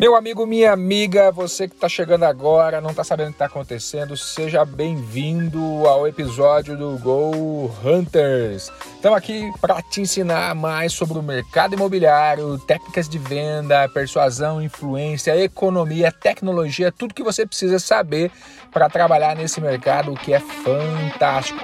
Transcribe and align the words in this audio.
Meu 0.00 0.16
amigo, 0.16 0.46
minha 0.46 0.72
amiga, 0.72 1.30
você 1.30 1.68
que 1.68 1.74
está 1.74 1.86
chegando 1.86 2.24
agora, 2.24 2.80
não 2.80 2.88
está 2.88 3.04
sabendo 3.04 3.26
o 3.26 3.30
que 3.32 3.34
está 3.34 3.44
acontecendo, 3.44 4.16
seja 4.16 4.64
bem-vindo 4.64 5.60
ao 5.86 6.08
episódio 6.08 6.74
do 6.74 6.98
Go 7.00 7.70
Hunters. 7.84 8.72
Estamos 8.94 9.18
aqui 9.18 9.52
para 9.60 9.82
te 9.82 10.00
ensinar 10.00 10.54
mais 10.54 10.94
sobre 10.94 11.18
o 11.18 11.22
mercado 11.22 11.74
imobiliário, 11.74 12.58
técnicas 12.60 13.10
de 13.10 13.18
venda, 13.18 13.86
persuasão, 13.90 14.62
influência, 14.62 15.36
economia, 15.36 16.10
tecnologia, 16.10 16.90
tudo 16.90 17.12
que 17.12 17.22
você 17.22 17.46
precisa 17.46 17.78
saber 17.78 18.32
para 18.72 18.88
trabalhar 18.88 19.36
nesse 19.36 19.60
mercado 19.60 20.14
que 20.14 20.32
é 20.32 20.40
fantástico. 20.40 21.62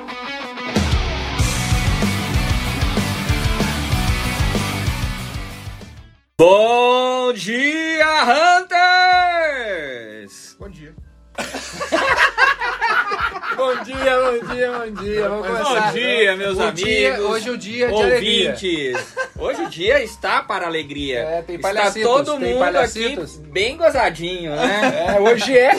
Bom 6.38 7.32
dia, 7.32 8.04
Hunters! 8.60 10.54
Bom 10.60 10.68
dia. 10.68 10.94
bom 13.56 13.74
dia, 13.82 14.20
bom 14.20 14.38
dia, 14.52 14.70
bom 14.70 14.90
dia. 15.02 15.28
Vamos 15.30 15.46
começar. 15.46 15.86
Bom 15.86 15.92
dia, 15.92 16.36
meus 16.36 16.60
amigos. 16.60 16.82
dia, 16.84 17.18
hoje 17.22 17.48
é 17.48 17.52
o 17.52 17.56
dia 17.56 17.88
de 17.88 17.94
alegria. 17.94 18.50
ouvintes. 18.50 19.16
Hoje 19.38 19.62
o 19.62 19.68
dia 19.70 20.02
está 20.02 20.42
para 20.42 20.66
alegria. 20.66 21.20
É, 21.20 21.40
tem 21.42 21.56
está 21.56 21.90
todo 21.92 22.38
tem 22.38 22.52
mundo 22.52 22.58
palhacitos. 22.58 23.38
aqui 23.38 23.46
bem 23.48 23.76
gozadinho, 23.78 24.54
né? 24.56 25.06
É, 25.16 25.20
hoje 25.20 25.56
é 25.56 25.70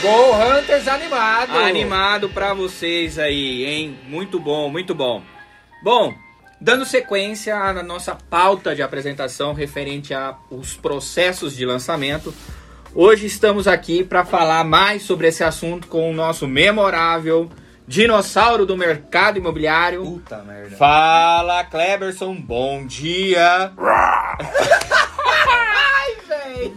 Go 0.00 0.32
Hunters 0.34 0.88
animado. 0.88 1.54
Animado 1.58 2.30
pra 2.30 2.54
vocês 2.54 3.18
aí, 3.18 3.66
hein? 3.66 3.98
Muito 4.08 4.40
bom, 4.40 4.70
muito 4.70 4.94
bom. 4.94 5.22
Bom, 5.82 6.14
dando 6.62 6.86
sequência 6.86 7.56
à 7.56 7.82
nossa 7.82 8.14
pauta 8.14 8.72
de 8.72 8.82
apresentação 8.82 9.52
referente 9.52 10.14
aos 10.14 10.74
processos 10.74 11.56
de 11.56 11.66
lançamento, 11.66 12.32
hoje 12.94 13.26
estamos 13.26 13.66
aqui 13.66 14.04
para 14.04 14.24
falar 14.24 14.62
mais 14.62 15.02
sobre 15.02 15.26
esse 15.26 15.42
assunto 15.42 15.88
com 15.88 16.08
o 16.08 16.14
nosso 16.14 16.46
memorável 16.46 17.50
dinossauro 17.84 18.64
do 18.64 18.76
mercado 18.76 19.38
imobiliário. 19.38 20.04
Puta 20.04 20.38
merda. 20.44 20.76
Fala, 20.76 21.64
Cleberson, 21.64 22.36
bom 22.36 22.86
dia. 22.86 23.72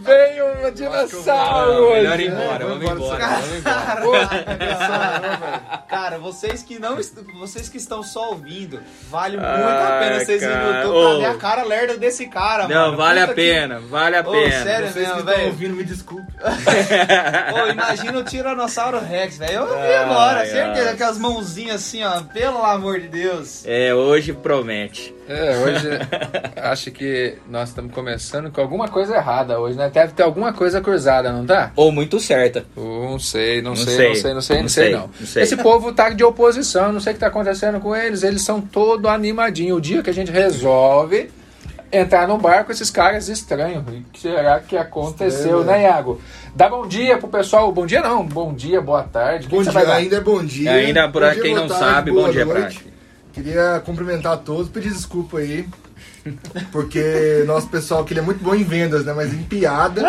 Veio 0.00 0.46
um 0.66 0.70
dinossauro 0.72 1.72
hoje. 1.84 1.94
Melhor 2.02 2.20
ir 2.20 2.30
embora, 2.30 2.66
vamos 2.66 2.90
embora, 2.90 3.26
vamos 3.26 3.56
embora. 3.56 4.66
Cara, 5.88 6.18
vocês 6.18 6.62
que 6.62 6.78
não 6.78 6.96
vocês 7.38 7.68
que 7.68 7.76
estão 7.78 8.02
só 8.02 8.30
ouvindo, 8.30 8.80
vale 9.10 9.36
muito 9.36 9.48
Ai, 9.48 9.62
a 9.62 9.98
pena 10.00 10.24
vocês 10.24 10.42
irem 10.42 10.56
no. 10.56 10.66
YouTube 10.72 10.92
pra 11.18 11.18
ver 11.18 11.26
a 11.26 11.34
cara 11.38 11.62
lerda 11.64 11.96
desse 11.96 12.26
cara, 12.26 12.68
Não, 12.68 12.86
mano. 12.86 12.96
vale 12.96 13.20
a 13.20 13.28
Puta 13.28 13.34
que- 13.34 13.40
pena, 13.42 13.78
vale 13.80 14.16
a 14.16 14.20
Ô, 14.20 14.32
pena. 14.32 14.62
sério 14.62 14.88
Vocês 14.88 14.92
que 14.94 15.00
mesmo, 15.00 15.18
estão 15.20 15.34
velho. 15.34 15.46
ouvindo, 15.46 15.76
me 15.76 15.84
desculpe. 15.84 16.32
Ô, 17.54 17.66
imagina 17.70 18.18
o 18.18 18.24
Tiranossauro 18.24 19.00
Rex, 19.00 19.38
velho. 19.38 19.52
Eu 19.60 19.80
vi 19.80 19.94
agora, 19.94 20.44
certeza 20.46 20.96
que 20.96 21.02
as 21.02 21.18
mãozinhas 21.18 21.76
assim, 21.76 22.02
ó, 22.04 22.20
pelo 22.22 22.62
amor 22.64 23.00
de 23.00 23.08
Deus. 23.08 23.62
É, 23.66 23.94
hoje 23.94 24.32
promete. 24.32 25.14
É, 25.28 25.56
hoje 25.58 25.88
acho 26.62 26.90
que 26.90 27.34
nós 27.48 27.70
estamos 27.70 27.92
começando 27.92 28.50
com 28.50 28.60
alguma 28.60 28.88
coisa 28.88 29.16
errada 29.16 29.58
hoje, 29.58 29.76
né? 29.76 29.90
Deve 29.92 30.12
ter 30.12 30.22
alguma 30.22 30.52
coisa 30.52 30.80
cruzada, 30.80 31.32
não 31.32 31.44
tá? 31.44 31.72
Ou 31.74 31.90
muito 31.90 32.20
certa. 32.20 32.64
Oh, 32.76 33.10
Não 33.10 33.18
sei, 33.18 33.60
não, 33.60 33.70
Não 33.70 33.76
sei, 33.76 33.94
sei. 33.96 34.08
não 34.08 34.14
sei, 34.14 34.34
não 34.34 34.40
sei, 34.40 34.56
não 34.56 34.62
Não 34.62 34.68
sei, 34.68 34.84
sei, 34.84 34.92
não. 34.92 35.10
não 35.20 35.26
sei. 35.26 35.42
Esse 35.42 35.56
povo 35.56 35.92
tá 35.92 36.10
de 36.10 36.22
oposição, 36.22 36.92
não 36.92 37.00
sei 37.00 37.12
o 37.12 37.14
que 37.14 37.20
tá 37.20 37.26
acontecendo 37.26 37.80
com 37.80 37.94
eles, 37.94 38.22
eles 38.22 38.42
são 38.42 38.60
todo 38.60 39.08
animadinhos. 39.08 39.78
O 39.78 39.80
dia 39.80 40.02
que 40.02 40.10
a 40.10 40.14
gente 40.14 40.30
resolve 40.30 41.30
entrar 41.90 42.26
no 42.28 42.36
barco, 42.38 42.72
esses 42.72 42.90
caras 42.90 43.28
estranhos. 43.28 43.82
O 43.86 44.02
que 44.12 44.20
será 44.20 44.60
que 44.60 44.76
aconteceu, 44.76 45.60
Estranho, 45.60 45.64
né, 45.64 45.82
Iago? 45.84 46.20
Dá 46.54 46.68
bom 46.68 46.86
dia 46.86 47.18
pro 47.18 47.28
pessoal. 47.28 47.70
Bom 47.72 47.86
dia 47.86 48.00
não, 48.00 48.24
bom 48.24 48.52
dia, 48.54 48.80
boa 48.80 49.02
tarde. 49.02 49.48
Bom 49.48 49.62
que 49.62 49.70
dia, 49.70 49.92
ainda 49.92 50.16
é 50.16 50.20
bom 50.20 50.44
dia. 50.44 50.70
Ainda 50.72 51.08
pra 51.08 51.28
Bom 51.28 51.32
dia, 51.34 51.42
quem 51.42 51.54
não 51.54 51.68
tarde, 51.68 51.84
sabe, 51.84 52.10
bom 52.10 52.30
dia, 52.30 52.44
noite. 52.44 52.60
Prati. 52.80 52.95
Queria 53.36 53.82
cumprimentar 53.84 54.38
todos, 54.38 54.70
pedir 54.70 54.90
desculpa 54.90 55.36
aí. 55.36 55.68
Porque 56.72 57.44
nosso 57.46 57.68
pessoal 57.68 58.00
aqui 58.00 58.14
ele 58.14 58.20
é 58.20 58.22
muito 58.22 58.42
bom 58.42 58.54
em 58.54 58.64
vendas, 58.64 59.04
né? 59.04 59.12
Mas 59.12 59.30
em 59.30 59.42
piada. 59.42 60.00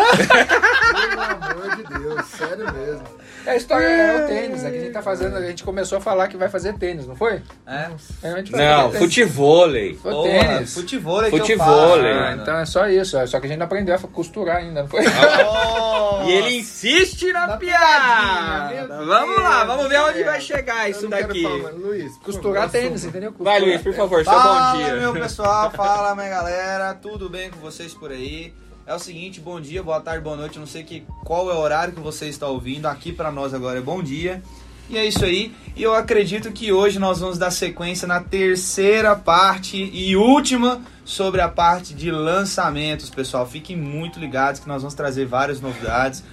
Pelo 1.10 1.20
amor 1.20 1.76
de 1.76 1.98
Deus, 1.98 2.24
sério 2.24 2.72
mesmo. 2.72 3.17
É 3.48 3.52
a 3.52 3.56
história 3.56 3.86
é 3.86 4.24
o 4.24 4.26
tênis, 4.28 4.62
é 4.62 4.70
que 4.70 4.76
a 4.76 4.80
gente 4.80 4.92
tá 4.92 5.00
fazendo, 5.00 5.34
a 5.34 5.40
gente 5.40 5.64
começou 5.64 5.96
a 5.96 6.00
falar 6.02 6.28
que 6.28 6.36
vai 6.36 6.50
fazer 6.50 6.74
tênis, 6.74 7.06
não 7.06 7.16
foi? 7.16 7.40
É. 7.66 7.88
É, 8.22 8.42
Não, 8.50 8.92
futevôlei. 8.92 9.94
Foi 9.94 10.12
tênis. 10.22 10.74
Futevôlei 10.74 11.30
Futevôlei. 11.30 12.12
Ah, 12.12 12.36
então 12.38 12.58
é 12.58 12.66
só 12.66 12.86
isso, 12.88 13.16
é 13.16 13.26
só 13.26 13.40
que 13.40 13.46
a 13.46 13.48
gente 13.48 13.58
não 13.58 13.64
aprendeu 13.64 13.94
a 13.94 13.98
costurar 14.00 14.58
ainda, 14.58 14.82
não 14.82 14.88
foi? 14.88 15.02
Nossa. 15.02 15.88
E 16.28 16.32
ele 16.32 16.56
insiste 16.58 17.32
na, 17.32 17.46
Na 17.46 17.56
piada. 17.56 19.04
Vamos 19.04 19.42
lá, 19.42 19.64
vamos 19.64 19.88
ver 19.88 20.00
onde 20.00 20.22
vai 20.24 20.40
chegar 20.40 20.90
isso 20.90 21.08
daqui. 21.08 21.42
falar, 21.42 21.70
Luiz, 21.72 22.16
Costurar 22.18 22.68
tênis, 22.68 23.04
entendeu? 23.04 23.34
Vai, 23.38 23.60
Luiz, 23.60 23.80
por 23.80 23.94
favor, 23.94 24.24
seu 24.24 24.32
Fala, 24.32 24.72
bom 24.72 24.78
dia. 24.78 24.96
meu 24.96 25.12
pessoal, 25.14 25.70
fala, 25.70 26.14
minha 26.14 26.28
galera, 26.28 26.92
tudo 26.94 27.30
bem 27.30 27.50
com 27.50 27.60
vocês 27.60 27.94
por 27.94 28.10
aí? 28.10 28.52
É 28.88 28.94
o 28.94 28.98
seguinte, 28.98 29.38
bom 29.38 29.60
dia, 29.60 29.82
boa 29.82 30.00
tarde, 30.00 30.24
boa 30.24 30.34
noite, 30.34 30.58
não 30.58 30.66
sei 30.66 30.82
que, 30.82 31.04
qual 31.22 31.50
é 31.50 31.52
o 31.52 31.58
horário 31.58 31.92
que 31.92 32.00
você 32.00 32.26
está 32.26 32.46
ouvindo, 32.46 32.86
aqui 32.86 33.12
pra 33.12 33.30
nós 33.30 33.52
agora 33.52 33.80
é 33.80 33.82
bom 33.82 34.02
dia. 34.02 34.42
E 34.88 34.96
é 34.96 35.04
isso 35.04 35.26
aí, 35.26 35.54
e 35.76 35.82
eu 35.82 35.94
acredito 35.94 36.50
que 36.50 36.72
hoje 36.72 36.98
nós 36.98 37.20
vamos 37.20 37.36
dar 37.36 37.50
sequência 37.50 38.08
na 38.08 38.20
terceira 38.22 39.14
parte 39.14 39.76
e 39.76 40.16
última 40.16 40.80
sobre 41.04 41.42
a 41.42 41.50
parte 41.50 41.92
de 41.92 42.10
lançamentos, 42.10 43.10
pessoal. 43.10 43.46
Fiquem 43.46 43.76
muito 43.76 44.18
ligados 44.18 44.58
que 44.58 44.66
nós 44.66 44.80
vamos 44.80 44.94
trazer 44.94 45.26
várias 45.26 45.60
novidades. 45.60 46.24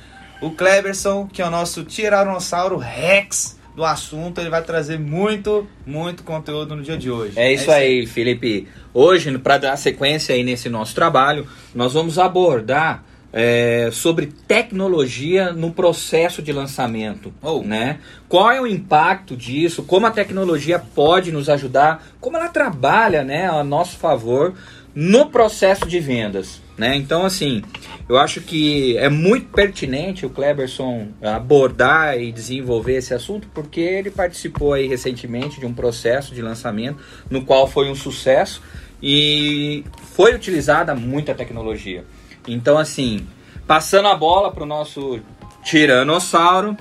O 0.42 0.50
Kleberson, 0.50 1.28
que 1.28 1.42
é 1.42 1.46
o 1.46 1.52
nosso 1.52 1.84
Tiranossauro 1.84 2.78
Rex 2.78 3.58
do 3.76 3.84
assunto, 3.84 4.40
ele 4.40 4.50
vai 4.50 4.64
trazer 4.64 4.98
muito, 4.98 5.68
muito 5.86 6.24
conteúdo 6.24 6.76
no 6.76 6.82
dia 6.82 6.98
de 6.98 7.12
hoje. 7.12 7.34
É 7.38 7.52
isso 7.52 7.70
aí, 7.70 8.06
Felipe. 8.06 8.68
Hoje, 8.94 9.38
para 9.38 9.58
dar 9.58 9.78
sequência 9.78 10.34
aí 10.34 10.44
nesse 10.44 10.70
nosso 10.70 10.96
trabalho, 10.96 11.46
nós 11.74 11.94
vamos 11.94 12.18
abordar 12.18 13.04
é, 13.38 13.90
sobre 13.92 14.28
tecnologia 14.48 15.52
no 15.52 15.72
processo 15.72 16.42
de 16.42 16.54
lançamento, 16.54 17.34
Oh. 17.42 17.62
né? 17.62 18.00
Qual 18.30 18.50
é 18.50 18.62
o 18.62 18.66
impacto 18.66 19.36
disso? 19.36 19.84
Como 19.84 20.06
a 20.08 20.12
tecnologia 20.12 20.80
pode 20.80 21.34
nos 21.34 21.50
ajudar? 21.50 22.02
Como 22.22 22.38
ela 22.38 22.48
trabalha, 22.48 23.26
né, 23.26 23.50
a 23.50 23.62
nosso 23.62 23.98
favor 23.98 24.54
no 24.96 25.30
processo 25.30 25.86
de 25.86 26.00
vendas, 26.00 26.62
né? 26.78 26.96
Então, 26.96 27.26
assim, 27.26 27.62
eu 28.08 28.18
acho 28.18 28.40
que 28.40 28.98
é 28.98 29.10
muito 29.10 29.48
pertinente 29.50 30.26
o 30.26 30.30
Kleberson 30.30 31.10
abordar 31.22 32.18
e 32.18 32.32
desenvolver 32.32 32.96
esse 32.96 33.14
assunto, 33.14 33.50
porque 33.54 33.82
ele 33.82 34.10
participou 34.10 34.74
aí 34.74 34.88
recentemente 34.88 35.60
de 35.60 35.66
um 35.66 35.74
processo 35.74 36.34
de 36.34 36.42
lançamento 36.42 37.04
no 37.30 37.44
qual 37.44 37.68
foi 37.68 37.92
um 37.92 37.96
sucesso 37.96 38.62
e 39.04 39.84
foi 40.14 40.34
utilizada 40.34 40.96
muita 40.96 41.36
tecnologia. 41.36 42.06
Então, 42.48 42.78
assim, 42.78 43.28
passando 43.68 44.08
a 44.08 44.16
bola 44.16 44.50
para 44.50 44.64
o 44.64 44.68
nosso 44.68 45.20
tiranossauro, 45.62 46.78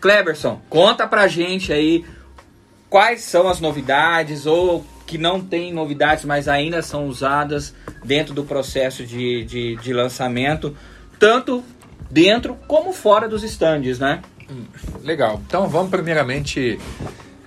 Kleberson, 0.00 0.62
conta 0.70 1.06
pra 1.06 1.28
gente 1.28 1.70
aí 1.72 2.04
quais 2.88 3.20
são 3.22 3.46
as 3.46 3.60
novidades 3.60 4.46
ou 4.46 4.86
que 5.08 5.16
não 5.16 5.40
tem 5.40 5.72
novidades, 5.72 6.26
mas 6.26 6.46
ainda 6.46 6.82
são 6.82 7.06
usadas 7.06 7.74
dentro 8.04 8.34
do 8.34 8.44
processo 8.44 9.06
de, 9.06 9.42
de, 9.42 9.76
de 9.76 9.92
lançamento, 9.94 10.76
tanto 11.18 11.64
dentro 12.10 12.54
como 12.68 12.92
fora 12.92 13.26
dos 13.26 13.42
stands, 13.42 13.98
né? 13.98 14.20
Legal. 15.02 15.40
Então 15.46 15.66
vamos 15.66 15.90
primeiramente 15.90 16.78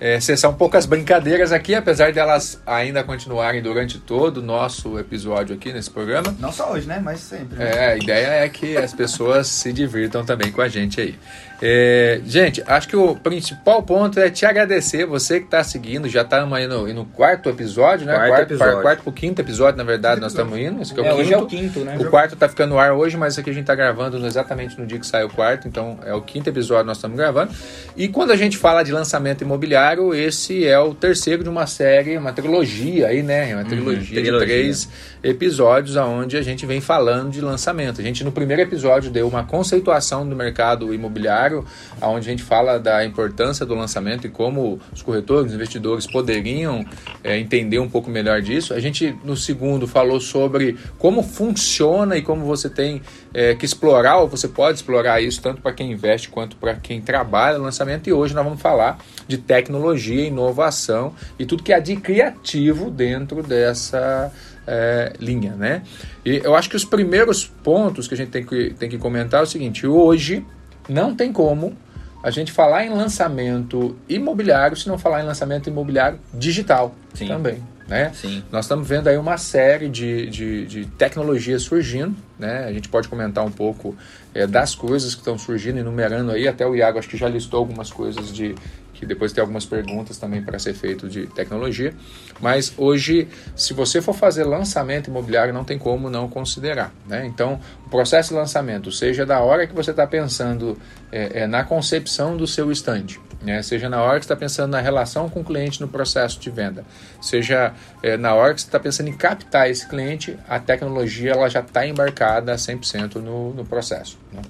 é, 0.00 0.18
cessar 0.18 0.50
um 0.50 0.54
pouco 0.54 0.76
as 0.76 0.86
brincadeiras 0.86 1.52
aqui, 1.52 1.76
apesar 1.76 2.12
delas 2.12 2.60
ainda 2.66 3.04
continuarem 3.04 3.62
durante 3.62 4.00
todo 4.00 4.38
o 4.38 4.42
nosso 4.42 4.98
episódio 4.98 5.54
aqui 5.54 5.72
nesse 5.72 5.88
programa. 5.88 6.34
Não 6.40 6.50
só 6.50 6.72
hoje, 6.72 6.88
né? 6.88 7.00
Mas 7.00 7.20
sempre. 7.20 7.56
né? 7.56 7.70
É, 7.72 7.92
a 7.92 7.96
ideia 7.96 8.26
é 8.44 8.48
que 8.48 8.76
as 8.76 8.92
pessoas 8.92 9.46
se 9.46 9.72
divirtam 9.72 10.24
também 10.24 10.50
com 10.50 10.60
a 10.60 10.68
gente 10.68 11.00
aí. 11.00 11.14
É, 11.64 12.20
gente, 12.26 12.60
acho 12.66 12.88
que 12.88 12.96
o 12.96 13.14
principal 13.14 13.84
ponto 13.84 14.18
é 14.18 14.28
te 14.28 14.44
agradecer, 14.44 15.06
você 15.06 15.38
que 15.38 15.44
está 15.44 15.62
seguindo, 15.62 16.08
já 16.08 16.22
estamos 16.22 16.52
aí 16.58 16.66
no, 16.66 16.92
no 16.92 17.04
quarto 17.04 17.48
episódio, 17.48 18.04
né? 18.04 18.14
Quarto 18.14 18.42
episódio. 18.42 18.80
quarto 18.82 19.02
pro 19.04 19.12
quinto 19.12 19.40
episódio, 19.40 19.78
na 19.78 19.84
verdade, 19.84 20.20
nós 20.20 20.32
estamos 20.32 20.58
indo. 20.58 20.82
Esse 20.82 20.90
aqui 20.92 21.00
é 21.00 21.04
o 21.04 21.06
É, 21.06 21.10
quinto. 21.10 21.20
hoje 21.22 21.34
é 21.34 21.38
o 21.38 21.46
quinto, 21.46 21.80
né? 21.80 21.96
O 22.00 22.06
quarto 22.10 22.34
tá 22.34 22.48
ficando 22.48 22.70
no 22.70 22.78
ar 22.80 22.92
hoje, 22.92 23.16
mas 23.16 23.38
aqui 23.38 23.48
a 23.48 23.52
gente 23.52 23.64
tá 23.66 23.76
gravando 23.76 24.16
exatamente 24.26 24.76
no 24.80 24.84
dia 24.86 24.98
que 24.98 25.06
sai 25.06 25.22
o 25.22 25.28
quarto, 25.28 25.68
então 25.68 26.00
é 26.04 26.12
o 26.12 26.20
quinto 26.20 26.48
episódio 26.50 26.82
que 26.82 26.88
nós 26.88 26.96
estamos 26.96 27.16
gravando. 27.16 27.52
E 27.96 28.08
quando 28.08 28.32
a 28.32 28.36
gente 28.36 28.56
fala 28.58 28.82
de 28.82 28.90
lançamento 28.90 29.42
imobiliário, 29.42 30.12
esse 30.12 30.66
é 30.66 30.78
o 30.80 30.92
terceiro 30.94 31.44
de 31.44 31.48
uma 31.48 31.68
série, 31.68 32.18
uma 32.18 32.32
trilogia 32.32 33.06
aí, 33.06 33.22
né? 33.22 33.54
Uma 33.54 33.64
trilogia, 33.64 34.20
trilogia. 34.20 34.32
de 34.32 34.44
três 34.46 34.88
episódios 35.22 35.94
onde 35.96 36.36
a 36.36 36.42
gente 36.42 36.66
vem 36.66 36.80
falando 36.80 37.30
de 37.30 37.40
lançamento. 37.40 38.00
A 38.00 38.04
gente 38.04 38.24
no 38.24 38.32
primeiro 38.32 38.62
episódio 38.62 39.10
deu 39.12 39.28
uma 39.28 39.44
conceituação 39.44 40.28
do 40.28 40.34
mercado 40.34 40.92
imobiliário, 40.92 41.51
onde 42.00 42.28
a 42.28 42.30
gente 42.30 42.42
fala 42.42 42.78
da 42.78 43.04
importância 43.04 43.64
do 43.66 43.74
lançamento 43.74 44.26
e 44.26 44.30
como 44.30 44.80
os 44.92 45.02
corretores, 45.02 45.50
os 45.50 45.54
investidores 45.54 46.06
poderiam 46.06 46.84
é, 47.22 47.38
entender 47.38 47.78
um 47.78 47.88
pouco 47.88 48.10
melhor 48.10 48.40
disso. 48.40 48.74
A 48.74 48.80
gente 48.80 49.16
no 49.24 49.36
segundo 49.36 49.86
falou 49.86 50.20
sobre 50.20 50.76
como 50.98 51.22
funciona 51.22 52.16
e 52.16 52.22
como 52.22 52.44
você 52.44 52.68
tem 52.68 53.02
é, 53.34 53.54
que 53.54 53.64
explorar, 53.64 54.18
ou 54.18 54.28
você 54.28 54.48
pode 54.48 54.78
explorar 54.78 55.20
isso 55.20 55.40
tanto 55.40 55.60
para 55.60 55.72
quem 55.72 55.92
investe 55.92 56.28
quanto 56.28 56.56
para 56.56 56.74
quem 56.74 57.00
trabalha 57.00 57.58
no 57.58 57.64
lançamento. 57.64 58.08
E 58.08 58.12
hoje 58.12 58.34
nós 58.34 58.44
vamos 58.44 58.60
falar 58.60 58.98
de 59.26 59.38
tecnologia, 59.38 60.26
inovação 60.26 61.14
e 61.38 61.46
tudo 61.46 61.62
que 61.62 61.72
há 61.72 61.78
de 61.78 61.96
criativo 61.96 62.90
dentro 62.90 63.42
dessa 63.42 64.32
é, 64.66 65.12
linha, 65.18 65.54
né? 65.54 65.82
E 66.24 66.40
eu 66.44 66.54
acho 66.54 66.70
que 66.70 66.76
os 66.76 66.84
primeiros 66.84 67.46
pontos 67.46 68.06
que 68.06 68.14
a 68.14 68.16
gente 68.16 68.30
tem 68.30 68.44
que, 68.44 68.74
tem 68.74 68.88
que 68.88 68.98
comentar 68.98 69.40
é 69.40 69.42
o 69.42 69.46
seguinte: 69.46 69.86
hoje 69.86 70.44
não 70.88 71.14
tem 71.14 71.32
como 71.32 71.76
a 72.22 72.30
gente 72.30 72.52
falar 72.52 72.84
em 72.84 72.90
lançamento 72.90 73.96
imobiliário 74.08 74.76
se 74.76 74.88
não 74.88 74.96
falar 74.96 75.22
em 75.22 75.26
lançamento 75.26 75.68
imobiliário 75.68 76.18
digital 76.32 76.94
Sim. 77.14 77.26
também. 77.26 77.62
Né? 77.88 78.12
Sim. 78.14 78.42
Nós 78.50 78.64
estamos 78.64 78.88
vendo 78.88 79.08
aí 79.08 79.16
uma 79.18 79.36
série 79.36 79.88
de, 79.88 80.30
de, 80.30 80.66
de 80.66 80.86
tecnologias 80.86 81.62
surgindo, 81.62 82.16
né? 82.38 82.64
A 82.64 82.72
gente 82.72 82.88
pode 82.88 83.08
comentar 83.08 83.44
um 83.44 83.50
pouco 83.50 83.94
é, 84.32 84.46
das 84.46 84.74
coisas 84.74 85.14
que 85.14 85.20
estão 85.20 85.36
surgindo, 85.36 85.78
enumerando 85.78 86.30
aí, 86.30 86.46
até 86.46 86.64
o 86.66 86.74
Iago 86.74 86.98
acho 86.98 87.08
que 87.08 87.16
já 87.16 87.28
listou 87.28 87.58
algumas 87.58 87.90
coisas 87.90 88.32
de 88.32 88.54
que 89.02 89.06
depois 89.06 89.32
tem 89.32 89.42
algumas 89.42 89.66
perguntas 89.66 90.16
também 90.16 90.40
para 90.40 90.60
ser 90.60 90.74
feito 90.74 91.08
de 91.08 91.26
tecnologia. 91.26 91.92
Mas 92.40 92.72
hoje, 92.78 93.26
se 93.56 93.74
você 93.74 94.00
for 94.00 94.14
fazer 94.14 94.44
lançamento 94.44 95.10
imobiliário, 95.10 95.52
não 95.52 95.64
tem 95.64 95.76
como 95.76 96.08
não 96.08 96.28
considerar. 96.28 96.94
Né? 97.08 97.26
Então, 97.26 97.58
o 97.84 97.90
processo 97.90 98.28
de 98.28 98.36
lançamento, 98.36 98.92
seja 98.92 99.26
da 99.26 99.40
hora 99.40 99.66
que 99.66 99.74
você 99.74 99.90
está 99.90 100.06
pensando 100.06 100.78
é, 101.10 101.40
é, 101.40 101.46
na 101.48 101.64
concepção 101.64 102.36
do 102.36 102.46
seu 102.46 102.70
estande, 102.70 103.20
né? 103.42 103.60
seja 103.60 103.88
na 103.88 104.00
hora 104.00 104.20
que 104.20 104.24
está 104.24 104.36
pensando 104.36 104.70
na 104.70 104.80
relação 104.80 105.28
com 105.28 105.40
o 105.40 105.44
cliente 105.44 105.80
no 105.80 105.88
processo 105.88 106.38
de 106.38 106.48
venda, 106.48 106.84
seja 107.20 107.74
é, 108.04 108.16
na 108.16 108.36
hora 108.36 108.54
que 108.54 108.60
você 108.60 108.68
está 108.68 108.78
pensando 108.78 109.08
em 109.08 109.16
captar 109.16 109.68
esse 109.68 109.88
cliente, 109.88 110.38
a 110.48 110.60
tecnologia 110.60 111.32
ela 111.32 111.50
já 111.50 111.58
está 111.58 111.84
embarcada 111.84 112.54
100% 112.54 113.16
no, 113.16 113.52
no 113.52 113.64
processo. 113.64 114.16
Né? 114.32 114.42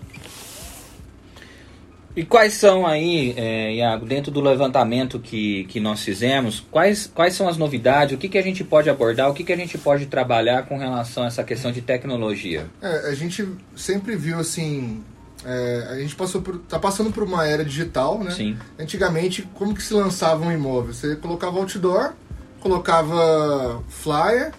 E 2.14 2.24
quais 2.24 2.52
são 2.54 2.86
aí, 2.86 3.32
é, 3.38 3.74
Iago, 3.76 4.04
dentro 4.04 4.30
do 4.30 4.40
levantamento 4.40 5.18
que, 5.18 5.64
que 5.64 5.80
nós 5.80 6.02
fizemos, 6.02 6.60
quais, 6.70 7.10
quais 7.14 7.34
são 7.34 7.48
as 7.48 7.56
novidades, 7.56 8.14
o 8.14 8.18
que, 8.18 8.28
que 8.28 8.36
a 8.36 8.42
gente 8.42 8.62
pode 8.62 8.90
abordar, 8.90 9.30
o 9.30 9.34
que, 9.34 9.42
que 9.42 9.52
a 9.52 9.56
gente 9.56 9.78
pode 9.78 10.04
trabalhar 10.06 10.64
com 10.66 10.76
relação 10.76 11.22
a 11.24 11.26
essa 11.28 11.42
questão 11.42 11.72
de 11.72 11.80
tecnologia? 11.80 12.66
É, 12.82 13.08
a 13.08 13.14
gente 13.14 13.48
sempre 13.74 14.14
viu 14.14 14.38
assim. 14.38 15.02
é, 15.44 15.86
a 15.90 15.98
gente 16.00 16.14
passou 16.14 16.42
por, 16.42 16.58
tá 16.58 16.78
passando 16.78 17.10
por 17.10 17.22
uma 17.22 17.46
era 17.46 17.64
digital, 17.64 18.18
né? 18.22 18.30
Sim. 18.32 18.58
Antigamente, 18.78 19.42
como 19.54 19.74
que 19.74 19.82
se 19.82 19.94
lançava 19.94 20.44
um 20.44 20.52
imóvel? 20.52 20.92
Você 20.92 21.16
colocava 21.16 21.58
outdoor, 21.58 22.12
colocava 22.60 23.82
flyer 23.88 24.52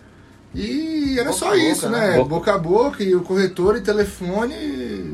e 0.56 1.14
era 1.20 1.26
Boca 1.30 1.38
só 1.38 1.46
boca, 1.48 1.58
isso, 1.58 1.90
né? 1.90 2.00
né? 2.12 2.18
Boca- 2.18 2.30
Boca 2.30 2.54
a 2.54 2.58
boca 2.58 3.04
e 3.04 3.16
o 3.16 3.22
corretor 3.22 3.76
e 3.78 3.82
telefone 3.82 4.54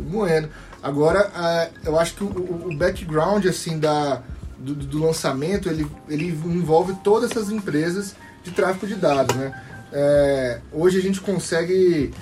moendo. 0.10 0.50
Agora, 0.82 1.32
é, 1.36 1.70
eu 1.86 2.00
acho 2.00 2.16
que 2.16 2.24
o, 2.24 2.76
background 2.78 3.46
assim 3.46 3.78
da 3.80 4.22
do, 4.58 4.74
do 4.76 5.00
lançamento 5.00 5.70
ele, 5.70 5.88
ele 6.10 6.28
envolve 6.28 6.94
todas 7.04 7.32
essas 7.32 7.50
empresas 7.50 8.16
de 8.44 8.52
tráfego 8.52 8.88
de 8.88 8.96
dados, 8.96 9.36
né? 9.36 9.54
É, 9.92 10.60
hoje 10.72 10.98
a 11.00 11.02
gente 11.02 11.22
consegue 11.22 12.14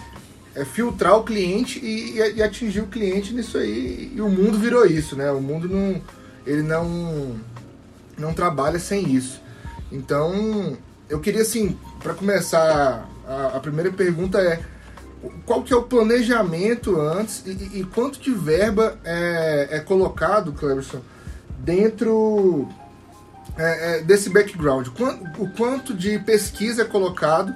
é, 0.56 0.64
filtrar 0.64 1.18
o 1.18 1.24
cliente 1.24 1.80
e, 1.84 2.20
e- 2.20 2.36
e 2.36 2.44
atingir 2.44 2.82
o 2.82 2.88
cliente 2.88 3.34
nisso 3.34 3.58
aí 3.58 4.12
e 4.16 4.22
o 4.22 4.30
mundo 4.30 4.58
virou 4.60 4.86
isso, 4.86 5.16
né? 5.16 5.32
O 5.32 5.42
mundo 5.42 5.68
não 5.68 6.02
ele 6.46 6.62
não 6.62 7.36
não 8.18 8.34
trabalha 8.34 8.80
sem 8.80 9.14
isso. 9.14 9.42
Então, 9.92 10.78
eu 11.10 11.20
queria 11.20 11.42
assim, 11.42 11.78
para 12.02 12.14
começar, 12.14 13.08
a, 13.28 13.58
a 13.58 13.60
primeira 13.60 13.92
pergunta 13.92 14.40
é 14.40 14.60
qual 15.46 15.64
que 15.64 15.74
é 15.74 15.76
o 15.76 15.84
planejamento 15.84 17.00
antes 17.00 17.44
e, 17.46 17.80
e- 17.80 17.84
quanto 17.84 18.20
de 18.20 18.32
verba 18.32 18.98
é, 19.04 19.68
é 19.72 19.80
colocado, 19.80 20.52
Cleberson, 20.54 21.02
dentro 21.60 22.68
é, 23.58 23.98
é, 23.98 24.02
desse 24.02 24.30
background? 24.30 24.88
O 25.38 25.50
quanto 25.50 25.94
de 25.94 26.20
pesquisa 26.20 26.84
é 26.84 26.86
colocado 26.86 27.54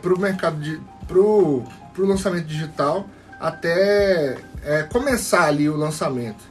para 0.00 0.14
o 0.14 0.18
mercado 0.18 0.60
de 0.60 0.80
para 1.06 1.18
o 1.18 1.64
lançamento 1.98 2.46
digital 2.46 3.08
até 3.40 4.36
é, 4.62 4.82
começar 4.84 5.44
ali 5.44 5.68
o 5.68 5.76
lançamento? 5.76 6.47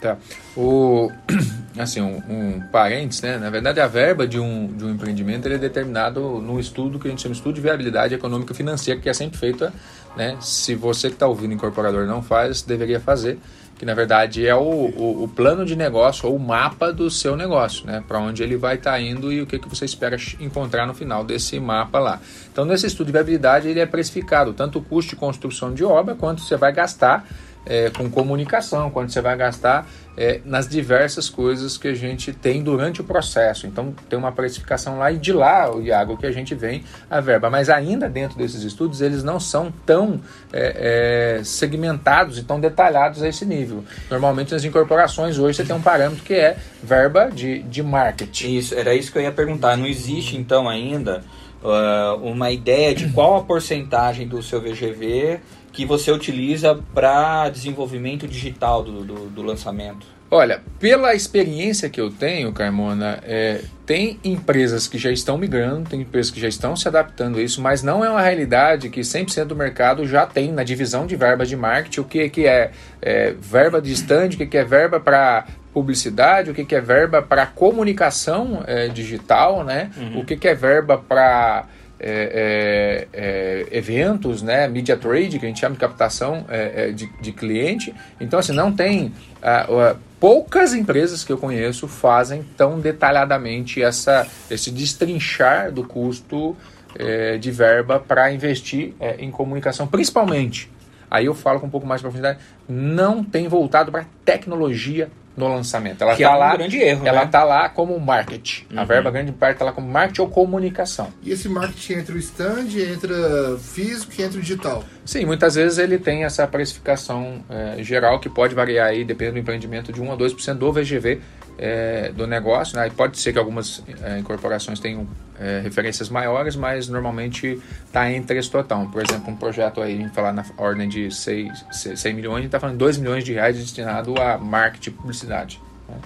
Tá. 0.00 0.18
O, 0.56 1.10
assim, 1.78 2.00
um, 2.00 2.22
um 2.28 2.60
parênteses, 2.70 3.22
né? 3.22 3.38
Na 3.38 3.48
verdade, 3.48 3.80
a 3.80 3.86
verba 3.86 4.26
de 4.26 4.38
um, 4.38 4.66
de 4.66 4.84
um 4.84 4.90
empreendimento 4.90 5.48
é 5.48 5.56
determinado 5.56 6.20
no 6.40 6.60
estudo 6.60 6.98
que 6.98 7.08
a 7.08 7.10
gente 7.10 7.22
chama 7.22 7.32
de 7.32 7.38
estudo 7.38 7.54
de 7.54 7.60
viabilidade 7.60 8.14
econômica 8.14 8.52
financeira, 8.52 9.00
que 9.00 9.08
é 9.08 9.14
sempre 9.14 9.38
feita, 9.38 9.72
né? 10.16 10.36
Se 10.40 10.74
você 10.74 11.08
que 11.08 11.14
está 11.14 11.26
ouvindo 11.26 11.54
incorporador 11.54 12.06
não 12.06 12.22
faz, 12.22 12.60
deveria 12.60 13.00
fazer, 13.00 13.38
que 13.78 13.84
na 13.84 13.94
verdade 13.94 14.46
é 14.46 14.54
o, 14.54 14.60
o, 14.60 15.24
o 15.24 15.28
plano 15.28 15.64
de 15.64 15.74
negócio 15.74 16.28
ou 16.28 16.36
o 16.36 16.38
mapa 16.38 16.92
do 16.92 17.10
seu 17.10 17.34
negócio, 17.34 17.86
né? 17.86 18.04
Para 18.06 18.18
onde 18.18 18.42
ele 18.42 18.56
vai 18.56 18.76
estar 18.76 19.00
indo 19.00 19.32
e 19.32 19.40
o 19.40 19.46
que, 19.46 19.58
que 19.58 19.68
você 19.68 19.86
espera 19.86 20.16
encontrar 20.38 20.86
no 20.86 20.92
final 20.92 21.24
desse 21.24 21.58
mapa 21.58 21.98
lá. 21.98 22.20
Então, 22.52 22.66
nesse 22.66 22.86
estudo 22.86 23.06
de 23.06 23.12
viabilidade, 23.12 23.68
ele 23.68 23.80
é 23.80 23.86
precificado 23.86 24.52
tanto 24.52 24.78
o 24.78 24.82
custo 24.82 25.10
de 25.10 25.16
construção 25.16 25.72
de 25.72 25.84
obra 25.84 26.14
quanto 26.14 26.42
você 26.42 26.56
vai 26.56 26.72
gastar 26.72 27.26
é, 27.66 27.90
com 27.90 28.08
comunicação, 28.08 28.90
quanto 28.90 29.12
você 29.12 29.20
vai 29.20 29.36
gastar 29.36 29.86
é, 30.16 30.40
nas 30.44 30.66
diversas 30.66 31.28
coisas 31.28 31.76
que 31.76 31.88
a 31.88 31.94
gente 31.94 32.32
tem 32.32 32.62
durante 32.62 33.00
o 33.00 33.04
processo. 33.04 33.66
Então 33.66 33.94
tem 34.08 34.18
uma 34.18 34.32
precificação 34.32 34.98
lá 34.98 35.12
e 35.12 35.18
de 35.18 35.32
lá, 35.32 35.74
o 35.74 35.82
Iago, 35.82 36.16
que 36.16 36.26
a 36.26 36.32
gente 36.32 36.54
vem 36.54 36.84
a 37.10 37.20
verba. 37.20 37.50
Mas 37.50 37.68
ainda 37.68 38.08
dentro 38.08 38.38
desses 38.38 38.62
estudos, 38.62 39.00
eles 39.00 39.22
não 39.22 39.38
são 39.38 39.72
tão 39.84 40.20
é, 40.52 41.38
é, 41.38 41.44
segmentados 41.44 42.38
e 42.38 42.44
tão 42.44 42.58
detalhados 42.58 43.22
a 43.22 43.28
esse 43.28 43.44
nível. 43.44 43.84
Normalmente 44.10 44.52
nas 44.52 44.64
incorporações 44.64 45.38
hoje 45.38 45.56
você 45.58 45.64
tem 45.64 45.76
um 45.76 45.82
parâmetro 45.82 46.24
que 46.24 46.34
é 46.34 46.56
verba 46.82 47.28
de, 47.28 47.62
de 47.64 47.82
marketing. 47.82 48.56
Isso, 48.56 48.74
era 48.74 48.94
isso 48.94 49.12
que 49.12 49.18
eu 49.18 49.22
ia 49.22 49.32
perguntar. 49.32 49.76
Não 49.76 49.86
existe 49.86 50.36
então 50.36 50.68
ainda 50.68 51.22
uh, 51.62 52.16
uma 52.22 52.50
ideia 52.50 52.94
de 52.94 53.08
qual 53.10 53.36
a 53.36 53.42
porcentagem 53.42 54.26
do 54.26 54.42
seu 54.42 54.60
VGV 54.60 55.40
que 55.76 55.84
você 55.84 56.10
utiliza 56.10 56.80
para 56.94 57.50
desenvolvimento 57.50 58.26
digital 58.26 58.82
do, 58.82 59.04
do, 59.04 59.14
do 59.26 59.42
lançamento? 59.42 60.06
Olha, 60.30 60.62
pela 60.80 61.14
experiência 61.14 61.90
que 61.90 62.00
eu 62.00 62.10
tenho, 62.10 62.50
Carmona, 62.50 63.20
é, 63.22 63.60
tem 63.84 64.18
empresas 64.24 64.88
que 64.88 64.96
já 64.96 65.12
estão 65.12 65.36
migrando, 65.36 65.90
tem 65.90 66.00
empresas 66.00 66.32
que 66.32 66.40
já 66.40 66.48
estão 66.48 66.74
se 66.74 66.88
adaptando 66.88 67.38
a 67.38 67.42
isso, 67.42 67.60
mas 67.60 67.82
não 67.82 68.02
é 68.02 68.08
uma 68.08 68.22
realidade 68.22 68.88
que 68.88 69.02
100% 69.02 69.44
do 69.44 69.54
mercado 69.54 70.06
já 70.08 70.24
tem 70.24 70.50
na 70.50 70.64
divisão 70.64 71.06
de 71.06 71.14
verba 71.14 71.44
de 71.44 71.54
marketing 71.54 72.00
o 72.00 72.04
que, 72.04 72.28
que 72.30 72.46
é, 72.46 72.70
é 73.02 73.34
verba 73.38 73.80
de 73.80 73.92
stand, 73.92 74.28
o 74.28 74.36
que, 74.38 74.46
que 74.46 74.56
é 74.56 74.64
verba 74.64 74.98
para 74.98 75.46
publicidade, 75.74 76.50
o 76.50 76.54
que, 76.54 76.64
que 76.64 76.74
é 76.74 76.80
verba 76.80 77.20
para 77.20 77.44
comunicação 77.44 78.64
é, 78.66 78.88
digital, 78.88 79.62
né? 79.62 79.90
o 80.16 80.24
que, 80.24 80.38
que 80.38 80.48
é 80.48 80.54
verba 80.54 80.96
para 80.96 81.66
é, 81.98 83.08
é, 83.12 83.66
é, 83.72 83.76
eventos, 83.78 84.42
né, 84.42 84.68
media 84.68 84.96
trade, 84.96 85.38
que 85.38 85.46
a 85.46 85.48
gente 85.48 85.60
chama 85.60 85.74
de 85.74 85.80
captação 85.80 86.44
é, 86.48 86.88
é, 86.88 86.90
de, 86.92 87.10
de, 87.20 87.32
cliente. 87.32 87.94
Então, 88.20 88.38
assim, 88.38 88.52
não 88.52 88.70
tem. 88.70 89.12
Uh, 89.36 89.92
uh, 89.92 89.98
poucas 90.20 90.74
empresas 90.74 91.24
que 91.24 91.32
eu 91.32 91.38
conheço 91.38 91.86
fazem 91.88 92.42
tão 92.56 92.80
detalhadamente 92.80 93.82
essa, 93.82 94.26
esse 94.50 94.70
destrinchar 94.70 95.70
do 95.70 95.84
custo 95.84 96.56
é, 96.98 97.36
de 97.38 97.50
verba 97.50 98.00
para 98.00 98.32
investir 98.32 98.94
em 99.18 99.30
comunicação, 99.30 99.86
principalmente. 99.86 100.70
Aí 101.10 101.26
eu 101.26 101.34
falo 101.34 101.60
com 101.60 101.66
um 101.66 101.70
pouco 101.70 101.86
mais 101.86 102.00
de 102.00 102.04
profundidade, 102.04 102.38
não 102.68 103.22
tem 103.22 103.46
voltado 103.46 103.92
para 103.92 104.06
tecnologia 104.24 105.10
no 105.36 105.48
lançamento. 105.48 106.02
Ela 106.02 106.16
que 106.16 106.22
tá 106.22 106.30
é 106.30 106.34
um 106.34 106.38
lá, 106.38 106.56
grande 106.56 106.78
erro, 106.78 107.06
ela 107.06 107.24
né? 107.24 107.30
tá 107.30 107.44
lá 107.44 107.68
como 107.68 107.98
marketing. 108.00 108.64
Uhum. 108.72 108.80
A 108.80 108.84
verba 108.84 109.10
grande 109.10 109.32
parte 109.32 109.54
está 109.56 109.64
lá 109.64 109.72
como 109.72 109.88
marketing 109.88 110.22
ou 110.22 110.28
comunicação. 110.28 111.12
E 111.22 111.30
esse 111.30 111.48
marketing 111.48 111.92
entra 111.94 112.14
o 112.14 112.18
stand, 112.18 112.68
entra 112.92 113.58
físico 113.58 114.12
e 114.18 114.22
entra 114.22 114.38
o 114.38 114.42
digital? 114.42 114.84
Sim, 115.04 115.24
muitas 115.24 115.54
vezes 115.54 115.78
ele 115.78 115.98
tem 115.98 116.24
essa 116.24 116.46
precificação 116.46 117.44
é, 117.48 117.82
geral 117.82 118.18
que 118.18 118.28
pode 118.28 118.54
variar 118.54 118.88
aí, 118.88 119.04
dependendo 119.04 119.34
do 119.34 119.40
empreendimento, 119.40 119.92
de 119.92 120.00
1 120.00 120.12
a 120.12 120.16
2% 120.16 120.54
do 120.54 120.72
VGV 120.72 121.20
é, 121.58 122.10
do 122.12 122.26
negócio. 122.26 122.76
Né? 122.76 122.86
E 122.86 122.90
pode 122.90 123.18
ser 123.18 123.32
que 123.32 123.38
algumas 123.38 123.82
é, 124.02 124.18
incorporações 124.18 124.80
tenham 124.80 125.06
é, 125.38 125.60
referências 125.60 126.08
maiores, 126.08 126.56
mas 126.56 126.88
normalmente 126.88 127.60
está 127.84 128.10
entre 128.10 128.38
esse 128.38 128.50
total. 128.50 128.86
Por 128.86 129.02
exemplo, 129.02 129.32
um 129.32 129.36
projeto 129.36 129.80
aí, 129.80 129.94
a 129.94 130.02
gente 130.02 130.14
falar 130.14 130.32
na 130.32 130.44
ordem 130.56 130.88
de 130.88 131.14
6, 131.14 131.64
100 131.96 132.14
milhões, 132.14 132.34
a 132.34 132.38
gente 132.38 132.46
está 132.46 132.60
falando 132.60 132.74
de 132.74 132.80
2 132.80 132.98
milhões 132.98 133.24
de 133.24 133.32
reais 133.32 133.56
destinado 133.56 134.14
a 134.20 134.38
marketing 134.38 134.90
e 134.90 134.92
publicidade. 134.92 135.60
Né? 135.88 135.96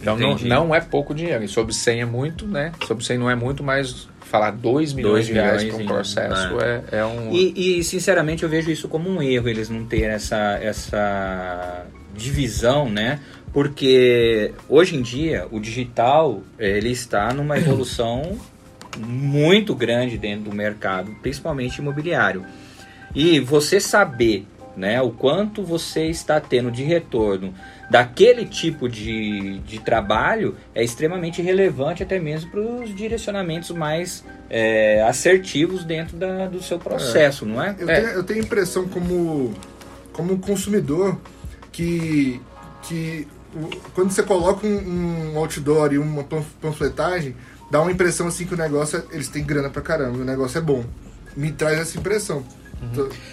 Então 0.00 0.18
não, 0.18 0.36
não 0.36 0.74
é 0.74 0.80
pouco 0.80 1.14
dinheiro. 1.14 1.44
E 1.44 1.48
sobre 1.48 1.72
100 1.72 2.00
é 2.00 2.04
muito, 2.04 2.46
né? 2.46 2.72
Sobre 2.86 3.04
100 3.04 3.18
não 3.18 3.30
é 3.30 3.36
muito, 3.36 3.62
mas 3.62 4.08
falar 4.20 4.50
2 4.50 4.94
milhões 4.94 5.12
Dois 5.12 5.26
de 5.26 5.32
reais 5.34 5.62
milhões 5.62 5.74
para 5.74 5.78
um 5.78 5.84
em- 5.84 5.86
processo 5.86 6.60
é, 6.60 6.82
é 6.90 7.04
um. 7.04 7.30
E, 7.32 7.78
e, 7.78 7.84
sinceramente 7.84 8.42
eu 8.42 8.48
vejo 8.48 8.70
isso 8.70 8.88
como 8.88 9.08
um 9.08 9.22
erro 9.22 9.48
eles 9.48 9.68
não 9.68 9.84
terem 9.84 10.08
essa, 10.08 10.58
essa 10.60 11.86
divisão, 12.14 12.88
né? 12.88 13.20
Porque 13.52 14.52
hoje 14.68 14.96
em 14.96 15.02
dia 15.02 15.46
o 15.50 15.60
digital 15.60 16.42
ele 16.58 16.90
está 16.90 17.32
numa 17.34 17.58
evolução 17.58 18.38
muito 18.98 19.74
grande 19.74 20.16
dentro 20.18 20.50
do 20.50 20.56
mercado, 20.56 21.10
principalmente 21.22 21.78
imobiliário. 21.78 22.44
E 23.14 23.40
você 23.40 23.78
saber 23.78 24.46
né, 24.74 25.02
o 25.02 25.10
quanto 25.10 25.62
você 25.62 26.06
está 26.06 26.40
tendo 26.40 26.70
de 26.70 26.82
retorno 26.82 27.52
daquele 27.90 28.46
tipo 28.46 28.88
de, 28.88 29.58
de 29.58 29.78
trabalho 29.80 30.56
é 30.74 30.82
extremamente 30.82 31.42
relevante 31.42 32.02
até 32.02 32.18
mesmo 32.18 32.50
para 32.50 32.60
os 32.60 32.94
direcionamentos 32.94 33.70
mais 33.70 34.24
é, 34.48 35.02
assertivos 35.02 35.84
dentro 35.84 36.16
da, 36.16 36.46
do 36.46 36.62
seu 36.62 36.78
processo, 36.78 37.44
não 37.44 37.62
é? 37.62 37.76
Eu, 37.78 37.90
É. 37.90 38.00
tenho, 38.00 38.12
eu 38.14 38.22
tenho 38.24 38.40
a 38.40 38.44
impressão 38.44 38.88
como, 38.88 39.52
como 40.14 40.38
consumidor 40.38 41.20
que, 41.70 42.40
que 42.82 43.28
quando 43.94 44.10
você 44.10 44.22
coloca 44.22 44.66
um, 44.66 45.32
um 45.34 45.38
outdoor 45.38 45.92
e 45.92 45.98
uma 45.98 46.24
panf- 46.24 46.46
panfletagem, 46.60 47.34
dá 47.70 47.80
uma 47.80 47.90
impressão 47.92 48.26
assim 48.26 48.46
que 48.46 48.54
o 48.54 48.56
negócio, 48.56 48.98
é- 48.98 49.14
eles 49.14 49.28
têm 49.28 49.44
grana 49.44 49.68
pra 49.70 49.82
caramba, 49.82 50.18
o 50.18 50.24
negócio 50.24 50.58
é 50.58 50.60
bom. 50.60 50.84
Me 51.36 51.50
traz 51.52 51.78
essa 51.78 51.98
impressão. 51.98 52.44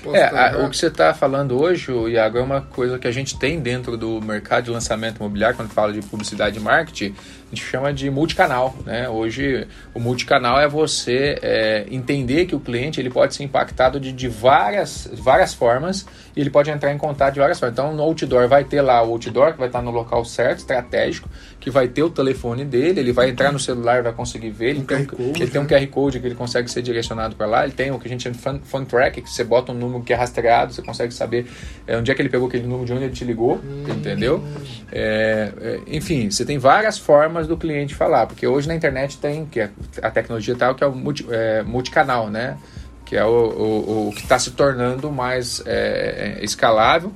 Posso 0.03 0.15
É, 0.15 0.25
estar 0.25 0.55
a- 0.55 0.65
o 0.65 0.69
que 0.69 0.77
você 0.77 0.88
está 0.88 1.11
falando 1.13 1.59
hoje, 1.59 1.91
Iago, 2.09 2.38
é 2.38 2.41
uma 2.41 2.61
coisa 2.61 2.99
que 2.99 3.07
a 3.07 3.11
gente 3.11 3.38
tem 3.39 3.59
dentro 3.59 3.97
do 3.97 4.21
mercado 4.21 4.65
de 4.65 4.69
lançamento 4.71 5.17
imobiliário, 5.17 5.55
quando 5.57 5.69
fala 5.69 5.91
de 5.91 6.01
publicidade 6.03 6.59
e 6.59 6.61
marketing, 6.61 7.15
a 7.51 7.56
gente 7.56 7.65
chama 7.65 7.91
de 7.91 8.10
multicanal. 8.12 8.75
Né? 8.86 9.10
Hoje, 9.10 9.68
o 9.94 10.00
multicanal 10.00 10.60
é 10.60 10.68
você 10.68 11.38
é, 11.41 11.86
entender 11.89 12.46
que 12.46 12.56
o 12.56 12.60
cliente 12.60 13.00
ele 13.00 13.10
pode 13.10 13.34
ser 13.34 13.44
impactado 13.44 14.00
de, 14.00 14.12
de 14.12 14.27
várias, 14.27 15.10
várias 15.12 15.53
formas 15.53 16.06
e 16.36 16.41
ele 16.41 16.51
pode 16.51 16.70
entrar 16.70 16.94
em 16.94 16.98
contato 16.98 17.34
de 17.34 17.39
várias 17.39 17.60
formas. 17.60 17.74
Então, 17.74 17.94
no 17.96 18.03
outdoor 18.03 18.48
vai 18.48 18.63
ter 18.63 18.82
lá 18.82 19.01
o 19.01 19.12
outdoor, 19.12 19.53
que 19.53 19.60
vai 19.60 19.68
estar 19.68 19.82
no 19.82 19.89
local 19.89 20.24
certo, 20.24 20.60
estratégico, 20.60 21.27
que 21.60 21.72
vai 21.72 21.88
ter 21.88 22.03
o 22.03 22.10
telefone 22.10 22.63
dele, 22.63 23.00
ele 23.00 23.12
vai 23.12 23.29
entrar 23.29 23.51
no 23.51 23.60
celular 23.60 24.00
e 24.00 24.01
vai 24.03 24.13
conseguir 24.13 24.51
ver. 24.51 24.70
Ele, 24.70 24.79
Um 24.82 24.86
tem, 24.86 24.98
um, 24.98 25.06
Code, 25.06 25.41
ele 25.41 25.51
tem 25.51 25.62
um 25.62 25.63
né? 25.63 25.79
QR 25.79 25.88
Code 25.88 26.20
que 26.20 26.27
ele 26.27 26.36
consegue 26.36 26.70
ser 26.70 26.84
direcionado 26.84 27.36
para 27.36 27.48
lá. 27.48 27.63
Ele 27.63 27.74
tem 27.74 27.91
o 27.91 27.98
que 27.98 28.08
a 28.08 28.10
gente 28.10 28.24
chama 28.24 28.36
de 28.36 28.41
fun, 28.41 28.60
fun 28.63 28.86
track, 28.86 29.24
que 29.24 29.29
você 29.29 29.44
bota 29.44 29.72
um 29.72 29.75
número 29.75 30.03
que 30.03 30.13
é 30.13 30.15
rastreado, 30.15 30.72
você 30.72 30.84
consegue 30.84 31.13
saber 31.13 31.48
é, 31.88 31.98
onde 31.98 32.12
é 32.12 32.13
que 32.13 32.22
ele 32.22 32.29
pegou 32.29 32.48
aquele 32.48 32.68
número, 32.68 32.86
de 32.86 32.94
onde 32.94 33.06
ele 33.06 33.13
te 33.13 33.25
ligou, 33.25 33.60
entendeu? 33.89 34.44
É, 34.91 35.51
é, 35.60 35.79
enfim, 35.88 36.29
você 36.29 36.46
tem 36.46 36.58
várias 36.58 36.98
formas 36.98 37.38
do 37.48 37.58
cliente 37.58 37.96
falar, 37.96 38.27
porque 38.27 38.48
hoje 38.48 38.67
na 38.67 38.75
internet 38.75 39.17
tem 39.17 39.46
que 39.46 39.60
é 39.60 39.69
a 40.01 40.10
tecnologia 40.10 40.55
tal 40.55 40.75
que 40.75 40.84
é 40.84 40.88
o 40.88 40.93
multi, 40.93 41.25
é, 41.29 41.63
multicanal, 41.63 42.29
né? 42.29 42.58
Que 43.05 43.17
é 43.17 43.25
o, 43.25 43.29
o, 43.29 44.10
o 44.10 44.12
que 44.12 44.22
está 44.22 44.38
se 44.38 44.51
tornando 44.51 45.12
mais 45.12 45.63
é, 45.65 46.38
é, 46.39 46.46
escalável 46.46 47.12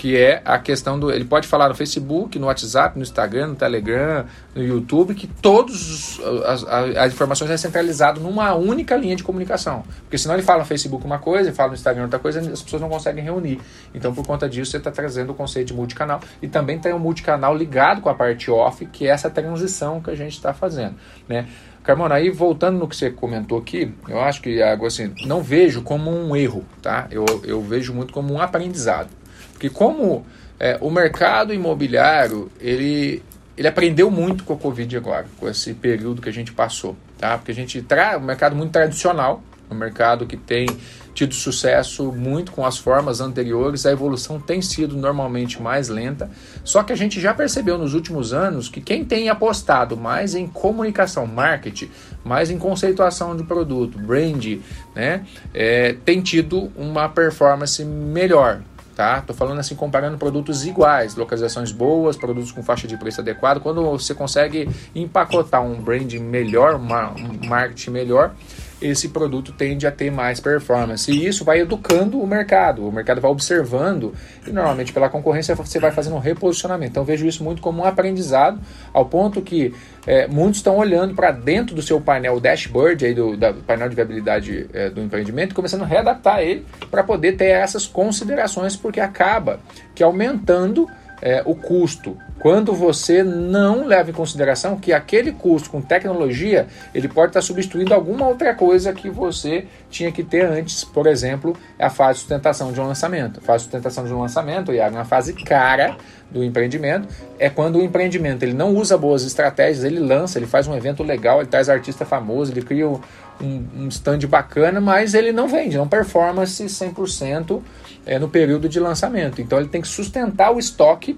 que 0.00 0.16
é 0.16 0.40
a 0.46 0.58
questão 0.58 0.98
do. 0.98 1.12
Ele 1.12 1.26
pode 1.26 1.46
falar 1.46 1.68
no 1.68 1.74
Facebook, 1.74 2.38
no 2.38 2.46
WhatsApp, 2.46 2.96
no 2.96 3.02
Instagram, 3.02 3.48
no 3.48 3.54
Telegram, 3.54 4.24
no 4.54 4.62
YouTube, 4.62 5.14
que 5.14 5.26
todas 5.26 6.18
as, 6.46 6.64
as, 6.64 7.12
informações 7.12 7.50
é 7.50 7.56
centralizado 7.58 8.18
numa 8.18 8.54
única 8.54 8.96
linha 8.96 9.14
de 9.14 9.22
comunicação. 9.22 9.84
Porque 10.00 10.16
senão 10.16 10.34
ele 10.34 10.42
fala 10.42 10.60
no 10.60 10.64
Facebook 10.64 11.04
uma 11.04 11.18
coisa, 11.18 11.50
ele 11.50 11.54
fala 11.54 11.68
no 11.68 11.74
Instagram 11.74 12.04
outra 12.04 12.18
coisa, 12.18 12.40
as 12.40 12.62
pessoas 12.62 12.80
não 12.80 12.88
conseguem 12.88 13.22
reunir. 13.22 13.60
Então, 13.94 14.14
por 14.14 14.26
conta 14.26 14.48
disso, 14.48 14.70
você 14.70 14.78
está 14.78 14.90
trazendo 14.90 15.32
o 15.32 15.34
conceito 15.34 15.66
de 15.66 15.74
multicanal. 15.74 16.18
E 16.40 16.48
também 16.48 16.78
tem 16.78 16.94
um 16.94 16.98
multicanal 16.98 17.54
ligado 17.54 18.00
com 18.00 18.08
a 18.08 18.14
parte 18.14 18.50
off, 18.50 18.86
que 18.86 19.06
é 19.06 19.10
essa 19.10 19.28
transição 19.28 20.00
que 20.00 20.08
a 20.08 20.14
gente 20.14 20.32
está 20.32 20.54
fazendo. 20.54 20.94
Né? 21.28 21.46
Carmona, 21.82 22.14
aí 22.14 22.30
voltando 22.30 22.78
no 22.78 22.88
que 22.88 22.96
você 22.96 23.10
comentou 23.10 23.58
aqui, 23.58 23.92
eu 24.08 24.18
acho 24.18 24.40
que 24.40 24.48
Iago, 24.48 24.86
assim, 24.86 25.12
não 25.26 25.42
vejo 25.42 25.82
como 25.82 26.10
um 26.10 26.34
erro, 26.34 26.64
tá? 26.80 27.06
Eu, 27.10 27.24
eu 27.44 27.60
vejo 27.60 27.92
muito 27.92 28.14
como 28.14 28.32
um 28.32 28.40
aprendizado. 28.40 29.19
Porque 29.60 29.68
como 29.68 30.24
é, 30.58 30.78
o 30.80 30.90
mercado 30.90 31.52
imobiliário, 31.52 32.50
ele, 32.58 33.22
ele 33.58 33.68
aprendeu 33.68 34.10
muito 34.10 34.42
com 34.42 34.54
a 34.54 34.56
Covid 34.56 34.96
agora, 34.96 35.26
com 35.38 35.46
esse 35.46 35.74
período 35.74 36.22
que 36.22 36.30
a 36.30 36.32
gente 36.32 36.50
passou, 36.50 36.96
tá? 37.18 37.36
Porque 37.36 37.52
a 37.52 37.54
gente 37.54 37.82
traz 37.82 38.16
um 38.16 38.24
mercado 38.24 38.56
muito 38.56 38.72
tradicional, 38.72 39.42
um 39.70 39.74
mercado 39.74 40.24
que 40.24 40.38
tem 40.38 40.66
tido 41.12 41.34
sucesso 41.34 42.10
muito 42.10 42.52
com 42.52 42.64
as 42.64 42.78
formas 42.78 43.20
anteriores, 43.20 43.84
a 43.84 43.90
evolução 43.90 44.40
tem 44.40 44.62
sido 44.62 44.96
normalmente 44.96 45.60
mais 45.60 45.90
lenta, 45.90 46.30
só 46.64 46.82
que 46.82 46.92
a 46.92 46.96
gente 46.96 47.20
já 47.20 47.34
percebeu 47.34 47.76
nos 47.76 47.92
últimos 47.92 48.32
anos 48.32 48.68
que 48.68 48.80
quem 48.80 49.04
tem 49.04 49.28
apostado 49.28 49.94
mais 49.96 50.34
em 50.34 50.46
comunicação, 50.46 51.26
marketing, 51.26 51.90
mais 52.24 52.50
em 52.50 52.58
conceituação 52.58 53.36
de 53.36 53.42
produto, 53.42 53.98
brand, 53.98 54.58
né, 54.94 55.26
é, 55.52 55.94
tem 56.04 56.22
tido 56.22 56.72
uma 56.74 57.08
performance 57.08 57.84
melhor, 57.84 58.62
tá? 59.00 59.22
Tô 59.22 59.32
falando 59.32 59.58
assim, 59.60 59.74
comparando 59.74 60.18
produtos 60.18 60.66
iguais, 60.66 61.16
localizações 61.16 61.72
boas, 61.72 62.18
produtos 62.18 62.52
com 62.52 62.62
faixa 62.62 62.86
de 62.86 62.98
preço 62.98 63.22
adequada. 63.22 63.58
Quando 63.58 63.82
você 63.82 64.12
consegue 64.12 64.68
empacotar 64.94 65.62
um 65.62 65.80
brand 65.80 66.12
melhor, 66.16 66.74
um 66.74 67.46
marketing 67.48 67.92
melhor, 67.92 68.34
esse 68.80 69.08
produto 69.08 69.52
tende 69.52 69.86
a 69.86 69.90
ter 69.90 70.10
mais 70.10 70.40
performance. 70.40 71.10
E 71.10 71.26
isso 71.26 71.44
vai 71.44 71.60
educando 71.60 72.20
o 72.20 72.26
mercado. 72.26 72.86
O 72.86 72.92
mercado 72.92 73.20
vai 73.20 73.30
observando 73.30 74.14
e 74.46 74.50
normalmente 74.50 74.92
pela 74.92 75.08
concorrência 75.08 75.54
você 75.54 75.78
vai 75.78 75.90
fazendo 75.90 76.16
um 76.16 76.18
reposicionamento. 76.18 76.92
Então 76.92 77.04
vejo 77.04 77.26
isso 77.26 77.44
muito 77.44 77.60
como 77.60 77.82
um 77.82 77.84
aprendizado, 77.84 78.60
ao 78.92 79.06
ponto 79.06 79.42
que 79.42 79.74
é, 80.06 80.26
muitos 80.26 80.58
estão 80.58 80.76
olhando 80.76 81.14
para 81.14 81.30
dentro 81.30 81.74
do 81.74 81.82
seu 81.82 82.00
painel 82.00 82.40
dashboard 82.40 83.04
aí 83.04 83.14
do 83.14 83.36
da, 83.36 83.52
painel 83.52 83.88
de 83.88 83.96
viabilidade 83.96 84.66
é, 84.72 84.88
do 84.88 85.00
empreendimento 85.00 85.54
começando 85.54 85.82
a 85.82 85.86
readaptar 85.86 86.40
ele 86.40 86.64
para 86.90 87.02
poder 87.02 87.32
ter 87.32 87.50
essas 87.50 87.86
considerações, 87.86 88.76
porque 88.76 89.00
acaba 89.00 89.60
que 89.94 90.02
aumentando 90.02 90.88
é, 91.22 91.42
o 91.44 91.54
custo. 91.54 92.16
Quando 92.38 92.72
você 92.72 93.22
não 93.22 93.86
leva 93.86 94.10
em 94.10 94.14
consideração 94.14 94.76
que 94.76 94.92
aquele 94.92 95.32
custo 95.32 95.68
com 95.68 95.82
tecnologia 95.82 96.66
ele 96.94 97.06
pode 97.06 97.30
estar 97.30 97.42
substituindo 97.42 97.92
alguma 97.92 98.26
outra 98.26 98.54
coisa 98.54 98.94
que 98.94 99.10
você 99.10 99.66
tinha 99.90 100.10
que 100.10 100.24
ter 100.24 100.46
antes, 100.46 100.82
por 100.82 101.06
exemplo, 101.06 101.54
a 101.78 101.90
fase 101.90 102.14
de 102.14 102.20
sustentação 102.20 102.72
de 102.72 102.80
um 102.80 102.86
lançamento. 102.86 103.40
A 103.40 103.42
fase 103.42 103.58
de 103.58 103.64
sustentação 103.64 104.06
de 104.06 104.12
um 104.14 104.20
lançamento, 104.20 104.72
é 104.72 104.88
uma 104.88 105.04
fase 105.04 105.34
cara 105.34 105.96
do 106.30 106.44
empreendimento, 106.44 107.08
é 107.38 107.50
quando 107.50 107.76
o 107.76 107.82
empreendimento 107.82 108.44
ele 108.44 108.54
não 108.54 108.74
usa 108.74 108.96
boas 108.96 109.24
estratégias, 109.24 109.84
ele 109.84 109.98
lança, 109.98 110.38
ele 110.38 110.46
faz 110.46 110.66
um 110.66 110.74
evento 110.74 111.02
legal, 111.02 111.40
ele 111.40 111.48
traz 111.48 111.68
artista 111.68 112.06
famoso, 112.06 112.52
ele 112.52 112.62
cria 112.62 112.88
um, 112.88 113.00
um 113.42 113.88
stand 113.88 114.20
bacana, 114.28 114.80
mas 114.80 115.14
ele 115.14 115.32
não 115.32 115.48
vende, 115.48 115.76
não 115.76 115.88
performance 115.88 116.62
100% 116.62 117.60
é, 118.06 118.18
no 118.18 118.28
período 118.28 118.68
de 118.68 118.78
lançamento. 118.78 119.40
Então 119.40 119.58
ele 119.58 119.68
tem 119.68 119.80
que 119.80 119.88
sustentar 119.88 120.52
o 120.54 120.58
estoque 120.58 121.16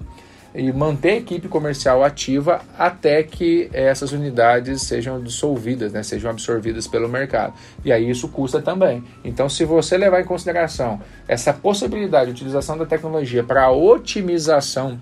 e 0.55 0.71
manter 0.71 1.09
a 1.09 1.15
equipe 1.17 1.47
comercial 1.47 2.03
ativa 2.03 2.61
até 2.77 3.23
que 3.23 3.69
essas 3.73 4.11
unidades 4.11 4.83
sejam 4.83 5.21
dissolvidas, 5.21 5.91
né, 5.91 6.03
sejam 6.03 6.29
absorvidas 6.29 6.87
pelo 6.87 7.09
mercado. 7.09 7.53
E 7.83 7.91
aí 7.91 8.09
isso 8.09 8.27
custa 8.27 8.61
também. 8.61 9.03
Então, 9.23 9.49
se 9.49 9.65
você 9.65 9.97
levar 9.97 10.21
em 10.21 10.25
consideração 10.25 11.01
essa 11.27 11.51
possibilidade 11.51 12.27
de 12.27 12.31
utilização 12.31 12.77
da 12.77 12.85
tecnologia 12.85 13.43
para 13.43 13.71
otimização 13.71 14.99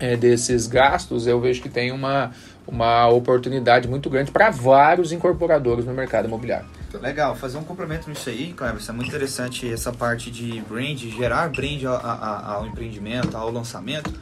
é, 0.00 0.16
desses 0.16 0.66
gastos, 0.66 1.26
eu 1.26 1.40
vejo 1.40 1.62
que 1.62 1.68
tem 1.68 1.92
uma, 1.92 2.32
uma 2.66 3.08
oportunidade 3.08 3.88
muito 3.88 4.08
grande 4.08 4.30
para 4.30 4.50
vários 4.50 5.12
incorporadores 5.12 5.84
no 5.84 5.92
mercado 5.92 6.26
imobiliário. 6.26 6.66
Legal, 7.00 7.34
fazer 7.34 7.58
um 7.58 7.64
complemento 7.64 8.08
nisso 8.08 8.28
aí, 8.28 8.52
Cleber, 8.52 8.80
isso 8.80 8.90
é 8.90 8.94
muito 8.94 9.08
interessante 9.08 9.70
essa 9.70 9.92
parte 9.92 10.30
de 10.30 10.60
brand, 10.62 10.96
gerar 10.98 11.48
brand 11.48 11.82
ao, 11.84 12.56
ao, 12.56 12.66
empreendimento, 12.66 13.36
ao 13.36 13.50
lançamento. 13.50 14.12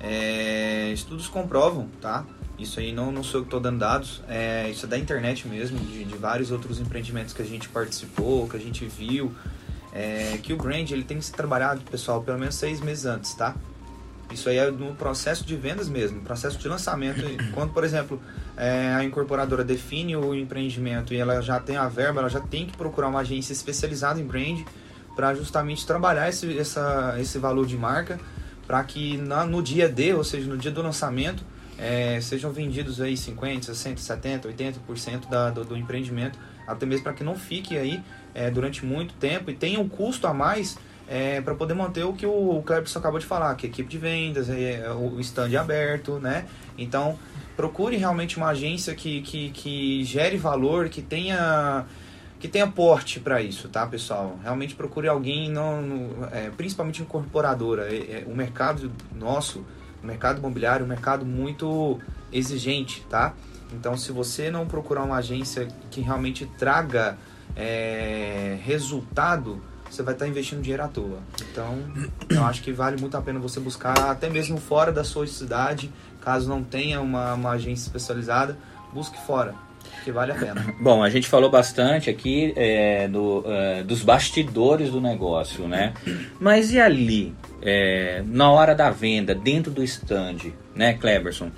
É, 0.00 0.90
estudos 0.92 1.28
comprovam, 1.28 1.88
tá? 2.00 2.24
Isso 2.58 2.80
aí 2.80 2.92
não, 2.92 3.12
não 3.12 3.22
sou 3.22 3.40
eu 3.40 3.44
que 3.44 3.46
estou 3.46 3.60
dando 3.60 3.78
dados, 3.78 4.20
é, 4.28 4.68
isso 4.68 4.84
é 4.84 4.88
da 4.88 4.98
internet 4.98 5.46
mesmo, 5.46 5.78
de, 5.78 6.04
de, 6.04 6.16
vários 6.16 6.50
outros 6.50 6.80
empreendimentos 6.80 7.32
que 7.32 7.40
a 7.40 7.44
gente 7.44 7.68
participou, 7.68 8.48
que 8.48 8.56
a 8.56 8.60
gente 8.60 8.84
viu, 8.84 9.32
é, 9.92 10.38
que 10.42 10.52
o 10.52 10.56
brand 10.56 10.90
ele 10.90 11.04
tem 11.04 11.18
que 11.18 11.24
ser 11.24 11.34
trabalhado, 11.34 11.80
pessoal, 11.88 12.20
pelo 12.20 12.38
menos 12.38 12.56
seis 12.56 12.80
meses 12.80 13.06
antes, 13.06 13.32
tá? 13.34 13.54
Isso 14.30 14.48
aí 14.48 14.58
é 14.58 14.70
no 14.70 14.94
processo 14.94 15.44
de 15.44 15.56
vendas 15.56 15.88
mesmo, 15.88 16.20
processo 16.20 16.58
de 16.58 16.68
lançamento. 16.68 17.22
Quando, 17.54 17.72
por 17.72 17.82
exemplo, 17.82 18.20
é, 18.56 18.92
a 18.94 19.04
incorporadora 19.04 19.64
define 19.64 20.16
o 20.16 20.34
empreendimento 20.34 21.14
e 21.14 21.16
ela 21.16 21.40
já 21.40 21.58
tem 21.58 21.76
a 21.76 21.88
verba, 21.88 22.20
ela 22.20 22.28
já 22.28 22.40
tem 22.40 22.66
que 22.66 22.76
procurar 22.76 23.08
uma 23.08 23.20
agência 23.20 23.52
especializada 23.52 24.20
em 24.20 24.24
brand 24.24 24.60
para 25.16 25.34
justamente 25.34 25.86
trabalhar 25.86 26.28
esse, 26.28 26.58
essa, 26.58 27.16
esse 27.18 27.38
valor 27.38 27.66
de 27.66 27.76
marca 27.76 28.20
para 28.66 28.84
que 28.84 29.16
na, 29.16 29.46
no 29.46 29.62
dia 29.62 29.88
D, 29.88 30.12
ou 30.12 30.22
seja, 30.22 30.46
no 30.46 30.58
dia 30.58 30.70
do 30.70 30.82
lançamento, 30.82 31.42
é, 31.78 32.20
sejam 32.20 32.52
vendidos 32.52 33.00
aí 33.00 33.14
50%, 33.14 33.70
60%, 33.70 33.96
70%, 33.96 34.42
80% 34.86 35.28
da, 35.28 35.48
do, 35.48 35.64
do 35.64 35.76
empreendimento, 35.76 36.38
até 36.66 36.84
mesmo 36.84 37.04
para 37.04 37.14
que 37.14 37.24
não 37.24 37.34
fique 37.34 37.78
aí 37.78 38.02
é, 38.34 38.50
durante 38.50 38.84
muito 38.84 39.14
tempo 39.14 39.50
e 39.50 39.54
tenha 39.54 39.80
um 39.80 39.88
custo 39.88 40.26
a 40.26 40.34
mais 40.34 40.76
é, 41.08 41.40
para 41.40 41.54
poder 41.54 41.74
manter 41.74 42.04
o 42.04 42.12
que 42.12 42.26
o 42.26 42.62
Cleberson 42.64 42.98
acabou 42.98 43.18
de 43.18 43.24
falar, 43.24 43.54
que 43.54 43.66
é 43.66 43.70
equipe 43.70 43.88
de 43.88 43.96
vendas, 43.96 44.50
é, 44.50 44.82
é 44.84 44.92
o 44.92 45.18
stand 45.20 45.58
aberto, 45.58 46.18
né? 46.18 46.46
Então, 46.76 47.18
procure 47.56 47.96
realmente 47.96 48.36
uma 48.36 48.48
agência 48.48 48.94
que, 48.94 49.22
que, 49.22 49.50
que 49.50 50.04
gere 50.04 50.36
valor, 50.36 50.88
que 50.88 51.00
tenha 51.00 51.86
que 52.38 52.46
tenha 52.46 52.68
porte 52.68 53.18
para 53.18 53.42
isso, 53.42 53.68
tá, 53.68 53.84
pessoal? 53.84 54.38
Realmente 54.40 54.76
procure 54.76 55.08
alguém, 55.08 55.50
não, 55.50 55.82
no, 55.82 56.24
é, 56.26 56.50
principalmente 56.50 57.02
incorporadora. 57.02 57.92
É, 57.92 57.96
é, 57.96 58.24
o 58.28 58.36
mercado 58.36 58.92
nosso, 59.12 59.64
o 60.00 60.06
mercado 60.06 60.38
imobiliário, 60.38 60.84
é 60.84 60.86
um 60.86 60.88
mercado 60.88 61.26
muito 61.26 61.98
exigente, 62.32 63.04
tá? 63.10 63.34
Então, 63.72 63.96
se 63.96 64.12
você 64.12 64.52
não 64.52 64.68
procurar 64.68 65.02
uma 65.02 65.16
agência 65.16 65.66
que 65.90 66.00
realmente 66.00 66.46
traga 66.58 67.18
resultado, 68.62 69.60
você 69.90 70.02
vai 70.02 70.14
estar 70.14 70.26
investindo 70.26 70.60
dinheiro 70.60 70.82
à 70.82 70.88
toa. 70.88 71.18
Então, 71.50 71.78
eu 72.28 72.44
acho 72.44 72.62
que 72.62 72.72
vale 72.72 73.00
muito 73.00 73.16
a 73.16 73.22
pena 73.22 73.38
você 73.38 73.60
buscar, 73.60 73.98
até 74.10 74.28
mesmo 74.28 74.58
fora 74.58 74.92
da 74.92 75.04
sua 75.04 75.26
cidade, 75.26 75.90
caso 76.20 76.48
não 76.48 76.62
tenha 76.62 77.00
uma, 77.00 77.34
uma 77.34 77.50
agência 77.50 77.86
especializada, 77.86 78.56
busque 78.92 79.18
fora, 79.26 79.54
que 80.04 80.12
vale 80.12 80.32
a 80.32 80.34
pena. 80.34 80.64
Bom, 80.80 81.02
a 81.02 81.10
gente 81.10 81.28
falou 81.28 81.50
bastante 81.50 82.10
aqui 82.10 82.52
é, 82.56 83.08
do, 83.08 83.44
é, 83.46 83.82
dos 83.82 84.02
bastidores 84.02 84.90
do 84.90 85.00
negócio, 85.00 85.66
né? 85.66 85.94
Mas 86.40 86.72
e 86.72 86.80
ali, 86.80 87.34
é, 87.62 88.22
na 88.26 88.50
hora 88.50 88.74
da 88.74 88.90
venda, 88.90 89.34
dentro 89.34 89.70
do 89.72 89.82
stand, 89.82 90.52
né, 90.74 90.94
Cleberson? 90.94 91.50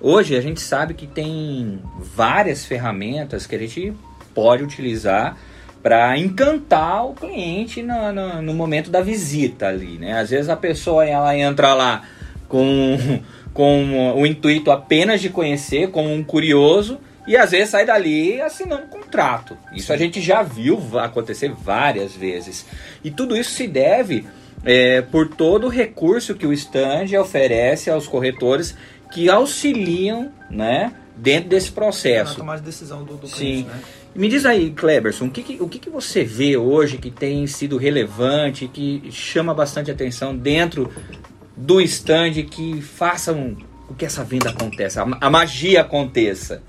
Hoje 0.00 0.36
a 0.36 0.40
gente 0.40 0.60
sabe 0.60 0.92
que 0.92 1.06
tem 1.06 1.80
várias 1.98 2.64
ferramentas 2.66 3.46
que 3.46 3.54
a 3.54 3.58
gente 3.58 3.94
pode 4.34 4.62
utilizar 4.62 5.38
para 5.86 6.18
encantar 6.18 7.06
o 7.06 7.14
cliente 7.14 7.80
no, 7.80 8.12
no, 8.12 8.42
no, 8.42 8.52
momento 8.52 8.90
da 8.90 9.00
visita 9.00 9.68
ali, 9.68 9.98
né? 9.98 10.18
Às 10.18 10.30
vezes 10.30 10.48
a 10.48 10.56
pessoa 10.56 11.06
ela 11.06 11.38
entra 11.38 11.74
lá 11.74 12.02
com, 12.48 12.98
com 13.54 14.12
o 14.20 14.26
intuito 14.26 14.72
apenas 14.72 15.20
de 15.20 15.30
conhecer, 15.30 15.92
como 15.92 16.12
um 16.12 16.24
curioso, 16.24 16.98
e 17.24 17.36
às 17.36 17.52
vezes 17.52 17.68
sai 17.68 17.86
dali 17.86 18.40
assinando 18.42 18.82
um 18.82 18.88
contrato. 18.88 19.56
Isso 19.72 19.86
Sim. 19.86 19.92
a 19.92 19.96
gente 19.96 20.20
já 20.20 20.42
viu 20.42 20.76
acontecer 20.98 21.52
várias 21.52 22.16
vezes. 22.16 22.66
E 23.04 23.08
tudo 23.08 23.36
isso 23.36 23.50
se 23.50 23.68
deve 23.68 24.26
é, 24.64 25.02
por 25.02 25.28
todo 25.28 25.68
o 25.68 25.70
recurso 25.70 26.34
que 26.34 26.48
o 26.48 26.52
stand 26.52 27.16
oferece 27.16 27.90
aos 27.90 28.08
corretores 28.08 28.76
que 29.12 29.30
auxiliam, 29.30 30.32
né? 30.50 30.92
Dentro 31.16 31.48
desse 31.48 31.70
processo. 31.70 32.32
Na 32.32 32.38
tomada 32.38 32.58
de 32.58 32.66
decisão 32.66 33.04
do, 33.04 33.16
do 33.16 33.28
Sim. 33.28 33.36
cliente, 33.36 33.68
né? 33.68 33.80
Me 34.16 34.28
diz 34.30 34.46
aí, 34.46 34.70
Kleberson, 34.70 35.26
o 35.26 35.30
que, 35.30 35.42
que 35.42 35.62
o 35.62 35.68
que, 35.68 35.78
que, 35.78 35.90
você 35.90 36.24
vê 36.24 36.56
hoje 36.56 36.96
que 36.96 37.10
tem 37.10 37.46
sido 37.46 37.76
relevante, 37.76 38.66
que 38.66 39.10
chama 39.12 39.52
bastante 39.52 39.90
atenção 39.90 40.34
dentro 40.34 40.90
do 41.54 41.82
stand, 41.82 42.32
que 42.50 42.80
façam 42.80 43.56
o 43.88 43.94
que 43.94 44.06
essa 44.06 44.24
venda 44.24 44.48
aconteça, 44.50 45.02
a, 45.02 45.26
a 45.26 45.30
magia 45.30 45.82
aconteça? 45.82 46.62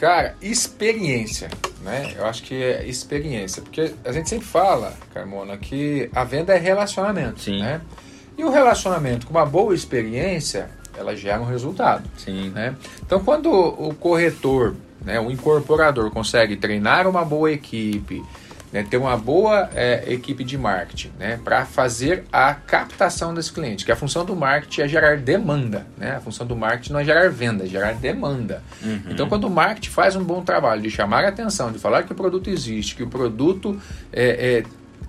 Cara, 0.00 0.34
experiência, 0.40 1.50
né? 1.82 2.14
Eu 2.16 2.24
acho 2.24 2.42
que 2.42 2.54
é 2.54 2.86
experiência, 2.86 3.60
porque 3.60 3.92
a 4.04 4.12
gente 4.12 4.30
sempre 4.30 4.46
fala, 4.46 4.94
Carmona, 5.12 5.58
que 5.58 6.08
a 6.14 6.24
venda 6.24 6.54
é 6.54 6.58
relacionamento, 6.58 7.40
Sim. 7.40 7.58
né? 7.60 7.82
E 8.36 8.44
o 8.44 8.50
relacionamento 8.50 9.26
com 9.26 9.34
uma 9.34 9.44
boa 9.44 9.74
experiência, 9.74 10.70
ela 10.96 11.14
gera 11.14 11.40
um 11.40 11.44
resultado, 11.44 12.08
Sim. 12.16 12.50
né? 12.50 12.76
Então, 13.04 13.22
quando 13.22 13.50
o 13.52 13.92
corretor 13.94 14.74
né, 15.04 15.20
o 15.20 15.30
incorporador 15.30 16.10
consegue 16.10 16.56
treinar 16.56 17.06
uma 17.06 17.24
boa 17.24 17.50
equipe, 17.50 18.22
né, 18.72 18.84
ter 18.88 18.96
uma 18.96 19.16
boa 19.16 19.70
é, 19.74 20.04
equipe 20.12 20.44
de 20.44 20.58
marketing 20.58 21.10
né, 21.18 21.38
para 21.42 21.64
fazer 21.64 22.24
a 22.32 22.54
captação 22.54 23.32
desse 23.32 23.52
cliente. 23.52 23.84
Que 23.84 23.92
a 23.92 23.96
função 23.96 24.24
do 24.24 24.36
marketing 24.36 24.82
é 24.82 24.88
gerar 24.88 25.16
demanda. 25.16 25.86
Né? 25.96 26.16
A 26.16 26.20
função 26.20 26.46
do 26.46 26.54
marketing 26.54 26.92
não 26.92 27.00
é 27.00 27.04
gerar 27.04 27.30
venda, 27.30 27.64
é 27.64 27.66
gerar 27.66 27.94
demanda. 27.94 28.62
Uhum. 28.82 29.02
Então, 29.08 29.28
quando 29.28 29.44
o 29.44 29.50
marketing 29.50 29.90
faz 29.90 30.16
um 30.16 30.24
bom 30.24 30.42
trabalho 30.42 30.82
de 30.82 30.90
chamar 30.90 31.24
a 31.24 31.28
atenção, 31.28 31.72
de 31.72 31.78
falar 31.78 32.02
que 32.02 32.12
o 32.12 32.14
produto 32.14 32.48
existe, 32.50 32.94
que 32.94 33.02
o 33.02 33.08
produto 33.08 33.80
é, 34.12 34.58
é 34.58 34.64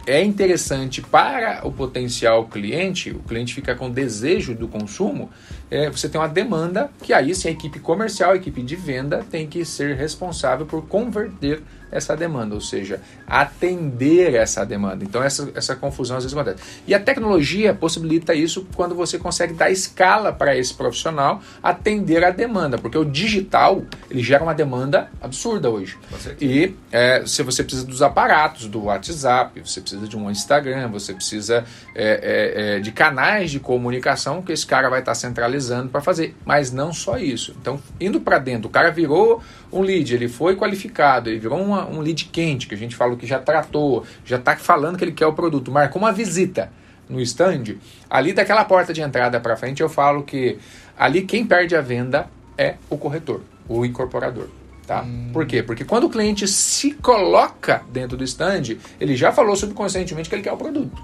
é 0.09 0.23
interessante 0.23 1.03
para 1.03 1.61
o 1.63 1.71
potencial 1.71 2.45
cliente, 2.47 3.11
o 3.11 3.19
cliente 3.19 3.53
fica 3.53 3.75
com 3.75 3.91
desejo 3.91 4.55
do 4.55 4.67
consumo, 4.67 5.29
é, 5.69 5.87
você 5.87 6.09
tem 6.09 6.19
uma 6.19 6.27
demanda 6.27 6.89
que 7.03 7.13
aí 7.13 7.35
sim 7.35 7.47
a 7.47 7.51
equipe 7.51 7.79
comercial, 7.79 8.31
a 8.31 8.35
equipe 8.35 8.63
de 8.63 8.75
venda 8.75 9.23
tem 9.29 9.45
que 9.45 9.63
ser 9.63 9.95
responsável 9.95 10.65
por 10.65 10.87
converter 10.87 11.61
essa 11.91 12.15
demanda, 12.15 12.55
ou 12.55 12.61
seja, 12.61 13.01
atender 13.27 14.35
essa 14.35 14.65
demanda. 14.65 15.03
Então 15.03 15.23
essa, 15.23 15.49
essa 15.55 15.75
confusão 15.75 16.17
às 16.17 16.23
vezes 16.23 16.37
acontece. 16.37 16.63
E 16.87 16.93
a 16.93 16.99
tecnologia 16.99 17.73
possibilita 17.73 18.33
isso 18.33 18.67
quando 18.75 18.95
você 18.95 19.17
consegue 19.17 19.53
dar 19.53 19.69
escala 19.69 20.31
para 20.31 20.55
esse 20.55 20.73
profissional 20.73 21.41
atender 21.61 22.23
a 22.23 22.31
demanda, 22.31 22.77
porque 22.77 22.97
o 22.97 23.05
digital 23.05 23.83
ele 24.09 24.21
gera 24.21 24.43
uma 24.43 24.53
demanda 24.53 25.09
absurda 25.21 25.69
hoje. 25.69 25.97
E 26.39 26.73
é, 26.91 27.23
se 27.25 27.43
você 27.43 27.63
precisa 27.63 27.85
dos 27.85 28.01
aparatos, 28.01 28.67
do 28.67 28.85
WhatsApp, 28.85 29.61
você 29.63 29.81
precisa 29.81 30.07
de 30.07 30.17
um 30.17 30.29
Instagram, 30.29 30.89
você 30.89 31.13
precisa 31.13 31.63
é, 31.95 32.75
é, 32.75 32.77
é 32.77 32.79
de 32.79 32.91
canais 32.91 33.51
de 33.51 33.59
comunicação 33.59 34.41
que 34.41 34.51
esse 34.51 34.65
cara 34.65 34.89
vai 34.89 34.99
estar 34.99 35.15
centralizando 35.15 35.89
para 35.89 36.01
fazer. 36.01 36.35
Mas 36.45 36.71
não 36.71 36.93
só 36.93 37.17
isso. 37.17 37.55
Então, 37.59 37.81
indo 37.99 38.19
para 38.21 38.37
dentro, 38.37 38.67
o 38.67 38.71
cara 38.71 38.91
virou 38.91 39.41
um 39.71 39.81
lead, 39.81 40.13
ele 40.13 40.27
foi 40.27 40.55
qualificado, 40.55 41.29
ele 41.29 41.39
virou 41.39 41.61
uma, 41.61 41.87
um 41.87 41.99
lead 41.99 42.25
quente, 42.25 42.67
que 42.67 42.75
a 42.75 42.77
gente 42.77 42.95
fala 42.95 43.15
que 43.15 43.27
já 43.27 43.39
tratou, 43.39 44.05
já 44.25 44.37
está 44.37 44.55
falando 44.55 44.97
que 44.97 45.03
ele 45.03 45.11
quer 45.11 45.27
o 45.27 45.33
produto, 45.33 45.71
marcou 45.71 46.01
uma 46.01 46.11
visita 46.11 46.71
no 47.07 47.19
stand, 47.21 47.75
ali 48.09 48.33
daquela 48.33 48.63
porta 48.65 48.93
de 48.93 49.01
entrada 49.01 49.39
para 49.39 49.57
frente 49.57 49.81
eu 49.81 49.89
falo 49.89 50.23
que 50.23 50.59
ali 50.97 51.23
quem 51.23 51.45
perde 51.45 51.75
a 51.75 51.81
venda 51.81 52.27
é 52.57 52.75
o 52.89 52.97
corretor, 52.97 53.41
o 53.67 53.85
incorporador. 53.85 54.47
Tá? 54.85 55.03
Hum. 55.03 55.29
Por 55.31 55.45
quê? 55.45 55.61
Porque 55.61 55.85
quando 55.85 56.05
o 56.05 56.09
cliente 56.09 56.47
se 56.47 56.93
coloca 56.95 57.83
dentro 57.91 58.17
do 58.17 58.23
stand, 58.23 58.77
ele 58.99 59.15
já 59.15 59.31
falou 59.31 59.55
subconscientemente 59.55 60.27
que 60.27 60.35
ele 60.35 60.41
quer 60.41 60.51
o 60.51 60.57
produto. 60.57 61.03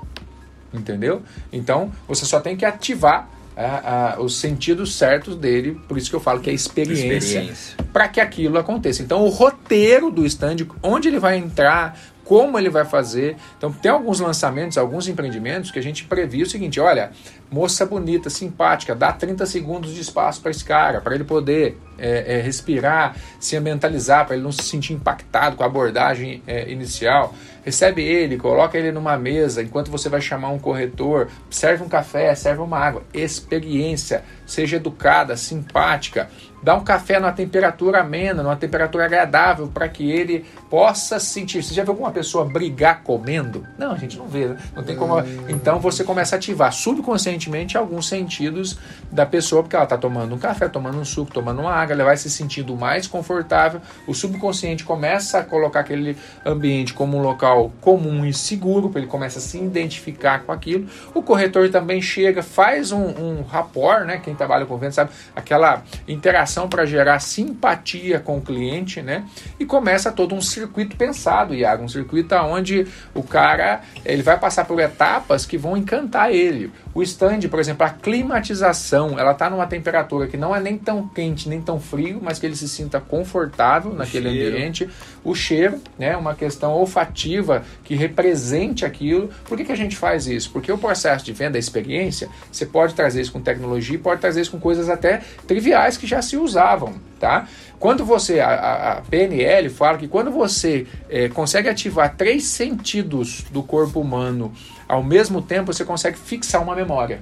Entendeu? 0.73 1.21
Então 1.53 1.91
você 2.07 2.25
só 2.25 2.39
tem 2.39 2.57
que 2.57 2.65
ativar 2.65 3.29
a, 3.55 4.15
a, 4.15 4.21
os 4.21 4.37
sentidos 4.37 4.95
certos 4.95 5.35
dele, 5.35 5.79
por 5.87 5.97
isso 5.97 6.09
que 6.09 6.15
eu 6.15 6.19
falo 6.19 6.39
que 6.39 6.49
é 6.49 6.53
experiência, 6.53 7.39
experiência. 7.39 7.77
para 7.93 8.07
que 8.07 8.19
aquilo 8.19 8.57
aconteça. 8.57 9.01
Então, 9.01 9.23
o 9.23 9.29
roteiro 9.29 10.11
do 10.11 10.25
stand, 10.25 10.57
onde 10.83 11.07
ele 11.07 11.19
vai 11.19 11.37
entrar, 11.37 11.97
como 12.25 12.59
ele 12.59 12.69
vai 12.69 12.83
fazer. 12.83 13.37
Então, 13.57 13.71
tem 13.71 13.89
alguns 13.89 14.19
lançamentos, 14.19 14.77
alguns 14.77 15.07
empreendimentos 15.07 15.71
que 15.71 15.79
a 15.79 15.81
gente 15.81 16.03
previa 16.03 16.43
o 16.43 16.49
seguinte: 16.49 16.79
olha, 16.79 17.11
moça 17.49 17.85
bonita, 17.85 18.29
simpática, 18.29 18.93
dá 18.93 19.13
30 19.13 19.45
segundos 19.45 19.93
de 19.93 20.01
espaço 20.01 20.41
para 20.41 20.51
esse 20.51 20.65
cara, 20.65 20.99
para 20.99 21.15
ele 21.15 21.23
poder 21.23 21.77
é, 21.97 22.37
é, 22.37 22.41
respirar, 22.41 23.15
se 23.39 23.57
mentalizar, 23.59 24.25
para 24.25 24.35
ele 24.35 24.43
não 24.43 24.51
se 24.51 24.63
sentir 24.63 24.93
impactado 24.93 25.55
com 25.55 25.63
a 25.63 25.67
abordagem 25.67 26.43
é, 26.45 26.69
inicial 26.69 27.33
recebe 27.65 28.03
ele, 28.03 28.37
coloca 28.37 28.77
ele 28.77 28.91
numa 28.91 29.17
mesa 29.17 29.63
enquanto 29.63 29.89
você 29.89 30.07
vai 30.07 30.21
chamar 30.21 30.49
um 30.49 30.59
corretor, 30.59 31.29
serve 31.49 31.83
um 31.83 31.89
café, 31.89 32.35
serve 32.35 32.61
uma 32.61 32.77
água. 32.77 33.01
Experiência, 33.11 34.23
seja 34.45 34.77
educada, 34.77 35.35
simpática, 35.35 36.29
dá 36.65 36.75
um 36.75 36.83
café 36.83 37.19
numa 37.19 37.31
temperatura 37.31 38.01
amena, 38.01 38.41
numa 38.41 38.55
temperatura 38.55 39.05
agradável, 39.05 39.67
para 39.67 39.87
que 39.87 40.09
ele 40.09 40.43
possa 40.67 41.19
sentir. 41.19 41.63
Você 41.63 41.75
já 41.75 41.83
viu 41.83 41.91
alguma 41.91 42.11
pessoa 42.11 42.43
brigar 42.43 43.03
comendo? 43.03 43.65
Não, 43.77 43.91
a 43.91 43.97
gente 43.97 44.17
não 44.17 44.27
vê, 44.27 44.47
né? 44.47 44.57
não 44.75 44.83
tem 44.83 44.95
como. 44.95 45.19
Hum. 45.19 45.45
Então 45.47 45.79
você 45.79 46.03
começa 46.03 46.35
a 46.35 46.37
ativar 46.37 46.73
subconscientemente 46.73 47.77
alguns 47.77 48.07
sentidos 48.07 48.79
da 49.11 49.27
pessoa, 49.27 49.61
porque 49.61 49.75
ela 49.75 49.85
está 49.85 49.95
tomando 49.97 50.33
um 50.33 50.39
café, 50.39 50.67
tomando 50.67 50.97
um 50.97 51.05
suco, 51.05 51.31
tomando 51.31 51.61
uma 51.61 51.71
água, 51.71 51.93
ela 51.93 52.03
vai 52.03 52.17
se 52.17 52.31
sentindo 52.31 52.75
mais 52.75 53.05
confortável. 53.05 53.79
O 54.07 54.13
subconsciente 54.15 54.83
começa 54.83 55.39
a 55.39 55.43
colocar 55.43 55.81
aquele 55.81 56.17
ambiente 56.43 56.95
como 56.95 57.17
um 57.17 57.21
local 57.21 57.71
comum 57.79 58.25
e 58.25 58.33
seguro, 58.33 58.91
ele 58.95 59.07
começa 59.07 59.37
a 59.37 59.41
se 59.41 59.59
identificar 59.59 60.43
com 60.43 60.51
aquilo. 60.51 60.87
O 61.13 61.21
corretor 61.21 61.69
também 61.69 62.01
chega, 62.01 62.41
faz 62.41 62.91
um, 62.91 63.05
um 63.05 63.43
rapport, 63.43 64.05
né? 64.05 64.17
Quem 64.17 64.33
trabalha 64.35 64.65
com 64.65 64.77
venda 64.77 64.91
sabe, 64.91 65.11
aquela 65.35 65.83
interação 66.07 66.67
para 66.67 66.85
gerar 66.85 67.19
simpatia 67.19 68.19
com 68.19 68.37
o 68.37 68.41
cliente, 68.41 69.01
né? 69.01 69.25
E 69.59 69.65
começa 69.65 70.11
todo 70.11 70.35
um 70.35 70.41
circuito 70.41 70.95
pensado, 70.95 71.53
Iago, 71.53 71.83
um 71.83 71.87
circuito 71.87 72.35
onde 72.35 72.87
o 73.13 73.23
cara 73.23 73.81
ele 74.03 74.23
vai 74.23 74.39
passar 74.39 74.65
por 74.65 74.79
etapas 74.79 75.45
que 75.45 75.57
vão 75.57 75.77
encantar 75.77 76.31
ele. 76.31 76.71
O 76.95 77.03
stand, 77.03 77.41
por 77.49 77.59
exemplo, 77.59 77.85
a 77.85 77.89
climatização, 77.89 79.19
ela 79.19 79.33
está 79.33 79.49
numa 79.49 79.67
temperatura 79.67 80.27
que 80.27 80.37
não 80.37 80.55
é 80.55 80.61
nem 80.61 80.77
tão 80.77 81.05
quente 81.05 81.49
nem 81.49 81.61
tão 81.61 81.77
frio, 81.77 82.21
mas 82.23 82.39
que 82.39 82.45
ele 82.45 82.55
se 82.55 82.69
sinta 82.69 83.01
confortável 83.01 83.91
o 83.91 83.95
naquele 83.95 84.29
cheiro. 84.29 84.55
ambiente. 84.55 84.89
O 85.21 85.35
cheiro, 85.35 85.81
né, 85.99 86.15
uma 86.15 86.33
questão 86.33 86.71
olfativa 86.71 87.63
que 87.83 87.95
represente 87.95 88.85
aquilo. 88.85 89.29
Por 89.43 89.57
que, 89.57 89.65
que 89.65 89.73
a 89.73 89.75
gente 89.75 89.97
faz 89.97 90.25
isso? 90.25 90.49
Porque 90.51 90.71
o 90.71 90.77
processo 90.77 91.25
de 91.25 91.33
venda, 91.33 91.57
a 91.57 91.59
experiência, 91.59 92.29
você 92.49 92.65
pode 92.65 92.93
trazer 92.93 93.19
isso 93.19 93.33
com 93.33 93.41
tecnologia 93.41 93.99
pode 93.99 94.25
às 94.25 94.35
vezes 94.35 94.49
com 94.49 94.59
coisas 94.59 94.89
até 94.89 95.21
triviais 95.45 95.97
que 95.97 96.07
já 96.07 96.21
se 96.21 96.37
usavam, 96.37 96.93
tá? 97.19 97.47
Quando 97.79 98.05
você, 98.05 98.39
a, 98.39 98.93
a 98.93 99.01
PNL 99.01 99.69
fala 99.69 99.97
que 99.97 100.07
quando 100.07 100.31
você 100.31 100.87
é, 101.09 101.29
consegue 101.29 101.69
ativar 101.69 102.15
três 102.15 102.45
sentidos 102.45 103.45
do 103.51 103.63
corpo 103.63 103.99
humano 103.99 104.53
ao 104.87 105.03
mesmo 105.03 105.41
tempo, 105.41 105.73
você 105.73 105.83
consegue 105.83 106.17
fixar 106.17 106.61
uma 106.61 106.75
memória. 106.75 107.19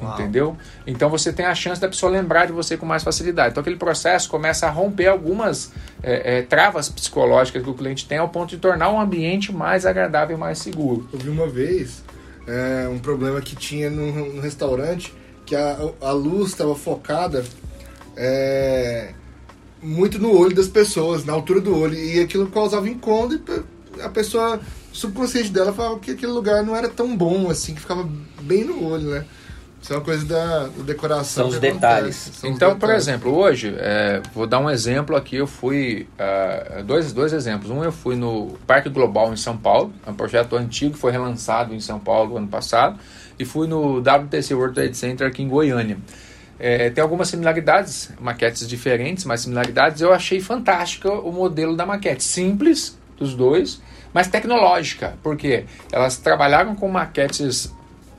Uau. 0.00 0.14
Entendeu? 0.14 0.56
Então 0.86 1.10
você 1.10 1.32
tem 1.32 1.44
a 1.44 1.54
chance 1.54 1.80
da 1.80 1.88
pessoa 1.88 2.10
lembrar 2.12 2.46
de 2.46 2.52
você 2.52 2.76
com 2.76 2.86
mais 2.86 3.02
facilidade. 3.02 3.50
Então 3.50 3.60
aquele 3.60 3.76
processo 3.76 4.28
começa 4.28 4.66
a 4.66 4.70
romper 4.70 5.08
algumas 5.08 5.72
é, 6.02 6.38
é, 6.38 6.42
travas 6.42 6.88
psicológicas 6.88 7.62
que 7.62 7.68
o 7.68 7.74
cliente 7.74 8.06
tem 8.06 8.18
ao 8.18 8.28
ponto 8.28 8.50
de 8.50 8.58
tornar 8.58 8.90
um 8.90 9.00
ambiente 9.00 9.52
mais 9.52 9.84
agradável 9.84 10.36
e 10.36 10.40
mais 10.40 10.58
seguro. 10.58 11.08
Eu 11.12 11.18
vi 11.18 11.28
uma 11.28 11.48
vez 11.48 12.04
é, 12.46 12.88
um 12.88 12.98
problema 12.98 13.40
que 13.40 13.56
tinha 13.56 13.90
no, 13.90 14.34
no 14.34 14.40
restaurante 14.40 15.12
que 15.44 15.56
a, 15.56 15.78
a 16.00 16.12
luz 16.12 16.50
estava 16.50 16.74
focada 16.74 17.44
é, 18.16 19.12
muito 19.82 20.18
no 20.18 20.36
olho 20.36 20.54
das 20.54 20.68
pessoas, 20.68 21.24
na 21.24 21.32
altura 21.32 21.60
do 21.60 21.76
olho, 21.76 21.94
e 21.94 22.20
aquilo 22.20 22.46
causava 22.48 22.88
incômodo 22.88 23.34
e 23.36 24.02
a 24.02 24.08
pessoa 24.08 24.60
subconsciente 24.92 25.50
dela 25.50 25.72
falava 25.72 25.98
que 25.98 26.12
aquele 26.12 26.32
lugar 26.32 26.64
não 26.64 26.76
era 26.76 26.88
tão 26.88 27.16
bom 27.16 27.50
assim, 27.50 27.74
que 27.74 27.80
ficava 27.80 28.08
bem 28.42 28.64
no 28.64 28.84
olho, 28.84 29.10
né? 29.10 29.24
Isso 29.80 29.92
é 29.92 29.96
uma 29.96 30.04
coisa 30.04 30.24
da, 30.24 30.64
da 30.64 30.82
decoração. 30.84 31.44
São 31.44 31.48
os 31.48 31.60
detalhes. 31.60 32.16
São 32.16 32.50
então, 32.50 32.70
os 32.70 32.74
detalhes. 32.74 32.80
por 32.80 32.90
exemplo, 32.90 33.34
hoje, 33.34 33.74
é, 33.78 34.20
vou 34.34 34.46
dar 34.46 34.58
um 34.58 34.68
exemplo 34.68 35.14
aqui. 35.14 35.36
Eu 35.36 35.46
fui. 35.46 36.08
Uh, 36.18 36.82
dois, 36.82 37.12
dois 37.12 37.32
exemplos. 37.32 37.70
Um, 37.70 37.84
eu 37.84 37.92
fui 37.92 38.16
no 38.16 38.58
Parque 38.66 38.88
Global 38.88 39.32
em 39.32 39.36
São 39.36 39.56
Paulo, 39.56 39.92
é 40.04 40.10
um 40.10 40.14
projeto 40.14 40.56
antigo 40.56 40.94
que 40.94 40.98
foi 40.98 41.12
relançado 41.12 41.72
em 41.74 41.80
São 41.80 42.00
Paulo 42.00 42.36
ano 42.36 42.48
passado. 42.48 42.98
E 43.38 43.44
fui 43.44 43.68
no 43.68 43.98
WTC 43.98 44.52
World 44.52 44.74
Trade 44.74 44.96
Center 44.96 45.28
aqui 45.28 45.42
em 45.44 45.48
Goiânia. 45.48 45.96
É, 46.58 46.90
tem 46.90 47.02
algumas 47.02 47.28
similaridades, 47.28 48.10
maquetes 48.20 48.68
diferentes, 48.68 49.24
mas 49.24 49.42
similaridades. 49.42 50.00
Eu 50.00 50.12
achei 50.12 50.40
fantástica 50.40 51.12
o 51.12 51.32
modelo 51.32 51.76
da 51.76 51.86
maquete. 51.86 52.24
Simples 52.24 52.98
dos 53.16 53.34
dois, 53.34 53.80
mas 54.12 54.28
tecnológica, 54.28 55.14
porque 55.22 55.64
elas 55.92 56.16
trabalharam 56.16 56.74
com 56.74 56.88
maquetes 56.88 57.72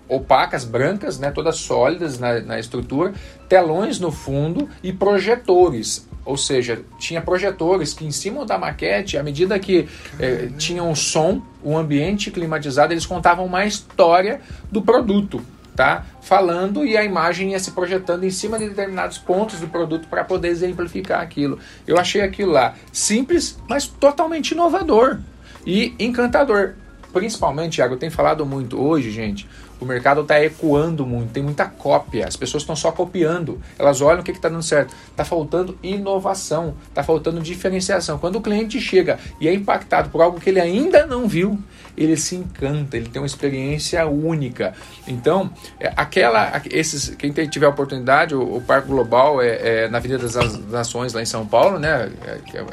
opacas, 0.08 0.66
brancas, 0.66 1.20
né, 1.20 1.30
todas 1.30 1.58
sólidas 1.58 2.18
na, 2.20 2.40
na 2.40 2.60
estrutura, 2.60 3.14
telões 3.48 4.00
no 4.00 4.12
fundo 4.12 4.68
e 4.84 4.92
projetores. 4.92 6.08
Ou 6.26 6.36
seja, 6.36 6.82
tinha 7.00 7.22
projetores 7.22 7.94
que 7.94 8.06
em 8.06 8.12
cima 8.12 8.46
da 8.46 8.58
maquete, 8.58 9.18
à 9.18 9.24
medida 9.24 9.58
que 9.58 9.88
eh, 10.20 10.50
tinham 10.58 10.94
som, 10.94 11.42
o 11.64 11.78
ambiente 11.78 12.30
climatizado, 12.30 12.94
eles 12.94 13.06
contavam 13.06 13.46
uma 13.46 13.66
história 13.66 14.42
do 14.72 14.82
produto. 14.82 15.42
Tá? 15.80 16.04
falando 16.30 16.86
e 16.86 16.96
a 16.96 17.04
imagem 17.04 17.54
ia 17.54 17.60
se 17.60 17.72
projetando 17.72 18.24
em 18.24 18.30
cima 18.30 18.60
de 18.60 18.70
determinados 18.70 19.18
pontos 19.18 19.60
do 19.60 19.68
produto 19.68 20.08
para 20.08 20.24
poder 20.24 20.50
exemplificar 20.50 21.22
aquilo. 21.22 21.58
Eu 21.88 21.98
achei 21.98 22.22
aquilo 22.22 22.52
lá 22.52 22.76
simples, 22.92 23.58
mas 23.68 23.88
totalmente 23.88 24.52
inovador 24.52 25.20
e 25.66 25.96
encantador. 25.98 26.76
Principalmente, 27.12 27.76
Thiago, 27.76 27.96
eu 27.96 27.98
tenho 27.98 28.12
falado 28.12 28.46
muito 28.46 28.80
hoje, 28.80 29.10
gente, 29.10 29.48
o 29.80 29.86
mercado 29.86 30.22
está 30.22 30.44
ecoando 30.44 31.06
muito, 31.06 31.32
tem 31.32 31.42
muita 31.42 31.66
cópia, 31.66 32.28
as 32.28 32.36
pessoas 32.36 32.64
estão 32.64 32.76
só 32.76 32.92
copiando, 32.92 33.62
elas 33.78 34.02
olham 34.02 34.20
o 34.20 34.24
que 34.24 34.32
está 34.32 34.50
dando 34.50 34.62
certo. 34.62 34.94
Está 35.10 35.24
faltando 35.24 35.78
inovação, 35.82 36.76
está 36.90 37.02
faltando 37.02 37.40
diferenciação. 37.40 38.20
Quando 38.20 38.36
o 38.36 38.42
cliente 38.42 38.80
chega 38.82 39.18
e 39.40 39.48
é 39.48 39.54
impactado 39.54 40.10
por 40.10 40.22
algo 40.22 40.40
que 40.40 40.50
ele 40.50 40.60
ainda 40.60 41.06
não 41.06 41.28
viu, 41.28 41.58
ele 41.96 42.18
se 42.18 42.36
encanta, 42.36 42.98
ele 42.98 43.10
tem 43.10 43.22
uma 43.22 43.26
experiência 43.26 44.06
única. 44.06 44.74
Então, 45.08 45.50
é, 45.80 45.92
aquela, 45.96 46.62
esses, 46.70 47.16
quem 47.16 47.32
tiver 47.32 47.68
oportunidade, 47.68 48.36
o, 48.36 48.58
o 48.58 48.62
Parque 48.62 48.88
Global 48.88 49.42
é, 49.42 49.84
é, 49.84 49.90
na 49.90 49.98
Avenida 49.98 50.22
das 50.22 50.36
Nações, 50.68 51.14
lá 51.14 51.22
em 51.22 51.26
São 51.26 51.46
Paulo, 51.46 51.80
né? 51.80 52.12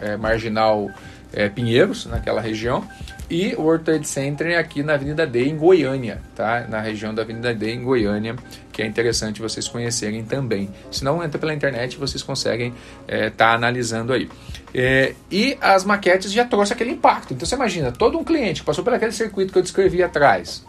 é, 0.03 0.13
é 0.13 0.17
marginal 0.17 0.91
é, 1.33 1.49
Pinheiros, 1.49 2.07
naquela 2.07 2.41
região, 2.41 2.85
e 3.29 3.55
o 3.55 3.63
World 3.63 3.85
Trade 3.85 4.07
Center 4.07 4.59
aqui 4.59 4.83
na 4.83 4.95
Avenida 4.95 5.27
D, 5.27 5.49
em 5.49 5.57
Goiânia, 5.57 6.23
tá? 6.35 6.67
Na 6.69 6.81
região 6.81 7.15
da 7.15 7.23
Avenida 7.23 7.53
D, 7.53 7.73
em 7.73 7.83
Goiânia, 7.83 8.37
que 8.73 8.83
é 8.83 8.87
interessante 8.87 9.41
vocês 9.41 9.67
conhecerem 9.67 10.25
também. 10.25 10.71
Se 10.91 11.05
não, 11.05 11.23
entra 11.23 11.39
pela 11.39 11.53
internet, 11.53 11.97
vocês 11.97 12.23
conseguem 12.23 12.73
estar 13.03 13.15
é, 13.17 13.31
tá 13.31 13.53
analisando 13.53 14.13
aí. 14.13 14.29
É, 14.73 15.15
e 15.31 15.57
as 15.61 15.85
maquetes 15.85 16.31
já 16.31 16.45
trouxe 16.45 16.73
aquele 16.73 16.91
impacto. 16.91 17.35
Então 17.35 17.47
você 17.47 17.55
imagina, 17.55 17.91
todo 17.91 18.19
um 18.19 18.25
cliente 18.25 18.61
que 18.61 18.67
passou 18.67 18.85
por 18.85 18.95
aquele 18.95 19.13
circuito 19.13 19.53
que 19.53 19.59
eu 19.59 19.63
descrevi 19.63 20.03
atrás, 20.03 20.65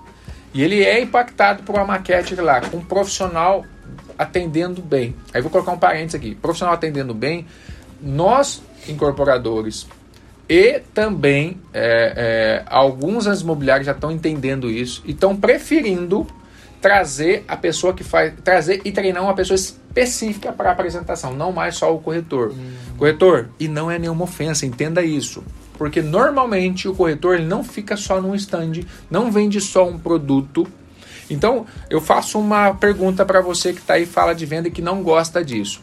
e 0.53 0.63
ele 0.63 0.83
é 0.83 1.01
impactado 1.01 1.63
por 1.63 1.75
uma 1.75 1.85
maquete 1.85 2.33
lá, 2.35 2.61
com 2.61 2.77
um 2.77 2.85
profissional 2.85 3.65
atendendo 4.17 4.81
bem. 4.81 5.15
Aí 5.33 5.41
vou 5.41 5.51
colocar 5.51 5.71
um 5.71 5.77
parênteses 5.77 6.15
aqui. 6.15 6.33
Profissional 6.33 6.73
atendendo 6.73 7.13
bem, 7.13 7.45
nós, 8.01 8.61
incorporadores, 8.87 9.87
e 10.49 10.79
também 10.93 11.57
é, 11.73 12.13
é, 12.15 12.63
alguns 12.67 13.25
imobiliários 13.41 13.85
já 13.85 13.91
estão 13.91 14.11
entendendo 14.11 14.69
isso 14.69 15.03
e 15.05 15.11
estão 15.11 15.35
preferindo 15.35 16.25
trazer 16.81 17.43
a 17.47 17.57
pessoa 17.57 17.93
que 17.93 18.03
faz. 18.03 18.33
trazer 18.43 18.81
e 18.85 18.91
treinar 18.91 19.23
uma 19.23 19.33
pessoa 19.33 19.55
específica 19.55 20.53
para 20.53 20.69
a 20.69 20.71
apresentação, 20.71 21.33
não 21.33 21.51
mais 21.51 21.75
só 21.75 21.93
o 21.93 21.99
corretor. 21.99 22.51
Hum. 22.51 22.71
Corretor, 22.97 23.49
e 23.59 23.67
não 23.67 23.91
é 23.91 23.99
nenhuma 23.99 24.23
ofensa, 24.23 24.65
entenda 24.65 25.03
isso. 25.03 25.43
Porque 25.77 26.01
normalmente 26.01 26.87
o 26.87 26.95
corretor 26.95 27.35
ele 27.35 27.45
não 27.45 27.63
fica 27.63 27.97
só 27.97 28.21
num 28.21 28.33
stand, 28.33 28.83
não 29.11 29.31
vende 29.31 29.59
só 29.59 29.87
um 29.87 29.99
produto. 29.99 30.65
Então 31.29 31.65
eu 31.89 31.99
faço 31.99 32.39
uma 32.39 32.73
pergunta 32.73 33.25
para 33.25 33.41
você 33.41 33.73
que 33.73 33.79
está 33.79 33.95
aí 33.95 34.05
fala 34.05 34.33
de 34.33 34.45
venda 34.45 34.69
e 34.69 34.71
que 34.71 34.81
não 34.81 35.03
gosta 35.03 35.43
disso. 35.43 35.81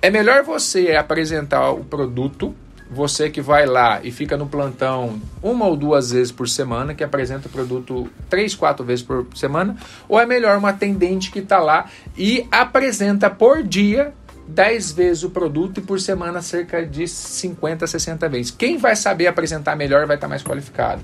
É 0.00 0.08
melhor 0.08 0.44
você 0.44 0.92
apresentar 0.92 1.72
o 1.72 1.84
produto 1.84 2.54
você 2.90 3.28
que 3.30 3.40
vai 3.40 3.66
lá 3.66 4.00
e 4.02 4.10
fica 4.10 4.36
no 4.36 4.46
plantão 4.46 5.20
uma 5.42 5.66
ou 5.66 5.76
duas 5.76 6.10
vezes 6.10 6.32
por 6.32 6.48
semana, 6.48 6.94
que 6.94 7.04
apresenta 7.04 7.48
o 7.48 7.50
produto 7.50 8.08
três, 8.28 8.54
quatro 8.54 8.84
vezes 8.84 9.04
por 9.04 9.26
semana, 9.34 9.76
ou 10.08 10.18
é 10.18 10.26
melhor 10.26 10.58
uma 10.58 10.70
atendente 10.70 11.30
que 11.30 11.40
está 11.40 11.58
lá 11.58 11.90
e 12.16 12.46
apresenta 12.50 13.28
por 13.28 13.62
dia 13.62 14.12
10 14.48 14.92
vezes 14.92 15.22
o 15.24 15.30
produto 15.30 15.78
e 15.78 15.82
por 15.82 16.00
semana 16.00 16.40
cerca 16.40 16.84
de 16.84 17.06
50, 17.06 17.86
60 17.86 18.28
vezes. 18.28 18.50
Quem 18.50 18.78
vai 18.78 18.96
saber 18.96 19.26
apresentar 19.26 19.76
melhor 19.76 20.06
vai 20.06 20.16
estar 20.16 20.26
mais 20.26 20.42
qualificado. 20.42 21.02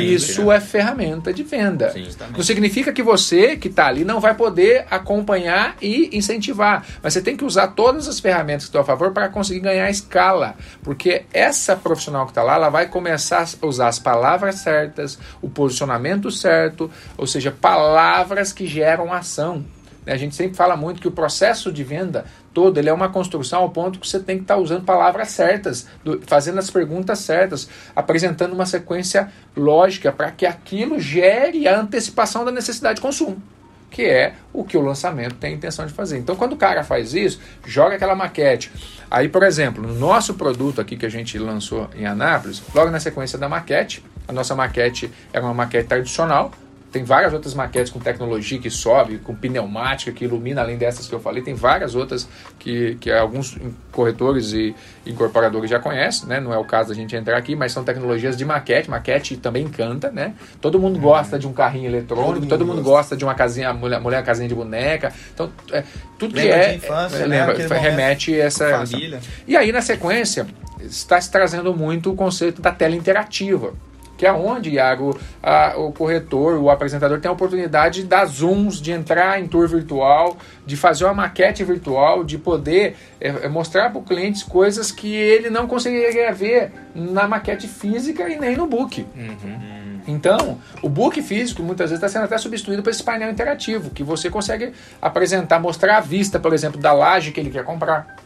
Isso 0.00 0.50
é 0.50 0.58
ferramenta 0.58 1.32
de 1.32 1.42
venda. 1.42 1.90
Sim, 1.92 2.08
não 2.32 2.42
significa 2.42 2.92
que 2.92 3.02
você 3.02 3.56
que 3.56 3.68
está 3.68 3.86
ali 3.86 4.04
não 4.04 4.18
vai 4.18 4.34
poder 4.34 4.86
acompanhar 4.90 5.76
e 5.80 6.16
incentivar, 6.16 6.84
mas 7.02 7.12
você 7.12 7.20
tem 7.20 7.36
que 7.36 7.44
usar 7.44 7.68
todas 7.68 8.08
as 8.08 8.18
ferramentas 8.18 8.64
que 8.64 8.68
estão 8.68 8.80
a 8.80 8.84
favor 8.84 9.12
para 9.12 9.28
conseguir 9.28 9.60
ganhar 9.60 9.88
escala, 9.90 10.56
porque 10.82 11.24
essa 11.32 11.76
profissional 11.76 12.24
que 12.24 12.32
está 12.32 12.42
lá, 12.42 12.54
ela 12.54 12.70
vai 12.70 12.88
começar 12.88 13.46
a 13.60 13.66
usar 13.66 13.88
as 13.88 13.98
palavras 13.98 14.56
certas, 14.56 15.18
o 15.40 15.48
posicionamento 15.48 16.30
certo, 16.30 16.90
ou 17.16 17.26
seja, 17.26 17.52
palavras 17.52 18.52
que 18.52 18.66
geram 18.66 19.12
ação. 19.12 19.64
A 20.06 20.16
gente 20.16 20.34
sempre 20.34 20.56
fala 20.56 20.76
muito 20.76 21.00
que 21.00 21.08
o 21.08 21.12
processo 21.12 21.72
de 21.72 21.82
venda 21.82 22.26
todo, 22.54 22.78
ele 22.78 22.88
é 22.88 22.92
uma 22.92 23.08
construção 23.08 23.62
ao 23.62 23.70
ponto 23.70 23.98
que 23.98 24.08
você 24.08 24.20
tem 24.20 24.36
que 24.36 24.44
estar 24.44 24.54
tá 24.54 24.60
usando 24.60 24.84
palavras 24.84 25.28
certas, 25.28 25.86
do, 26.02 26.22
fazendo 26.26 26.58
as 26.58 26.70
perguntas 26.70 27.18
certas, 27.18 27.68
apresentando 27.94 28.52
uma 28.52 28.64
sequência 28.64 29.30
lógica 29.56 30.12
para 30.12 30.30
que 30.30 30.46
aquilo 30.46 31.00
gere 31.00 31.66
a 31.66 31.78
antecipação 31.78 32.44
da 32.44 32.52
necessidade 32.52 32.96
de 32.96 33.00
consumo, 33.02 33.42
que 33.90 34.02
é 34.02 34.34
o 34.52 34.64
que 34.64 34.76
o 34.76 34.80
lançamento 34.80 35.34
tem 35.34 35.52
a 35.52 35.56
intenção 35.56 35.84
de 35.84 35.92
fazer. 35.92 36.18
Então, 36.18 36.36
quando 36.36 36.52
o 36.52 36.56
cara 36.56 36.84
faz 36.84 37.12
isso, 37.12 37.40
joga 37.66 37.96
aquela 37.96 38.14
maquete. 38.14 38.70
Aí, 39.10 39.28
por 39.28 39.42
exemplo, 39.42 39.82
no 39.82 39.94
nosso 39.94 40.34
produto 40.34 40.80
aqui 40.80 40.96
que 40.96 41.06
a 41.06 41.10
gente 41.10 41.38
lançou 41.38 41.90
em 41.94 42.06
Anápolis, 42.06 42.62
logo 42.74 42.90
na 42.90 43.00
sequência 43.00 43.38
da 43.38 43.48
maquete, 43.48 44.04
a 44.26 44.32
nossa 44.32 44.54
maquete 44.54 45.12
era 45.32 45.44
uma 45.44 45.54
maquete 45.54 45.88
tradicional, 45.88 46.52
tem 46.94 47.02
várias 47.02 47.32
outras 47.32 47.54
maquetes 47.54 47.90
com 47.90 47.98
tecnologia 47.98 48.56
que 48.56 48.70
sobe, 48.70 49.18
com 49.18 49.34
pneumática 49.34 50.12
que 50.12 50.24
ilumina, 50.24 50.60
além 50.60 50.78
dessas 50.78 51.08
que 51.08 51.12
eu 51.12 51.18
falei. 51.18 51.42
Tem 51.42 51.52
várias 51.52 51.96
outras 51.96 52.28
que, 52.56 52.96
que 53.00 53.10
alguns 53.10 53.58
corretores 53.90 54.52
e 54.52 54.72
incorporadores 55.04 55.68
já 55.68 55.80
conhecem, 55.80 56.28
né? 56.28 56.38
Não 56.38 56.54
é 56.54 56.56
o 56.56 56.64
caso 56.64 56.90
da 56.90 56.94
gente 56.94 57.16
entrar 57.16 57.36
aqui, 57.36 57.56
mas 57.56 57.72
são 57.72 57.82
tecnologias 57.82 58.36
de 58.36 58.44
maquete. 58.44 58.88
Maquete 58.88 59.36
também 59.36 59.64
encanta, 59.64 60.08
né? 60.12 60.34
Todo 60.60 60.78
mundo 60.78 61.00
gosta 61.00 61.36
de 61.36 61.48
um 61.48 61.52
carrinho 61.52 61.86
eletrônico, 61.86 62.46
todo, 62.46 62.48
todo 62.48 62.64
mundo 62.64 62.76
gosta. 62.76 62.90
gosta. 62.90 63.16
de 63.16 63.24
uma 63.24 63.34
casinha, 63.34 63.74
mulher, 63.74 64.00
mulher 64.00 64.22
casinha 64.22 64.48
de 64.48 64.54
boneca. 64.54 65.12
Então, 65.34 65.50
é, 65.72 65.82
tudo 66.16 66.36
lembra 66.36 66.52
que 66.52 66.64
é. 66.64 66.74
Infância, 66.76 67.16
é, 67.16 67.26
lembra, 67.26 67.58
né? 67.58 67.78
remete 67.80 68.38
essa. 68.38 68.86
Família. 68.86 69.16
Essa. 69.16 69.28
E 69.48 69.56
aí, 69.56 69.72
na 69.72 69.82
sequência, 69.82 70.46
está 70.80 71.20
se 71.20 71.28
trazendo 71.28 71.74
muito 71.74 72.12
o 72.12 72.14
conceito 72.14 72.62
da 72.62 72.70
tela 72.70 72.94
interativa 72.94 73.74
que 74.16 74.26
é 74.26 74.32
onde, 74.32 74.70
Iago, 74.70 75.18
a, 75.42 75.74
o 75.76 75.92
corretor, 75.92 76.58
o 76.58 76.70
apresentador 76.70 77.20
tem 77.20 77.28
a 77.28 77.32
oportunidade 77.32 78.02
de 78.02 78.06
dar 78.06 78.24
zooms, 78.26 78.80
de 78.80 78.92
entrar 78.92 79.40
em 79.40 79.46
tour 79.46 79.68
virtual, 79.68 80.36
de 80.64 80.76
fazer 80.76 81.04
uma 81.04 81.14
maquete 81.14 81.64
virtual, 81.64 82.24
de 82.24 82.38
poder 82.38 82.96
é, 83.20 83.28
é 83.28 83.48
mostrar 83.48 83.90
para 83.90 83.98
o 83.98 84.02
cliente 84.02 84.44
coisas 84.44 84.90
que 84.92 85.14
ele 85.14 85.50
não 85.50 85.66
conseguiria 85.66 86.32
ver 86.32 86.72
na 86.94 87.26
maquete 87.26 87.66
física 87.66 88.28
e 88.28 88.38
nem 88.38 88.56
no 88.56 88.66
book. 88.66 89.06
Uhum. 89.16 89.84
Então, 90.06 90.58
o 90.82 90.88
book 90.88 91.20
físico 91.22 91.62
muitas 91.62 91.90
vezes 91.90 92.02
está 92.02 92.08
sendo 92.08 92.26
até 92.26 92.36
substituído 92.38 92.82
por 92.82 92.90
esse 92.90 93.02
painel 93.02 93.30
interativo, 93.30 93.90
que 93.90 94.02
você 94.02 94.28
consegue 94.28 94.72
apresentar, 95.00 95.58
mostrar 95.58 95.96
a 95.96 96.00
vista, 96.00 96.38
por 96.38 96.52
exemplo, 96.52 96.80
da 96.80 96.92
laje 96.92 97.32
que 97.32 97.40
ele 97.40 97.50
quer 97.50 97.64
comprar, 97.64 98.16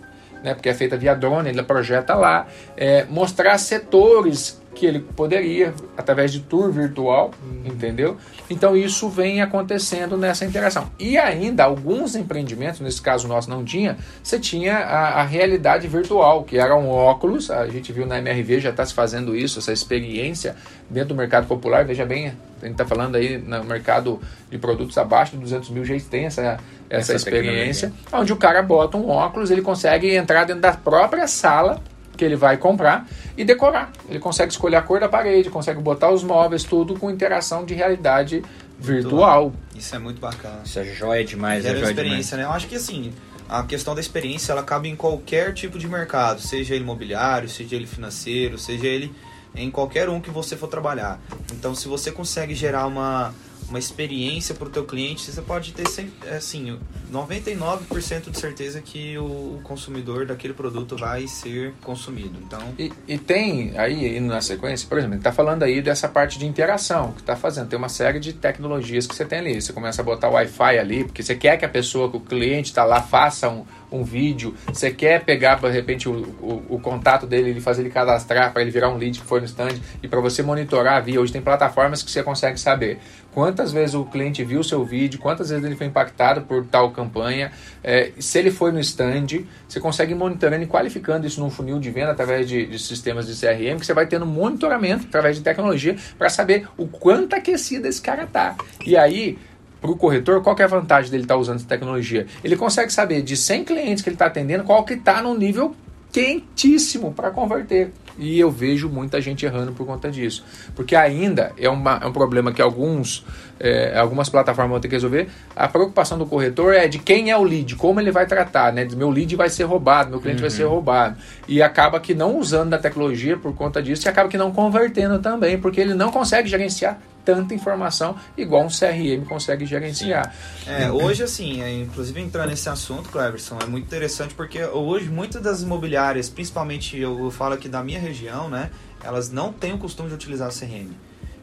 né, 0.42 0.54
porque 0.54 0.68
é 0.68 0.74
feita 0.74 0.96
via 0.96 1.14
drone, 1.14 1.48
ele 1.48 1.62
projeta 1.62 2.14
lá, 2.14 2.46
é, 2.76 3.04
mostrar 3.04 3.56
setores 3.58 4.60
que 4.78 4.86
ele 4.86 5.00
poderia, 5.00 5.74
através 5.96 6.32
de 6.32 6.40
tour 6.40 6.70
virtual, 6.70 7.32
uhum. 7.42 7.62
entendeu? 7.64 8.16
Então 8.48 8.76
isso 8.76 9.08
vem 9.08 9.42
acontecendo 9.42 10.16
nessa 10.16 10.44
interação. 10.44 10.88
E 10.98 11.18
ainda, 11.18 11.64
alguns 11.64 12.14
empreendimentos, 12.14 12.80
nesse 12.80 13.02
caso 13.02 13.26
nosso 13.26 13.50
não 13.50 13.64
tinha, 13.64 13.98
você 14.22 14.38
tinha 14.38 14.76
a, 14.76 15.20
a 15.20 15.24
realidade 15.24 15.88
virtual, 15.88 16.44
que 16.44 16.56
eram 16.56 16.88
óculos, 16.88 17.50
a 17.50 17.66
gente 17.66 17.92
viu 17.92 18.06
na 18.06 18.18
MRV, 18.18 18.60
já 18.60 18.70
está 18.70 18.86
se 18.86 18.94
fazendo 18.94 19.34
isso, 19.34 19.58
essa 19.58 19.72
experiência 19.72 20.54
dentro 20.88 21.08
do 21.08 21.14
mercado 21.16 21.48
popular, 21.48 21.84
veja 21.84 22.06
bem, 22.06 22.28
a 22.62 22.64
gente 22.64 22.72
está 22.72 22.86
falando 22.86 23.16
aí 23.16 23.36
no 23.36 23.64
mercado 23.64 24.20
de 24.48 24.58
produtos 24.58 24.96
abaixo 24.96 25.32
de 25.32 25.38
200 25.38 25.70
mil, 25.70 25.84
já 25.84 25.98
tem 26.08 26.26
essa, 26.26 26.42
essa, 26.88 27.12
essa 27.12 27.14
experiência, 27.14 27.92
onde 28.12 28.32
o 28.32 28.36
cara 28.36 28.62
bota 28.62 28.96
um 28.96 29.08
óculos, 29.08 29.50
ele 29.50 29.62
consegue 29.62 30.14
entrar 30.14 30.44
dentro 30.44 30.62
da 30.62 30.72
própria 30.72 31.26
sala 31.26 31.82
que 32.18 32.24
ele 32.24 32.36
vai 32.36 32.58
comprar 32.58 33.06
e 33.36 33.44
decorar. 33.44 33.92
Ele 34.08 34.18
consegue 34.18 34.52
escolher 34.52 34.76
a 34.76 34.82
cor 34.82 34.98
da 35.00 35.08
parede, 35.08 35.48
consegue 35.48 35.80
botar 35.80 36.10
os 36.10 36.24
móveis, 36.24 36.64
tudo 36.64 36.98
com 36.98 37.10
interação 37.10 37.64
de 37.64 37.72
realidade 37.72 38.42
virtual. 38.78 39.52
Isso 39.74 39.94
é 39.94 39.98
muito 39.98 40.20
bacana. 40.20 40.60
Isso 40.64 40.78
é 40.78 40.84
joia 40.84 41.24
demais, 41.24 41.64
é, 41.64 41.68
é 41.68 41.76
joia 41.76 41.84
experiência, 41.84 42.36
demais. 42.36 42.36
né? 42.36 42.44
Eu 42.44 42.50
acho 42.50 42.66
que 42.66 42.74
assim, 42.74 43.12
a 43.48 43.62
questão 43.62 43.94
da 43.94 44.00
experiência, 44.00 44.52
ela 44.52 44.62
cabe 44.62 44.88
em 44.88 44.96
qualquer 44.96 45.54
tipo 45.54 45.78
de 45.78 45.88
mercado, 45.88 46.40
seja 46.40 46.74
ele 46.74 46.82
imobiliário, 46.82 47.48
seja 47.48 47.76
ele 47.76 47.86
financeiro, 47.86 48.58
seja 48.58 48.86
ele 48.86 49.14
em 49.54 49.70
qualquer 49.70 50.08
um 50.08 50.20
que 50.20 50.30
você 50.30 50.56
for 50.56 50.68
trabalhar. 50.68 51.20
Então, 51.52 51.74
se 51.74 51.88
você 51.88 52.12
consegue 52.12 52.54
gerar 52.54 52.86
uma 52.86 53.32
uma 53.68 53.78
experiência 53.78 54.54
para 54.54 54.68
o 54.68 54.70
teu 54.70 54.84
cliente, 54.84 55.30
você 55.30 55.42
pode 55.42 55.72
ter 55.72 55.86
assim, 56.34 56.78
99% 57.12 58.30
de 58.30 58.38
certeza 58.38 58.80
que 58.80 59.16
o 59.18 59.60
consumidor 59.62 60.26
daquele 60.26 60.54
produto 60.54 60.96
vai 60.96 61.26
ser 61.26 61.74
consumido. 61.82 62.38
Então, 62.42 62.60
e, 62.78 62.92
e 63.06 63.18
tem 63.18 63.78
aí 63.78 64.16
indo 64.16 64.28
na 64.28 64.40
sequência, 64.40 64.88
por 64.88 64.98
exemplo, 64.98 65.16
está 65.16 65.32
falando 65.32 65.62
aí 65.62 65.82
dessa 65.82 66.08
parte 66.08 66.38
de 66.38 66.46
interação 66.46 67.12
que 67.12 67.20
está 67.20 67.36
fazendo. 67.36 67.68
Tem 67.68 67.78
uma 67.78 67.88
série 67.88 68.18
de 68.18 68.32
tecnologias 68.32 69.06
que 69.06 69.14
você 69.14 69.24
tem 69.24 69.38
ali. 69.38 69.60
Você 69.60 69.72
começa 69.72 70.02
a 70.02 70.04
botar 70.04 70.28
Wi-Fi 70.28 70.78
ali, 70.78 71.04
porque 71.04 71.22
você 71.22 71.34
quer 71.34 71.56
que 71.56 71.64
a 71.64 71.68
pessoa, 71.68 72.10
que 72.10 72.16
o 72.16 72.20
cliente 72.20 72.70
está 72.70 72.84
lá, 72.84 73.02
faça 73.02 73.48
um, 73.48 73.64
um 73.90 74.04
vídeo. 74.04 74.54
Você 74.66 74.90
quer 74.90 75.24
pegar, 75.24 75.56
de 75.56 75.70
repente, 75.70 76.08
o, 76.08 76.12
o, 76.40 76.76
o 76.76 76.80
contato 76.80 77.26
dele 77.26 77.50
e 77.56 77.60
fazer 77.60 77.82
ele 77.82 77.90
cadastrar 77.90 78.52
para 78.52 78.62
ele 78.62 78.70
virar 78.70 78.88
um 78.90 78.96
lead 78.96 79.20
que 79.20 79.26
for 79.26 79.40
no 79.40 79.46
stand 79.46 79.76
e 80.02 80.08
para 80.08 80.20
você 80.20 80.42
monitorar 80.42 81.02
via. 81.02 81.20
Hoje 81.20 81.32
tem 81.32 81.42
plataformas 81.42 82.02
que 82.02 82.10
você 82.10 82.22
consegue 82.22 82.58
saber 82.58 82.98
quantas 83.32 83.70
vezes 83.70 83.94
o 83.94 84.04
cliente 84.04 84.42
viu 84.42 84.60
o 84.60 84.64
seu 84.64 84.84
vídeo, 84.84 85.20
quantas 85.20 85.50
vezes 85.50 85.64
ele 85.64 85.76
foi 85.76 85.86
impactado 85.86 86.42
por 86.42 86.66
tal 86.66 86.90
campanha, 86.90 87.52
é, 87.84 88.10
se 88.18 88.38
ele 88.38 88.50
foi 88.50 88.72
no 88.72 88.80
stand, 88.80 89.44
você 89.68 89.78
consegue 89.78 90.14
monitorando 90.14 90.64
e 90.64 90.66
qualificando 90.66 91.26
isso 91.26 91.40
num 91.40 91.50
funil 91.50 91.78
de 91.78 91.90
venda 91.90 92.10
através 92.10 92.48
de, 92.48 92.66
de 92.66 92.78
sistemas 92.78 93.26
de 93.26 93.34
CRM, 93.38 93.78
que 93.78 93.86
você 93.86 93.94
vai 93.94 94.06
tendo 94.06 94.26
monitoramento 94.26 95.06
através 95.06 95.36
de 95.36 95.42
tecnologia 95.42 95.96
para 96.18 96.28
saber 96.28 96.66
o 96.76 96.86
quanto 96.88 97.34
aquecido 97.34 97.86
esse 97.86 98.02
cara 98.02 98.26
tá. 98.26 98.56
E 98.84 98.96
aí, 98.96 99.38
para 99.80 99.90
o 99.90 99.96
corretor, 99.96 100.42
qual 100.42 100.56
é 100.58 100.62
a 100.62 100.66
vantagem 100.66 101.10
dele 101.10 101.24
estar 101.24 101.34
tá 101.34 101.40
usando 101.40 101.56
essa 101.56 101.66
tecnologia? 101.66 102.26
Ele 102.42 102.56
consegue 102.56 102.92
saber 102.92 103.22
de 103.22 103.36
100 103.36 103.64
clientes 103.64 104.02
que 104.02 104.08
ele 104.08 104.14
está 104.14 104.26
atendendo, 104.26 104.64
qual 104.64 104.84
que 104.84 104.94
está 104.94 105.22
no 105.22 105.36
nível 105.36 105.74
quentíssimo 106.12 107.12
para 107.12 107.30
converter. 107.30 107.92
E 108.18 108.38
eu 108.40 108.50
vejo 108.50 108.88
muita 108.88 109.20
gente 109.20 109.46
errando 109.46 109.72
por 109.72 109.86
conta 109.86 110.10
disso. 110.10 110.44
Porque 110.74 110.96
ainda 110.96 111.52
é, 111.56 111.68
uma, 111.68 112.00
é 112.02 112.06
um 112.06 112.12
problema 112.12 112.52
que 112.52 112.60
alguns, 112.60 113.24
é, 113.60 113.96
algumas 113.96 114.28
plataformas 114.28 114.72
vão 114.72 114.80
ter 114.80 114.88
que 114.88 114.96
resolver. 114.96 115.28
A 115.54 115.68
preocupação 115.68 116.18
do 116.18 116.26
corretor 116.26 116.74
é 116.74 116.88
de 116.88 116.98
quem 116.98 117.30
é 117.30 117.36
o 117.36 117.44
lead, 117.44 117.76
como 117.76 118.00
ele 118.00 118.10
vai 118.10 118.26
tratar, 118.26 118.72
né? 118.72 118.84
Meu 118.96 119.08
lead 119.08 119.36
vai 119.36 119.48
ser 119.48 119.64
roubado, 119.64 120.10
meu 120.10 120.20
cliente 120.20 120.38
uhum. 120.38 120.48
vai 120.48 120.50
ser 120.50 120.64
uhum. 120.64 120.70
roubado. 120.70 121.16
E 121.46 121.62
acaba 121.62 122.00
que 122.00 122.12
não 122.12 122.36
usando 122.36 122.70
da 122.70 122.78
tecnologia 122.78 123.36
por 123.36 123.54
conta 123.54 123.80
disso 123.80 124.08
e 124.08 124.08
acaba 124.08 124.28
que 124.28 124.36
não 124.36 124.50
convertendo 124.50 125.20
também, 125.20 125.56
porque 125.56 125.80
ele 125.80 125.94
não 125.94 126.10
consegue 126.10 126.48
gerenciar 126.48 126.98
tanta 127.28 127.52
informação 127.52 128.16
igual 128.38 128.64
um 128.64 128.68
CRM 128.68 129.22
consegue 129.28 129.66
gerenciar. 129.66 130.34
É, 130.66 130.90
hoje, 130.90 131.22
assim, 131.22 131.60
é, 131.60 131.70
inclusive 131.70 132.18
entrando 132.18 132.48
nesse 132.48 132.70
assunto, 132.70 133.10
Cleverson, 133.10 133.58
é 133.62 133.66
muito 133.66 133.84
interessante 133.84 134.32
porque 134.32 134.64
hoje 134.64 135.10
muitas 135.10 135.42
das 135.42 135.60
imobiliárias, 135.60 136.30
principalmente 136.30 136.98
eu 136.98 137.30
falo 137.30 137.52
aqui 137.52 137.68
da 137.68 137.84
minha 137.84 138.00
região, 138.00 138.48
né, 138.48 138.70
elas 139.04 139.30
não 139.30 139.52
têm 139.52 139.74
o 139.74 139.78
costume 139.78 140.08
de 140.08 140.14
utilizar 140.14 140.50
CRM. 140.50 140.90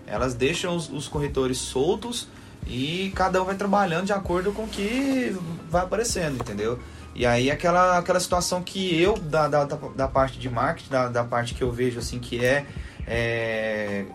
Elas 0.08 0.34
deixam 0.34 0.76
os, 0.76 0.90
os 0.90 1.08
corretores 1.08 1.60
soltos 1.60 2.28
e 2.66 3.14
cada 3.16 3.40
um 3.40 3.46
vai 3.46 3.56
trabalhando 3.56 4.08
de 4.08 4.14
acordo 4.14 4.52
com 4.52 4.64
o 4.64 4.68
que 4.68 5.38
vai 5.70 5.84
aparecendo, 5.84 6.38
entendeu? 6.42 6.80
E 7.14 7.28
aí 7.28 7.52
aquela, 7.52 8.00
aquela 8.00 8.20
situação 8.20 8.64
que 8.64 9.00
eu, 9.00 9.16
da, 9.20 9.48
da, 9.48 9.66
da 9.66 10.08
parte 10.08 10.40
de 10.40 10.50
marketing, 10.50 10.90
da, 10.90 11.08
da 11.10 11.24
parte 11.24 11.54
que 11.54 11.62
eu 11.62 11.72
vejo 11.72 12.00
assim 12.00 12.18
que 12.18 12.44
é, 12.44 12.66
é 13.06 14.06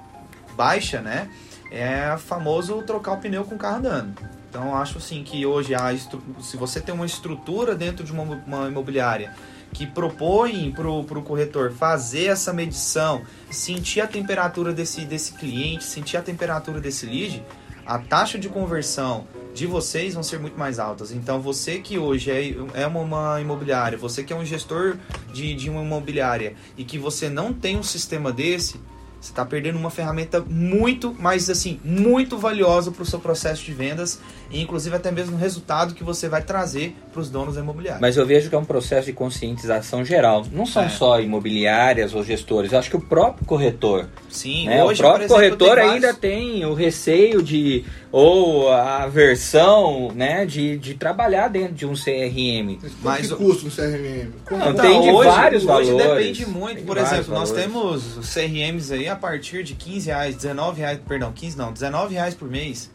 baixa, 0.56 1.00
né? 1.00 1.30
É 1.70 2.16
famoso 2.18 2.82
trocar 2.82 3.12
o 3.12 3.18
pneu 3.18 3.44
com 3.44 3.54
o 3.54 3.58
carro 3.58 3.78
andando. 3.78 4.14
Então 4.48 4.76
acho 4.76 4.98
assim 4.98 5.22
que 5.22 5.46
hoje 5.46 5.74
a 5.74 5.96
se 6.40 6.56
você 6.56 6.80
tem 6.80 6.94
uma 6.94 7.06
estrutura 7.06 7.74
dentro 7.74 8.04
de 8.04 8.12
uma, 8.12 8.22
uma 8.22 8.68
imobiliária 8.68 9.32
que 9.72 9.86
propõe 9.86 10.72
para 10.72 10.88
o 10.88 11.22
corretor 11.22 11.70
fazer 11.72 12.26
essa 12.26 12.52
medição, 12.52 13.22
sentir 13.50 14.00
a 14.00 14.06
temperatura 14.06 14.72
desse, 14.72 15.04
desse 15.04 15.34
cliente, 15.34 15.84
sentir 15.84 16.16
a 16.16 16.22
temperatura 16.22 16.80
desse 16.80 17.06
lead, 17.06 17.44
a 17.86 17.98
taxa 17.98 18.38
de 18.38 18.48
conversão 18.48 19.26
de 19.54 19.66
vocês 19.66 20.14
vão 20.14 20.22
ser 20.22 20.38
muito 20.38 20.58
mais 20.58 20.78
altas. 20.78 21.12
Então 21.12 21.40
você 21.40 21.78
que 21.78 21.98
hoje 21.98 22.30
é, 22.30 22.82
é 22.82 22.86
uma, 22.86 23.00
uma 23.00 23.40
imobiliária, 23.40 23.96
você 23.96 24.22
que 24.22 24.32
é 24.32 24.36
um 24.36 24.44
gestor 24.44 24.96
de, 25.32 25.54
de 25.54 25.70
uma 25.70 25.82
imobiliária 25.82 26.54
e 26.76 26.84
que 26.84 26.98
você 26.98 27.28
não 27.28 27.52
tem 27.52 27.76
um 27.76 27.82
sistema 27.82 28.32
desse, 28.32 28.80
você 29.20 29.32
está 29.32 29.44
perdendo 29.44 29.78
uma 29.78 29.90
ferramenta 29.90 30.40
muito, 30.48 31.14
mas 31.18 31.50
assim, 31.50 31.78
muito 31.84 32.38
valiosa 32.38 32.90
para 32.90 33.02
o 33.02 33.06
seu 33.06 33.18
processo 33.18 33.62
de 33.62 33.72
vendas 33.72 34.18
e 34.50 34.60
inclusive 34.62 34.96
até 34.96 35.10
mesmo 35.10 35.36
o 35.36 35.38
resultado 35.38 35.94
que 35.94 36.02
você 36.02 36.28
vai 36.28 36.42
trazer 36.42 36.96
para 37.12 37.20
os 37.20 37.28
donos 37.28 37.56
da 37.56 37.60
imobiliária. 37.60 38.00
Mas 38.00 38.16
eu 38.16 38.26
vejo 38.26 38.48
que 38.48 38.54
é 38.54 38.58
um 38.58 38.64
processo 38.64 39.06
de 39.06 39.12
conscientização 39.12 40.04
geral. 40.04 40.46
Não 40.50 40.64
são 40.64 40.84
é. 40.84 40.88
só 40.88 41.20
imobiliárias 41.20 42.14
ou 42.14 42.24
gestores, 42.24 42.72
eu 42.72 42.78
acho 42.78 42.88
que 42.88 42.96
o 42.96 43.00
próprio 43.00 43.44
corretor. 43.44 44.08
Sim, 44.30 44.68
né? 44.68 44.82
hoje, 44.82 45.00
o 45.00 45.04
próprio 45.04 45.24
exemplo, 45.26 45.36
corretor 45.36 45.76
tem 45.76 45.90
ainda 45.90 46.14
tem 46.14 46.64
o 46.64 46.72
receio 46.72 47.42
de 47.42 47.84
ou 48.12 48.72
a 48.72 49.06
versão 49.06 50.10
né, 50.14 50.44
de, 50.44 50.76
de 50.78 50.94
trabalhar 50.94 51.48
dentro 51.48 51.74
de 51.74 51.86
um 51.86 51.94
CRM. 51.94 52.78
Mas 53.02 53.28
que 53.28 53.36
custa 53.36 53.66
um 53.66 53.70
CRM? 53.70 54.32
Não, 54.50 54.74
tem 54.74 55.00
de 55.00 55.10
hoje, 55.10 55.28
vários 55.28 55.64
hoje 55.64 55.92
valores. 55.92 56.26
depende 56.26 56.46
muito. 56.46 56.82
Por 56.82 56.98
exemplo, 56.98 57.34
nós 57.34 57.52
temos 57.52 58.18
CRMs 58.32 58.92
aí 58.92 59.08
a 59.08 59.14
partir 59.14 59.62
de 59.62 59.74
15 59.74 60.06
reais, 60.06 60.36
19 60.36 60.80
reais, 60.80 60.98
perdão, 61.06 61.32
15 61.32 61.56
não, 61.56 61.72
19 61.72 62.14
reais 62.14 62.34
por 62.34 62.50
mês. 62.50 62.90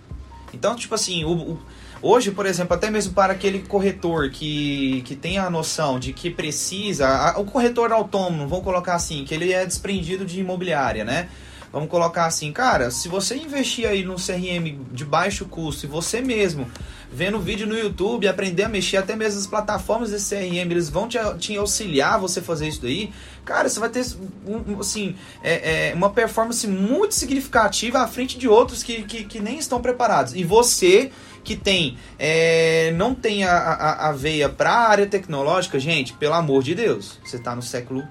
Então, 0.54 0.76
tipo 0.76 0.96
assim, 0.96 1.24
o, 1.24 1.32
o, 1.32 1.60
hoje, 2.02 2.32
por 2.32 2.46
exemplo, 2.46 2.76
até 2.76 2.90
mesmo 2.90 3.14
para 3.14 3.34
aquele 3.34 3.60
corretor 3.60 4.30
que, 4.30 5.02
que 5.06 5.16
tem 5.16 5.38
a 5.38 5.50
noção 5.50 5.98
de 5.98 6.12
que 6.12 6.30
precisa, 6.30 7.08
a, 7.08 7.40
o 7.40 7.46
corretor 7.46 7.92
autônomo, 7.92 8.48
vamos 8.48 8.66
colocar 8.66 8.96
assim, 8.96 9.24
que 9.24 9.34
ele 9.34 9.54
é 9.54 9.66
desprendido 9.66 10.26
de 10.26 10.42
imobiliária, 10.42 11.06
né? 11.06 11.30
Vamos 11.76 11.90
colocar 11.90 12.26
assim, 12.26 12.54
cara, 12.54 12.90
se 12.90 13.10
você 13.10 13.36
investir 13.36 13.86
aí 13.86 14.02
no 14.02 14.16
CRM 14.16 14.80
de 14.94 15.04
baixo 15.04 15.44
custo 15.44 15.86
e 15.86 15.90
você 15.90 16.22
mesmo 16.22 16.72
vendo 17.12 17.38
vídeo 17.38 17.68
no 17.68 17.78
YouTube, 17.78 18.30
aprender 18.30 18.64
a 18.64 18.70
mexer 18.70 18.96
até 18.96 19.14
mesmo 19.14 19.42
as 19.42 19.46
plataformas 19.46 20.10
desse 20.10 20.34
CRM, 20.34 20.72
eles 20.72 20.90
vão 20.90 21.06
te, 21.06 21.18
te 21.38 21.58
auxiliar 21.58 22.18
você 22.18 22.42
fazer 22.42 22.70
isso 22.70 22.82
daí, 22.82 23.12
cara, 23.44 23.68
você 23.68 23.78
vai 23.78 23.90
ter 23.90 24.06
um, 24.48 24.80
assim, 24.80 25.18
é, 25.44 25.90
é, 25.90 25.94
uma 25.94 26.10
performance 26.10 26.66
muito 26.66 27.14
significativa 27.14 28.00
à 28.00 28.08
frente 28.08 28.38
de 28.38 28.48
outros 28.48 28.82
que, 28.82 29.04
que, 29.04 29.26
que 29.26 29.42
nem 29.42 29.58
estão 29.60 29.82
preparados. 29.82 30.34
E 30.34 30.46
você 30.46 31.12
que 31.44 31.58
tem 31.58 31.98
é, 32.18 32.94
não 32.96 33.14
tem 33.14 33.44
a, 33.44 33.52
a, 33.52 34.08
a 34.08 34.12
veia 34.14 34.48
para 34.48 34.72
a 34.72 34.88
área 34.88 35.08
tecnológica, 35.08 35.78
gente, 35.78 36.14
pelo 36.14 36.36
amor 36.36 36.64
de 36.64 36.74
Deus, 36.74 37.20
você 37.22 37.36
está 37.36 37.54
no 37.54 37.62
século 37.62 38.02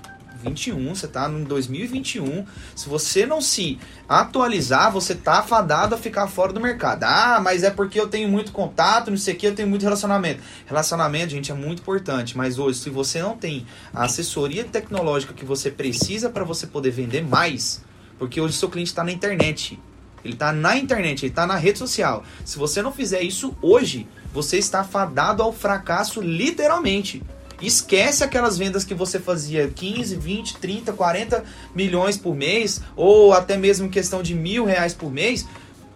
2021, 0.45 0.95
você 0.95 1.07
está 1.07 1.29
em 1.29 1.45
2021. 1.45 2.45
Se 2.75 2.89
você 2.89 3.27
não 3.27 3.41
se 3.41 3.79
atualizar, 4.09 4.93
você 4.93 5.15
tá 5.15 5.43
fadado 5.43 5.95
a 5.95 5.99
ficar 5.99 6.27
fora 6.29 6.53
do 6.53 6.61
mercado. 6.61 7.05
Ah, 7.05 7.41
mas 7.43 7.63
é 7.63 7.71
porque 7.71 7.99
eu 7.99 8.09
tenho 8.09 8.29
muito 8.29 8.53
contato, 8.53 9.11
não 9.11 9.17
sei 9.17 9.35
o 9.35 9.37
que, 9.37 9.47
eu 9.47 9.55
tenho 9.55 9.69
muito 9.69 9.83
relacionamento. 9.83 10.43
Relacionamento, 10.67 11.31
gente, 11.31 11.51
é 11.51 11.55
muito 11.55 11.81
importante, 11.81 12.37
mas 12.37 12.59
hoje, 12.59 12.79
se 12.79 12.91
você 12.91 13.23
não 13.23 13.37
tem 13.37 13.67
a 13.93 14.05
assessoria 14.05 14.65
tecnológica 14.65 15.33
que 15.33 15.45
você 15.45 15.71
precisa 15.71 16.29
para 16.29 16.45
você 16.45 16.67
poder 16.67 16.91
vender 16.91 17.23
mais, 17.23 17.83
porque 18.19 18.41
hoje 18.41 18.55
seu 18.55 18.69
cliente 18.69 18.91
está 18.91 19.03
na 19.03 19.13
internet. 19.13 19.81
Ele 20.25 20.35
está 20.35 20.53
na 20.53 20.77
internet, 20.77 21.23
ele 21.25 21.33
está 21.33 21.47
na 21.47 21.57
rede 21.57 21.79
social. 21.79 22.25
Se 22.45 22.59
você 22.59 22.81
não 22.81 22.91
fizer 22.91 23.21
isso 23.21 23.55
hoje, 23.61 24.09
você 24.33 24.57
está 24.57 24.83
fadado 24.83 25.43
ao 25.43 25.53
fracasso 25.53 26.21
literalmente. 26.23 27.23
Esquece 27.67 28.23
aquelas 28.23 28.59
vendas 28.59 28.85
que 28.85 28.95
você 28.95 29.19
fazia 29.19 29.69
15, 29.69 30.17
20, 30.17 30.57
30, 30.59 30.93
40 30.93 31.45
milhões 31.75 32.17
por 32.17 32.35
mês, 32.35 32.81
ou 32.95 33.33
até 33.33 33.57
mesmo 33.57 33.89
questão 33.89 34.23
de 34.23 34.35
mil 34.35 34.65
reais 34.65 34.93
por 34.93 35.11
mês. 35.11 35.47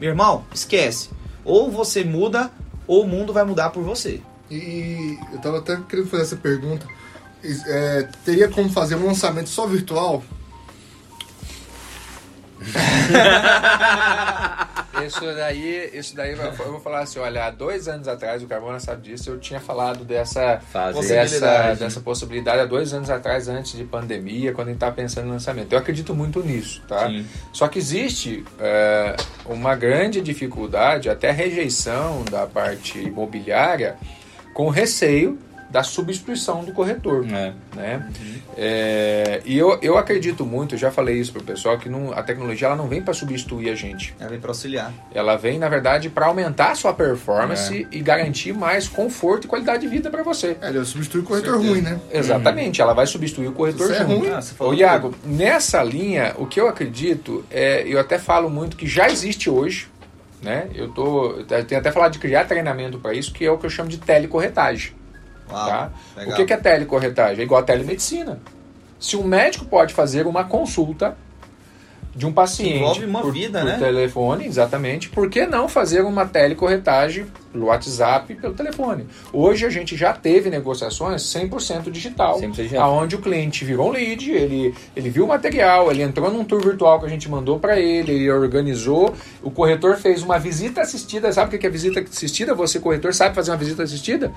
Meu 0.00 0.10
irmão, 0.10 0.44
esquece. 0.54 1.10
Ou 1.44 1.70
você 1.70 2.04
muda, 2.04 2.50
ou 2.86 3.04
o 3.04 3.08
mundo 3.08 3.32
vai 3.32 3.44
mudar 3.44 3.70
por 3.70 3.82
você. 3.82 4.20
E 4.50 5.18
eu 5.32 5.38
tava 5.40 5.58
até 5.58 5.76
querendo 5.88 6.08
fazer 6.08 6.22
essa 6.22 6.36
pergunta. 6.36 6.86
É, 7.44 8.08
teria 8.24 8.48
como 8.48 8.70
fazer 8.70 8.96
um 8.96 9.06
lançamento 9.06 9.48
só 9.48 9.66
virtual? 9.66 10.24
Isso 15.06 15.20
daí, 15.20 15.90
isso 15.92 16.16
daí 16.16 16.32
eu 16.32 16.52
vou 16.70 16.80
falar 16.80 17.00
assim, 17.00 17.18
olha, 17.18 17.46
há 17.46 17.50
dois 17.50 17.88
anos 17.88 18.08
atrás, 18.08 18.42
o 18.42 18.46
Carmona 18.46 18.80
sabe 18.80 19.02
disso, 19.02 19.30
eu 19.30 19.38
tinha 19.38 19.60
falado 19.60 20.04
dessa 20.04 20.60
Possibilidade. 20.94 21.30
dessa, 21.32 21.74
dessa 21.74 22.00
possibilidade 22.00 22.60
há 22.60 22.66
dois 22.66 22.92
anos 22.92 23.10
atrás, 23.10 23.48
antes 23.48 23.76
de 23.76 23.84
pandemia, 23.84 24.52
quando 24.52 24.68
a 24.68 24.70
gente 24.70 24.76
estava 24.76 24.94
pensando 24.94 25.26
no 25.26 25.32
lançamento. 25.32 25.72
Eu 25.72 25.78
acredito 25.78 26.14
muito 26.14 26.42
nisso, 26.42 26.82
tá? 26.86 27.08
Sim. 27.08 27.26
Só 27.52 27.68
que 27.68 27.78
existe 27.78 28.44
é, 28.58 29.16
uma 29.46 29.74
grande 29.74 30.20
dificuldade, 30.20 31.08
até 31.08 31.30
rejeição 31.30 32.24
da 32.30 32.46
parte 32.46 32.98
imobiliária, 32.98 33.96
com 34.54 34.68
receio 34.68 35.38
da 35.70 35.82
substituição 35.82 36.64
do 36.64 36.72
corretor. 36.72 37.26
É. 37.30 37.52
Né? 37.76 38.08
É, 38.56 39.42
e 39.44 39.56
eu, 39.56 39.78
eu 39.82 39.98
acredito 39.98 40.44
muito, 40.44 40.74
eu 40.74 40.78
já 40.78 40.90
falei 40.90 41.16
isso 41.16 41.32
pro 41.32 41.42
pessoal, 41.42 41.78
que 41.78 41.88
não, 41.88 42.12
a 42.12 42.22
tecnologia 42.22 42.66
ela 42.66 42.76
não 42.76 42.88
vem 42.88 43.02
para 43.02 43.14
substituir 43.14 43.70
a 43.70 43.74
gente. 43.74 44.14
Ela 44.18 44.30
vem 44.30 44.40
pra 44.40 44.50
auxiliar. 44.50 44.92
Ela 45.14 45.36
vem, 45.36 45.58
na 45.58 45.68
verdade, 45.68 46.08
para 46.08 46.26
aumentar 46.26 46.72
a 46.72 46.74
sua 46.74 46.92
performance 46.92 47.86
e 47.90 48.00
garantir 48.00 48.52
mais 48.52 48.88
conforto 48.88 49.44
e 49.44 49.48
qualidade 49.48 49.82
de 49.82 49.88
vida 49.88 50.10
para 50.10 50.22
você. 50.22 50.56
É, 50.60 50.68
ele 50.68 50.84
substitui 50.84 51.20
o 51.20 51.24
corretor 51.24 51.54
Certeza. 51.54 51.72
ruim, 51.72 51.82
né? 51.82 52.00
Exatamente, 52.10 52.80
ela 52.80 52.94
vai 52.94 53.06
substituir 53.06 53.48
o 53.48 53.52
corretor 53.52 53.92
é 53.92 54.02
ruim. 54.02 54.28
Ah, 54.30 54.40
você 54.40 54.54
falou 54.54 54.72
Ô 54.72 54.76
Iago, 54.76 55.14
nessa 55.24 55.82
linha, 55.82 56.34
o 56.36 56.46
que 56.46 56.60
eu 56.60 56.68
acredito 56.68 57.44
é, 57.50 57.82
eu 57.86 58.00
até 58.00 58.18
falo 58.18 58.48
muito 58.48 58.76
que 58.76 58.86
já 58.86 59.08
existe 59.08 59.48
hoje, 59.50 59.88
né? 60.42 60.68
Eu 60.74 60.88
tô, 60.88 61.32
eu 61.32 61.64
tenho 61.64 61.80
até 61.80 61.90
falado 61.90 62.12
de 62.12 62.18
criar 62.18 62.44
treinamento 62.44 62.98
para 62.98 63.12
isso, 63.14 63.32
que 63.32 63.44
é 63.44 63.50
o 63.50 63.58
que 63.58 63.66
eu 63.66 63.70
chamo 63.70 63.88
de 63.88 63.98
telecorretagem, 63.98 64.92
Uau, 65.50 65.68
tá? 65.68 65.90
legal. 66.16 66.32
O 66.32 66.36
que 66.36 66.44
que 66.44 66.52
é 66.52 66.56
telecorretagem? 66.56 67.40
É 67.40 67.44
igual 67.44 67.60
a 67.60 67.64
telemedicina. 67.64 68.40
Se 68.98 69.16
um 69.16 69.24
médico 69.24 69.64
pode 69.64 69.94
fazer 69.94 70.26
uma 70.26 70.44
consulta 70.44 71.16
de 72.18 72.26
um 72.26 72.32
paciente 72.32 72.78
envolve 72.78 73.04
uma 73.04 73.20
por, 73.20 73.32
vida, 73.32 73.60
por 73.60 73.66
né? 73.68 73.78
telefone, 73.78 74.44
exatamente, 74.44 75.08
por 75.08 75.30
que 75.30 75.46
não 75.46 75.68
fazer 75.68 76.02
uma 76.02 76.26
telecorretagem 76.26 77.26
pelo 77.52 77.66
WhatsApp 77.66 78.32
e 78.32 78.36
pelo 78.36 78.54
telefone? 78.54 79.06
Hoje 79.32 79.64
a 79.64 79.70
gente 79.70 79.96
já 79.96 80.12
teve 80.12 80.50
negociações 80.50 81.22
100% 81.22 81.90
digital, 81.92 82.40
100% 82.40 82.50
digital. 82.50 82.90
aonde 82.90 83.14
o 83.14 83.20
cliente 83.20 83.64
virou 83.64 83.88
um 83.88 83.92
lead, 83.92 84.32
ele, 84.32 84.74
ele 84.96 85.10
viu 85.10 85.26
o 85.26 85.28
material, 85.28 85.92
ele 85.92 86.02
entrou 86.02 86.28
num 86.28 86.44
tour 86.44 86.60
virtual 86.60 86.98
que 86.98 87.06
a 87.06 87.08
gente 87.08 87.30
mandou 87.30 87.60
para 87.60 87.78
ele, 87.78 88.12
ele 88.12 88.30
organizou, 88.32 89.14
o 89.40 89.50
corretor 89.50 89.96
fez 89.96 90.20
uma 90.20 90.38
visita 90.40 90.80
assistida, 90.80 91.32
sabe 91.32 91.54
o 91.54 91.58
que 91.58 91.66
é 91.66 91.70
visita 91.70 92.00
assistida? 92.00 92.52
Você, 92.52 92.80
corretor, 92.80 93.14
sabe 93.14 93.32
fazer 93.32 93.52
uma 93.52 93.56
visita 93.58 93.84
assistida? 93.84 94.32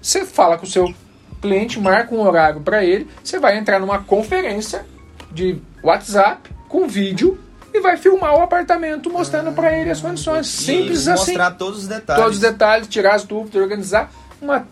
Você 0.00 0.24
fala 0.24 0.56
com 0.56 0.64
o 0.64 0.68
seu 0.68 0.92
cliente, 1.40 1.78
marca 1.78 2.14
um 2.14 2.20
horário 2.20 2.60
para 2.60 2.84
ele, 2.84 3.06
você 3.22 3.38
vai 3.38 3.58
entrar 3.58 3.78
numa 3.78 3.98
conferência 3.98 4.86
de 5.30 5.60
WhatsApp 5.82 6.50
com 6.68 6.88
vídeo 6.88 7.38
e 7.72 7.80
vai 7.80 7.96
filmar 7.96 8.34
o 8.34 8.42
apartamento 8.42 9.10
mostrando 9.10 9.52
para 9.52 9.78
ele 9.78 9.90
as 9.90 10.00
condições. 10.00 10.46
Simples 10.46 11.06
assim. 11.06 11.32
mostrar 11.32 11.50
todos 11.52 11.80
os 11.80 11.88
detalhes. 11.88 12.22
Todos 12.22 12.36
os 12.36 12.42
detalhes, 12.42 12.88
tirar 12.88 13.14
as 13.14 13.24
dúvidas, 13.24 13.60
organizar. 13.60 14.10
Uma... 14.40 14.66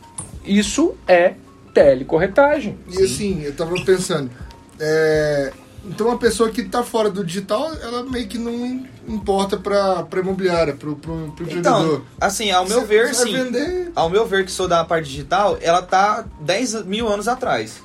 Isso 0.45 0.95
é 1.07 1.35
telecorretagem. 1.73 2.79
E 2.89 3.03
assim, 3.03 3.43
eu 3.43 3.55
tava 3.55 3.75
pensando, 3.85 4.31
é, 4.79 5.53
então 5.87 6.09
uma 6.09 6.19
pessoa 6.19 6.51
que 6.51 6.63
tá 6.65 6.83
fora 6.83 7.11
do 7.11 7.25
digital, 7.25 7.71
ela 7.83 8.03
meio 8.05 8.27
que 8.27 8.39
não 8.39 8.85
importa 9.07 9.57
pra, 9.57 10.03
pra 10.05 10.21
imobiliária, 10.21 10.75
pro, 10.75 10.97
pro, 10.97 11.33
pro 11.37 11.45
Então, 11.47 11.81
empreendedor. 11.81 12.03
assim, 12.21 12.51
ao 12.51 12.67
meu 12.67 12.81
Você- 12.81 12.87
ver, 12.87 13.15
você 13.15 13.23
sim. 13.25 13.33
vender, 13.33 13.93
Ao 13.95 14.09
meu 14.09 14.27
ver, 14.27 14.45
que 14.45 14.51
sou 14.53 14.67
da 14.67 14.85
parte 14.85 15.09
digital, 15.09 15.59
ela 15.61 15.83
tá 15.83 16.25
10 16.41 16.85
mil 16.85 17.07
anos 17.09 17.29
atrás. 17.29 17.83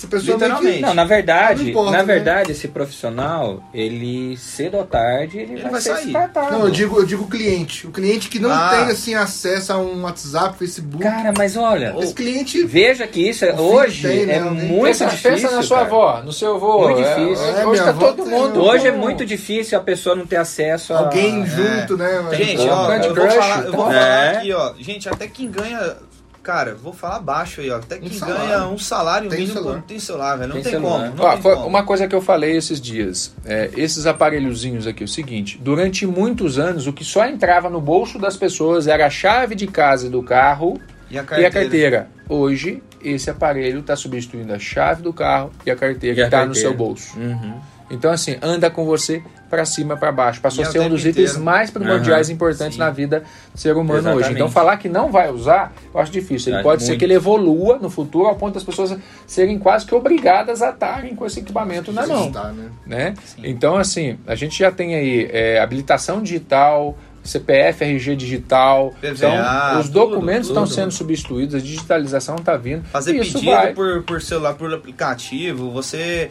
Essa 0.00 0.06
pessoa 0.08 0.36
meio 0.38 0.38
que- 0.38 0.44
Literalmente. 0.56 0.80
Não, 0.82 0.94
na 0.94 1.04
verdade, 1.04 1.62
Não 1.62 1.70
importa, 1.70 1.90
na 1.92 1.98
né? 1.98 2.04
verdade, 2.04 2.52
esse 2.52 2.68
profissional, 2.68 3.62
ele 3.72 4.36
cedo 4.36 4.76
ou 4.78 4.84
tarde, 4.86 5.38
ele, 5.38 5.52
Ele 5.54 5.62
vai, 5.62 5.72
vai 5.72 5.80
ser 5.80 5.94
sair. 5.96 6.12
Não, 6.12 6.60
eu 6.64 6.70
digo, 6.70 6.98
eu 6.98 7.04
digo 7.04 7.24
o 7.24 7.28
cliente. 7.28 7.86
O 7.86 7.90
cliente 7.90 8.28
que 8.28 8.38
não 8.38 8.50
Ah. 8.50 8.70
tem 8.70 8.80
assim 8.90 9.14
acesso 9.14 9.72
a 9.72 9.78
um 9.78 10.02
WhatsApp, 10.02 10.56
Facebook. 10.58 11.02
Cara, 11.02 11.32
mas 11.36 11.56
olha, 11.56 11.94
Esse 12.00 12.14
cliente. 12.14 12.64
veja 12.64 13.06
que 13.06 13.28
isso 13.28 13.44
é- 13.44 13.54
hoje 13.54 14.08
tem, 14.08 14.26
né? 14.26 14.36
é 14.36 14.40
muito 14.40 14.84
pensa, 14.84 15.06
difícil. 15.06 15.30
pensa 15.30 15.50
na 15.50 15.62
sua 15.62 15.76
cara. 15.78 15.88
avó, 15.88 16.22
no 16.24 16.32
seu 16.32 16.54
avô. 16.56 16.88
Muito 16.88 17.00
É, 17.00 17.14
difícil. 17.14 17.44
hoje 17.46 17.60
É, 17.60 17.66
hoje 17.66 17.82
tá 17.82 17.88
avó 17.90 18.06
todo 18.12 18.24
tem- 18.24 18.32
mundo. 18.32 18.62
Hoje 18.62 18.86
é 18.88 18.92
muito 18.92 19.26
difícil 19.26 19.78
a 19.78 19.80
pessoa 19.82 20.14
não 20.16 20.26
ter 20.26 20.36
acesso 20.36 20.94
a... 20.94 20.98
Alguém 21.00 21.42
é. 21.42 21.46
junto, 21.46 21.96
né? 21.96 22.20
mas- 22.24 22.36
Gente, 22.38 22.68
ó, 22.68 22.92
eu 22.94 23.14
vou 23.14 23.28
falar, 23.30 23.56
eu 23.58 23.62
vou 23.62 23.68
então. 23.70 23.84
falar 23.86 24.24
É. 24.24 24.36
aqui, 24.38 24.52
ó. 24.52 24.72
Gente, 24.78 25.08
até 25.08 25.26
quem 25.26 25.50
ganha. 25.50 25.96
Cara, 26.42 26.74
vou 26.74 26.92
falar 26.92 27.20
baixo 27.20 27.60
aí, 27.60 27.70
ó. 27.70 27.76
Até 27.76 27.98
quem 27.98 28.10
Um 28.10 28.20
ganha 28.20 28.66
um 28.68 28.78
salário 28.78 29.28
Tem 29.28 29.40
mínimo 29.40 29.54
celular. 29.58 29.74
não 29.76 29.82
tem 29.82 29.98
celular, 29.98 30.36
velho. 30.36 30.48
Não 30.48 30.54
Tem 30.54 30.62
tem, 30.62 30.72
celular. 30.72 31.00
como. 31.10 31.16
Não 31.16 31.24
Ó, 31.24 31.32
tem 31.32 31.42
foi 31.42 31.54
como. 31.54 31.66
uma 31.66 31.82
coisa 31.82 32.08
que 32.08 32.14
eu 32.14 32.22
falei 32.22 32.56
esses 32.56 32.80
dias, 32.80 33.34
é, 33.44 33.70
esses 33.76 34.06
aparelhozinhos 34.06 34.86
aqui, 34.86 35.04
o 35.04 35.08
seguinte, 35.08 35.58
durante 35.62 36.06
muitos 36.06 36.58
anos 36.58 36.86
o 36.86 36.92
que 36.94 37.04
só 37.04 37.26
entrava 37.26 37.68
no 37.68 37.80
bolso 37.80 38.18
das 38.18 38.36
pessoas 38.38 38.86
era 38.86 39.06
a 39.06 39.10
chave 39.10 39.54
de 39.54 39.66
casa 39.66 40.06
e 40.06 40.10
do 40.10 40.22
carro 40.22 40.80
E 41.10 41.18
a 41.18 41.22
e 41.22 41.26
carteira? 41.26 41.48
a 41.48 41.52
carteira. 41.52 42.08
Hoje, 42.28 42.82
esse 43.02 43.28
aparelho 43.28 43.80
está 43.80 43.94
substituindo 43.94 44.52
a 44.54 44.58
chave 44.58 45.02
do 45.02 45.12
carro 45.12 45.50
e 45.66 45.70
a 45.70 45.76
carteira 45.76 46.14
E 46.14 46.20
que 46.20 46.24
está 46.24 46.46
no 46.46 46.54
seu 46.54 46.72
bolso. 46.72 47.18
Uhum. 47.18 47.54
Então, 47.90 48.10
assim, 48.12 48.36
anda 48.40 48.70
com 48.70 48.84
você 48.84 49.22
para 49.50 49.64
cima, 49.64 49.96
para 49.96 50.12
baixo. 50.12 50.40
Passou 50.40 50.62
E 50.64 50.66
a 50.66 50.70
ser 50.70 50.78
um 50.80 50.88
dos 50.88 51.04
itens 51.04 51.36
mais 51.36 51.70
primordiais 51.70 52.28
e 52.28 52.30
Aham, 52.30 52.36
importantes 52.36 52.74
sim. 52.74 52.78
na 52.78 52.88
vida 52.88 53.24
do 53.52 53.58
ser 53.58 53.76
humano 53.76 53.98
Exatamente. 53.98 54.24
hoje. 54.24 54.34
Então, 54.34 54.48
falar 54.48 54.76
que 54.76 54.88
não 54.88 55.10
vai 55.10 55.30
usar, 55.30 55.72
eu 55.92 56.00
acho 56.00 56.12
difícil. 56.12 56.50
Ele 56.50 56.56
Acho 56.58 56.62
pode 56.64 56.82
ser 56.82 56.90
muito. 56.90 56.98
que 57.00 57.04
ele 57.04 57.14
evolua 57.14 57.78
no 57.78 57.90
futuro 57.90 58.26
ao 58.26 58.36
ponto 58.36 58.54
das 58.54 58.62
pessoas 58.62 58.96
serem 59.26 59.58
quase 59.58 59.84
que 59.84 59.94
obrigadas 59.94 60.62
a 60.62 60.70
estarem 60.70 61.16
com 61.16 61.26
esse 61.26 61.40
equipamento 61.40 61.90
na 61.92 62.06
mão. 62.06 62.30
Tá, 62.30 62.52
né? 62.52 62.70
Né? 62.86 63.14
Então, 63.42 63.76
assim, 63.76 64.18
a 64.26 64.36
gente 64.36 64.56
já 64.56 64.70
tem 64.70 64.94
aí 64.94 65.28
é, 65.32 65.58
habilitação 65.58 66.22
digital, 66.22 66.96
CPF, 67.22 67.84
RG 67.84 68.16
digital. 68.16 68.94
PVA, 69.00 69.10
então, 69.10 69.80
os 69.80 69.86
tudo, 69.86 69.92
documentos 69.92 70.48
tudo. 70.48 70.62
estão 70.62 70.66
sendo 70.66 70.90
substituídos, 70.90 71.54
a 71.54 71.58
digitalização 71.58 72.36
está 72.36 72.56
vindo. 72.56 72.84
Fazer 72.84 73.12
pedido 73.12 73.42
vai. 73.42 73.74
por, 73.74 74.02
por 74.02 74.22
celular, 74.22 74.54
por 74.54 74.72
aplicativo, 74.72 75.70
você 75.70 76.30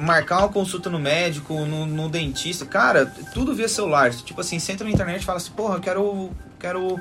marcar 0.00 0.38
uma 0.40 0.48
consulta 0.48 0.90
no 0.90 0.98
médico, 0.98 1.54
no, 1.66 1.86
no 1.86 2.08
dentista, 2.08 2.66
cara, 2.66 3.06
tudo 3.32 3.54
via 3.54 3.68
celular. 3.68 4.10
Tipo 4.10 4.40
assim, 4.40 4.58
você 4.58 4.72
entra 4.72 4.84
na 4.86 4.92
internet 4.92 5.22
e 5.22 5.24
fala 5.24 5.38
assim, 5.38 5.52
porra, 5.52 5.76
eu 5.76 5.80
quero, 5.80 6.30
quero 6.58 7.00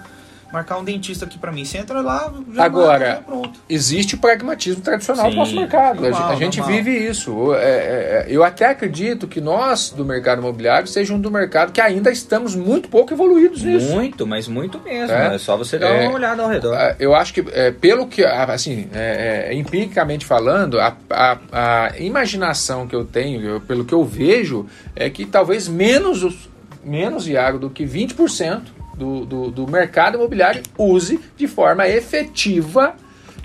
marcar 0.53 0.77
um 0.77 0.83
dentista 0.83 1.25
aqui 1.25 1.37
pra 1.39 1.51
mim. 1.51 1.65
Você 1.65 1.79
entra 1.79 1.99
lá, 1.99 2.31
já 2.53 2.63
Agora, 2.63 2.87
marca, 2.99 3.05
já 3.15 3.21
pronto. 3.23 3.59
existe 3.67 4.13
o 4.13 4.19
pragmatismo 4.19 4.81
tradicional 4.81 5.25
do 5.25 5.31
Sim. 5.31 5.37
nosso 5.37 5.55
mercado. 5.55 5.97
A 6.05 6.09
Normal, 6.09 6.29
gente- 6.29 6.31
a 6.31 6.45
gente 6.45 6.59
normal. 6.59 6.77
vive 6.77 6.91
isso. 7.09 7.53
É, 7.55 7.57
é, 7.57 7.63
é, 7.63 8.25
eu 8.29 8.43
até 8.43 8.67
acredito 8.67 9.27
que 9.27 9.41
nós, 9.41 9.89
do 9.89 10.05
mercado 10.05 10.39
imobiliário, 10.39 10.87
sejam 10.87 11.19
do 11.19 11.31
mercado 11.31 11.71
que 11.71 11.81
ainda 11.81 12.11
estamos 12.11 12.55
muito 12.55 12.87
pouco 12.87 13.11
evoluídos 13.13 13.63
nisso. 13.63 13.91
Muito, 13.91 14.27
mas 14.27 14.47
muito 14.47 14.79
mesmo. 14.79 15.11
É. 15.15 15.33
É, 15.33 15.37
só 15.39 15.57
você 15.57 15.79
dar 15.79 15.87
É. 15.89 16.07
uma 16.07 16.13
olhada 16.15 16.43
ao 16.43 16.49
redor. 16.49 16.75
Ah, 16.75 16.95
Eu 16.99 17.15
acho 17.15 17.33
que, 17.33 17.43
é, 17.51 17.71
pelo 17.71 18.05
que, 18.05 18.23
ah, 18.23 18.43
assim, 18.43 18.87
é, 18.93 19.47
é, 19.49 19.53
empiricamente 19.55 20.23
falando, 20.25 20.79
a, 20.79 20.95
a- 21.09 21.37
a 21.51 21.99
imaginação 21.99 22.85
que 22.87 22.95
eu 22.95 23.03
tenho, 23.03 23.41
eu- 23.41 23.59
pelo 23.61 23.83
que 23.83 23.93
eu 23.93 24.03
vejo, 24.05 24.67
é 24.95 25.09
que 25.09 25.25
talvez 25.25 25.67
menos, 25.67 26.23
os- 26.23 26.47
menos 26.83 27.27
Iago, 27.27 27.57
do 27.57 27.69
que 27.69 27.85
20% 27.85 28.72
do, 28.95 29.25
do, 29.25 29.51
do 29.51 29.67
mercado 29.67 30.15
imobiliário 30.15 30.61
use 30.77 31.19
de 31.35 31.47
forma 31.47 31.87
efetiva 31.87 32.95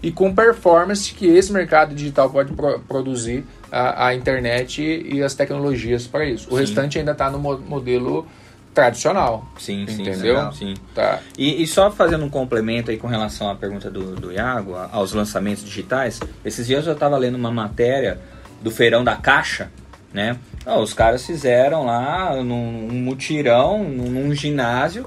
e 0.03 0.13
com 0.13 0.35
performance 0.35 1.13
que 1.13 1.27
esse 1.27 1.53
mercado 1.53 1.95
digital 1.95 2.31
pode 2.31 2.53
pro- 2.53 2.79
produzir 2.81 3.45
a, 3.71 4.07
a 4.09 4.15
internet 4.15 4.81
e 4.83 5.23
as 5.23 5.35
tecnologias 5.35 6.07
para 6.07 6.25
isso. 6.25 6.47
O 6.49 6.55
Sim. 6.55 6.61
restante 6.61 6.99
ainda 6.99 7.13
está 7.13 7.29
no 7.31 7.39
mo- 7.39 7.59
modelo 7.59 8.27
tradicional. 8.73 9.45
Sim, 9.59 9.87
sim, 9.89 10.03
Entendeu? 10.03 10.35
legal, 10.37 10.53
sim. 10.53 10.75
Tá? 10.95 11.19
E, 11.37 11.63
e 11.63 11.67
só 11.67 11.91
fazendo 11.91 12.25
um 12.25 12.31
complemento 12.31 12.91
aí 12.93 12.97
com 12.97 13.09
relação 13.09 13.51
à 13.51 13.57
pergunta 13.57 13.91
do, 13.91 14.15
do 14.15 14.33
Iago, 14.33 14.77
a- 14.77 14.89
aos 14.93 15.13
lançamentos 15.13 15.65
digitais, 15.65 16.21
esses 16.45 16.67
dias 16.67 16.87
eu 16.87 16.93
estava 16.93 17.17
lendo 17.17 17.35
uma 17.35 17.51
matéria 17.51 18.21
do 18.63 18.71
Feirão 18.71 19.03
da 19.03 19.17
Caixa, 19.17 19.71
né? 20.13 20.37
Os 20.81 20.93
caras 20.95 21.25
fizeram 21.27 21.87
lá 21.87 22.35
num, 22.43 22.89
um 22.89 23.03
mutirão, 23.03 23.83
num, 23.83 24.11
num 24.11 24.35
ginásio, 24.35 25.03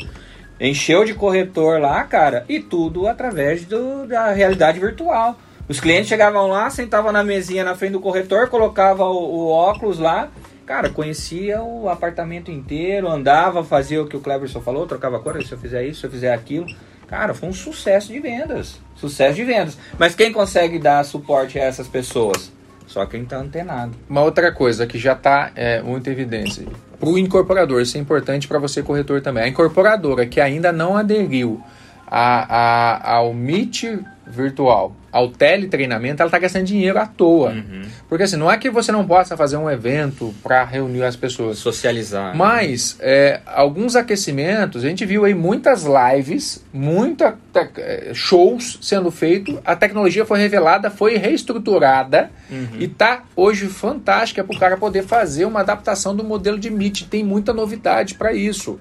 encheu 0.62 1.04
de 1.04 1.15
corretor 1.15 1.82
lá, 1.82 2.04
cara, 2.04 2.45
e 2.47 2.60
tudo 2.60 3.08
através 3.08 3.65
do, 3.65 4.06
da 4.06 4.32
realidade 4.32 4.80
virtual. 4.80 5.38
Os 5.67 5.80
clientes 5.80 6.08
chegavam 6.08 6.47
lá, 6.47 6.69
sentavam 6.69 7.12
na 7.12 7.24
mesinha 7.24 7.63
na 7.63 7.76
frente 7.76 7.93
do 7.93 8.00
corretor, 8.00 8.47
colocava 8.47 9.06
o, 9.06 9.17
o 9.17 9.47
óculos 9.50 9.97
lá, 9.97 10.30
cara, 10.65 10.89
conhecia 10.89 11.62
o 11.62 11.89
apartamento 11.89 12.52
inteiro, 12.52 13.08
andava, 13.08 13.63
fazia 13.63 14.02
o 14.02 14.08
que 14.08 14.15
o 14.15 14.19
Cleverson 14.19 14.62
falou, 14.62 14.86
trocava 14.86 15.19
cor, 15.19 15.41
se 15.43 15.52
eu 15.52 15.58
fizer 15.58 15.84
isso, 15.86 16.02
se 16.02 16.06
eu 16.06 16.12
fizer 16.12 16.34
aquilo. 16.34 16.67
Cara, 17.08 17.34
foi 17.34 17.50
um 17.50 17.54
sucesso 17.54 18.12
de 18.12 18.19
vendas. 18.19 18.80
Sucesso 18.95 19.36
de 19.36 19.43
vendas. 19.43 19.78
Mas 19.97 20.15
quem 20.15 20.32
consegue 20.32 20.80
dar 20.80 21.04
suporte 21.04 21.60
a 21.60 21.64
essas 21.64 21.88
pessoas? 21.88 22.51
Só 22.88 23.05
quem 23.05 23.23
tá 23.25 23.38
antenado. 23.38 23.93
Uma 24.09 24.21
outra 24.21 24.51
coisa 24.51 24.86
que 24.86 24.99
já 24.99 25.13
está 25.13 25.51
é, 25.55 25.82
muito 25.82 26.09
evidência. 26.09 26.65
Para 26.99 27.09
o 27.09 27.17
incorporador, 27.17 27.82
isso 27.82 27.97
é 27.97 27.99
importante 27.99 28.47
para 28.47 28.59
você, 28.59 28.84
corretor, 28.84 29.21
também. 29.21 29.43
A 29.43 29.47
incorporadora 29.47 30.25
que 30.25 30.39
ainda 30.39 30.71
não 30.71 30.95
aderiu 30.95 31.61
a, 32.07 32.55
a, 32.55 33.15
ao 33.15 33.34
Meet 33.34 33.86
virtual, 34.26 34.95
ao 35.11 35.30
teletreinamento, 35.30 36.22
ela 36.22 36.28
está 36.28 36.39
gastando 36.39 36.65
dinheiro 36.65 36.97
à 36.97 37.05
toa. 37.05 37.49
Uhum. 37.49 37.82
Porque 38.07 38.24
assim, 38.24 38.38
não 38.38 38.49
é 38.49 38.57
que 38.57 38.69
você 38.69 38.91
não 38.91 39.05
possa 39.05 39.36
fazer 39.36 39.57
um 39.57 39.69
evento 39.69 40.34
para 40.41 40.63
reunir 40.63 41.03
as 41.03 41.15
pessoas. 41.15 41.57
Socializar. 41.57 42.36
Mas 42.36 42.97
é, 42.99 43.41
alguns 43.45 43.95
aquecimentos, 43.95 44.84
a 44.84 44.88
gente 44.88 45.05
viu 45.05 45.26
aí 45.26 45.34
muitas 45.34 45.84
lives, 45.84 46.63
muita 46.72 47.38
é, 47.78 48.11
shows 48.13 48.80
sendo 48.82 49.11
feito, 49.11 49.59
a 49.65 49.76
tecnologia 49.76 50.26
foi 50.26 50.39
revelada, 50.39 50.89
foi 50.89 51.17
reestruturada 51.17 52.30
Uhum. 52.49 52.67
e 52.80 52.88
tá 52.88 53.24
hoje 53.36 53.67
fantástica 53.67 54.43
para 54.43 54.55
o 54.55 54.59
cara 54.59 54.78
poder 54.78 55.03
fazer 55.03 55.45
uma 55.45 55.61
adaptação 55.61 56.13
do 56.13 56.24
modelo 56.24 56.59
de 56.59 56.69
Meet. 56.69 57.03
Tem 57.03 57.24
muita 57.24 57.53
novidade 57.53 58.15
para 58.15 58.34
isso. 58.34 58.78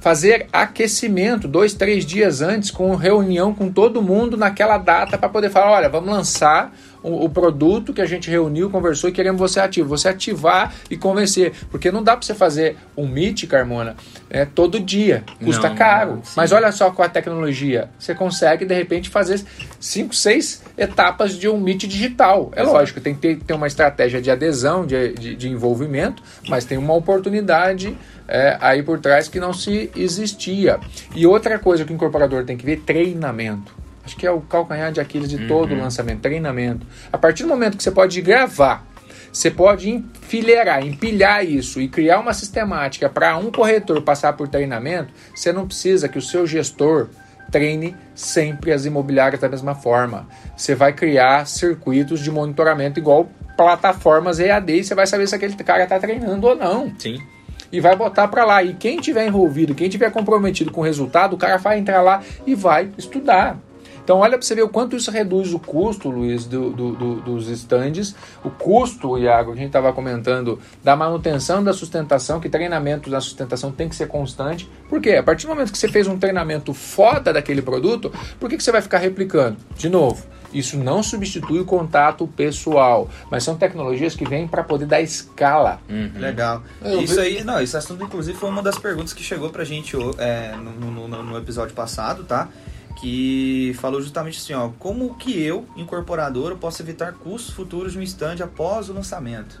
Fazer 0.00 0.46
aquecimento 0.52 1.48
dois, 1.48 1.74
três 1.74 2.06
dias 2.06 2.40
antes, 2.40 2.70
com 2.70 2.94
reunião 2.94 3.52
com 3.52 3.70
todo 3.70 4.00
mundo 4.00 4.36
naquela 4.36 4.78
data 4.78 5.18
para 5.18 5.28
poder 5.28 5.50
falar: 5.50 5.72
olha, 5.72 5.88
vamos 5.88 6.10
lançar 6.10 6.72
o, 7.02 7.24
o 7.24 7.28
produto 7.28 7.92
que 7.92 8.00
a 8.00 8.06
gente 8.06 8.30
reuniu, 8.30 8.70
conversou 8.70 9.10
e 9.10 9.12
queremos 9.12 9.38
você 9.40 9.60
ativo. 9.60 9.88
Você 9.88 10.08
ativar 10.08 10.74
e 10.90 10.96
convencer. 10.96 11.52
Porque 11.70 11.90
não 11.90 12.02
dá 12.02 12.16
para 12.16 12.26
você 12.26 12.34
fazer 12.34 12.76
um 12.96 13.06
Meet, 13.06 13.46
Carmona, 13.46 13.96
é, 14.30 14.44
todo 14.44 14.80
dia. 14.80 15.24
Custa 15.44 15.68
Não, 15.68 15.76
caro. 15.76 16.22
Mas 16.36 16.52
olha 16.52 16.70
só 16.72 16.90
com 16.90 17.02
a 17.02 17.08
tecnologia. 17.08 17.88
Você 17.98 18.14
consegue, 18.14 18.64
de 18.64 18.74
repente, 18.74 19.08
fazer 19.08 19.40
cinco, 19.80 20.14
seis 20.14 20.62
etapas 20.76 21.36
de 21.36 21.48
um 21.48 21.58
Meet 21.58 21.84
digital. 21.84 22.50
É 22.54 22.62
Exato. 22.62 22.76
lógico, 22.76 23.00
tem 23.00 23.14
que 23.14 23.20
ter, 23.20 23.36
ter 23.38 23.54
uma 23.54 23.66
estratégia 23.66 24.20
de 24.20 24.30
adesão, 24.30 24.86
de, 24.86 25.12
de, 25.14 25.36
de 25.36 25.48
envolvimento, 25.48 26.22
mas 26.48 26.64
tem 26.64 26.78
uma 26.78 26.94
oportunidade 26.94 27.96
é, 28.28 28.58
aí 28.60 28.82
por 28.82 29.00
trás 29.00 29.28
que 29.28 29.40
não 29.40 29.52
se 29.52 29.90
existia. 29.96 30.78
E 31.14 31.26
outra 31.26 31.58
coisa 31.58 31.84
que 31.84 31.92
o 31.92 31.94
incorporador 31.94 32.44
tem 32.44 32.56
que 32.56 32.64
ver, 32.64 32.80
treinamento. 32.80 33.74
Acho 34.08 34.16
que 34.16 34.26
é 34.26 34.30
o 34.30 34.40
calcanhar 34.40 34.90
de 34.90 35.00
Aquiles 35.00 35.28
de 35.28 35.46
todo 35.46 35.74
o 35.74 35.78
lançamento, 35.78 36.22
treinamento. 36.22 36.86
A 37.12 37.18
partir 37.18 37.42
do 37.42 37.48
momento 37.50 37.76
que 37.76 37.82
você 37.82 37.90
pode 37.90 38.22
gravar, 38.22 38.86
você 39.30 39.50
pode 39.50 39.90
enfileirar, 39.90 40.82
empilhar 40.82 41.44
isso 41.44 41.78
e 41.78 41.88
criar 41.88 42.20
uma 42.20 42.32
sistemática 42.32 43.06
para 43.10 43.36
um 43.36 43.50
corretor 43.50 44.00
passar 44.00 44.32
por 44.32 44.48
treinamento, 44.48 45.12
você 45.34 45.52
não 45.52 45.66
precisa 45.66 46.08
que 46.08 46.16
o 46.16 46.22
seu 46.22 46.46
gestor 46.46 47.08
treine 47.50 47.94
sempre 48.14 48.72
as 48.72 48.86
imobiliárias 48.86 49.42
da 49.42 49.48
mesma 49.50 49.74
forma. 49.74 50.26
Você 50.56 50.74
vai 50.74 50.94
criar 50.94 51.46
circuitos 51.46 52.20
de 52.20 52.30
monitoramento 52.30 52.98
igual 52.98 53.28
plataformas 53.58 54.40
EAD 54.40 54.72
e 54.72 54.84
você 54.84 54.94
vai 54.94 55.06
saber 55.06 55.26
se 55.26 55.34
aquele 55.34 55.54
cara 55.56 55.82
está 55.82 55.98
treinando 55.98 56.46
ou 56.46 56.56
não 56.56 56.90
Sim. 56.98 57.20
e 57.70 57.78
vai 57.78 57.94
botar 57.94 58.26
para 58.28 58.42
lá. 58.46 58.62
E 58.62 58.72
quem 58.72 58.98
tiver 59.00 59.26
envolvido, 59.26 59.74
quem 59.74 59.90
tiver 59.90 60.10
comprometido 60.10 60.72
com 60.72 60.80
o 60.80 60.84
resultado, 60.84 61.34
o 61.34 61.38
cara 61.38 61.58
vai 61.58 61.78
entrar 61.78 62.00
lá 62.00 62.22
e 62.46 62.54
vai 62.54 62.88
estudar. 62.96 63.67
Então 64.08 64.20
olha 64.20 64.38
para 64.38 64.46
você 64.46 64.54
ver 64.54 64.62
o 64.62 64.70
quanto 64.70 64.96
isso 64.96 65.10
reduz 65.10 65.52
o 65.52 65.58
custo, 65.58 66.08
Luiz, 66.08 66.46
do, 66.46 66.70
do- 66.70 66.92
do- 66.92 67.14
dos 67.20 67.46
estandes, 67.48 68.14
o 68.42 68.48
custo, 68.48 69.18
Iago, 69.18 69.52
que 69.52 69.58
a 69.58 69.60
gente 69.60 69.66
estava 69.66 69.92
comentando, 69.92 70.58
da 70.82 70.96
manutenção 70.96 71.62
da 71.62 71.74
sustentação, 71.74 72.40
que 72.40 72.48
treinamento 72.48 73.10
da 73.10 73.20
sustentação 73.20 73.70
tem 73.70 73.86
que 73.86 73.94
ser 73.94 74.08
constante. 74.08 74.66
Por 74.88 74.98
quê? 75.02 75.16
A 75.16 75.22
partir 75.22 75.44
do 75.46 75.50
momento 75.50 75.70
que 75.70 75.76
você 75.76 75.88
fez 75.88 76.06
um 76.06 76.18
treinamento 76.18 76.72
foda 76.72 77.34
daquele 77.34 77.60
produto, 77.60 78.10
por 78.40 78.48
que, 78.48 78.56
que 78.56 78.62
você 78.62 78.72
vai 78.72 78.80
ficar 78.80 78.96
replicando? 78.96 79.58
De 79.76 79.90
novo, 79.90 80.24
isso 80.54 80.78
não 80.78 81.02
substitui 81.02 81.60
o 81.60 81.66
contato 81.66 82.26
pessoal, 82.26 83.10
mas 83.30 83.44
são 83.44 83.56
tecnologias 83.56 84.14
que 84.14 84.24
vêm 84.26 84.48
para 84.48 84.64
poder 84.64 84.86
dar 84.86 85.02
escala. 85.02 85.82
Legal. 86.16 86.62
É, 86.82 86.94
eu 86.94 87.02
isso 87.02 87.16
vi- 87.16 87.20
aí, 87.20 87.44
não, 87.44 87.60
esse 87.60 87.76
assunto 87.76 88.02
inclusive 88.04 88.38
foi 88.38 88.48
uma 88.48 88.62
das 88.62 88.78
perguntas 88.78 89.12
que 89.12 89.22
chegou 89.22 89.50
pra 89.50 89.64
gente 89.64 89.94
ô, 89.98 90.14
é, 90.16 90.54
no- 90.56 90.90
no- 91.06 91.22
no 91.24 91.36
episódio 91.36 91.74
passado, 91.74 92.24
tá? 92.24 92.48
Que 93.00 93.72
falou 93.78 94.00
justamente 94.02 94.38
assim, 94.38 94.54
ó, 94.54 94.70
como 94.78 95.14
que 95.14 95.40
eu, 95.40 95.64
incorporador, 95.76 96.56
posso 96.56 96.82
evitar 96.82 97.12
custos 97.12 97.54
futuros 97.54 97.92
de 97.92 97.98
um 97.98 98.02
stand 98.02 98.36
após 98.42 98.88
o 98.88 98.92
lançamento? 98.92 99.60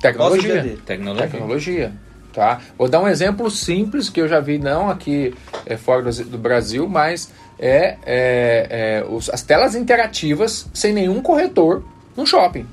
Tecnologia. 0.00 0.54
Após 0.54 0.66
o 0.66 0.68
VD. 0.74 0.82
Tecnologia. 0.82 1.28
Tecnologia. 1.28 1.92
Tá? 2.32 2.60
Vou 2.78 2.88
dar 2.88 3.00
um 3.00 3.06
exemplo 3.06 3.50
simples 3.50 4.08
que 4.08 4.20
eu 4.20 4.26
já 4.26 4.40
vi, 4.40 4.58
não 4.58 4.88
aqui 4.88 5.34
é, 5.66 5.76
fora 5.76 6.02
do, 6.02 6.24
do 6.24 6.38
Brasil, 6.38 6.88
mas 6.88 7.30
é, 7.58 7.98
é, 8.04 8.66
é, 8.70 9.04
os- 9.08 9.28
as 9.30 9.42
telas 9.42 9.74
interativas 9.74 10.66
sem 10.72 10.92
nenhum 10.94 11.20
corretor 11.20 11.84
no 12.16 12.26
shopping, 12.26 12.66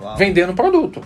Uau, 0.00 0.16
vendendo 0.16 0.52
produto. 0.52 1.00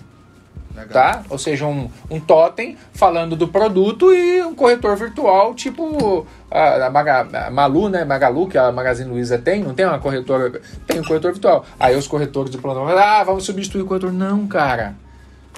Legal. 0.74 0.88
Tá? 0.88 1.22
Ou 1.28 1.38
seja, 1.38 1.66
um, 1.66 1.88
um 2.10 2.20
totem 2.20 2.76
falando 2.92 3.36
do 3.36 3.48
produto 3.48 4.12
e 4.12 4.42
um 4.42 4.54
corretor 4.54 4.96
virtual, 4.96 5.54
tipo 5.54 6.26
a, 6.50 6.86
a 6.86 6.90
Maga- 6.90 7.46
a 7.46 7.50
Malu, 7.50 7.88
né? 7.88 8.04
Magalu, 8.04 8.48
que 8.48 8.58
a 8.58 8.70
Magazine 8.72 9.10
Luiza 9.10 9.38
tem, 9.38 9.62
não 9.62 9.74
tem 9.74 9.86
uma 9.86 9.98
corretora, 9.98 10.60
tem 10.86 11.00
um 11.00 11.04
corretor 11.04 11.32
virtual. 11.32 11.64
Aí 11.78 11.96
os 11.96 12.06
corretores 12.06 12.50
de 12.50 12.58
plano 12.58 12.86
ah, 12.88 13.24
vamos 13.24 13.44
substituir 13.44 13.82
o 13.82 13.86
corretor. 13.86 14.12
Não, 14.12 14.46
cara. 14.46 14.94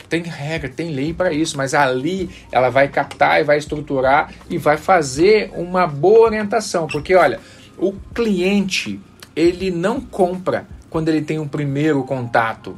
Tem 0.09 0.23
regra, 0.23 0.69
tem 0.69 0.91
lei 0.91 1.15
para 1.15 1.33
isso, 1.33 1.57
mas 1.57 1.73
ali 1.73 2.29
ela 2.53 2.69
vai 2.69 2.89
captar 2.89 3.41
e 3.41 3.45
vai 3.45 3.59
estruturar 3.59 4.31
e 4.51 4.59
vai 4.59 4.77
fazer 4.77 5.51
uma 5.55 5.87
boa 5.87 6.27
orientação, 6.27 6.87
porque 6.87 7.15
olha, 7.15 7.41
o 7.79 7.93
cliente 8.13 9.01
ele 9.35 9.71
não 9.71 10.01
compra 10.01 10.67
quando 10.91 11.09
ele 11.09 11.23
tem 11.23 11.39
um 11.39 11.49
primeiro 11.49 12.03
contato, 12.05 12.77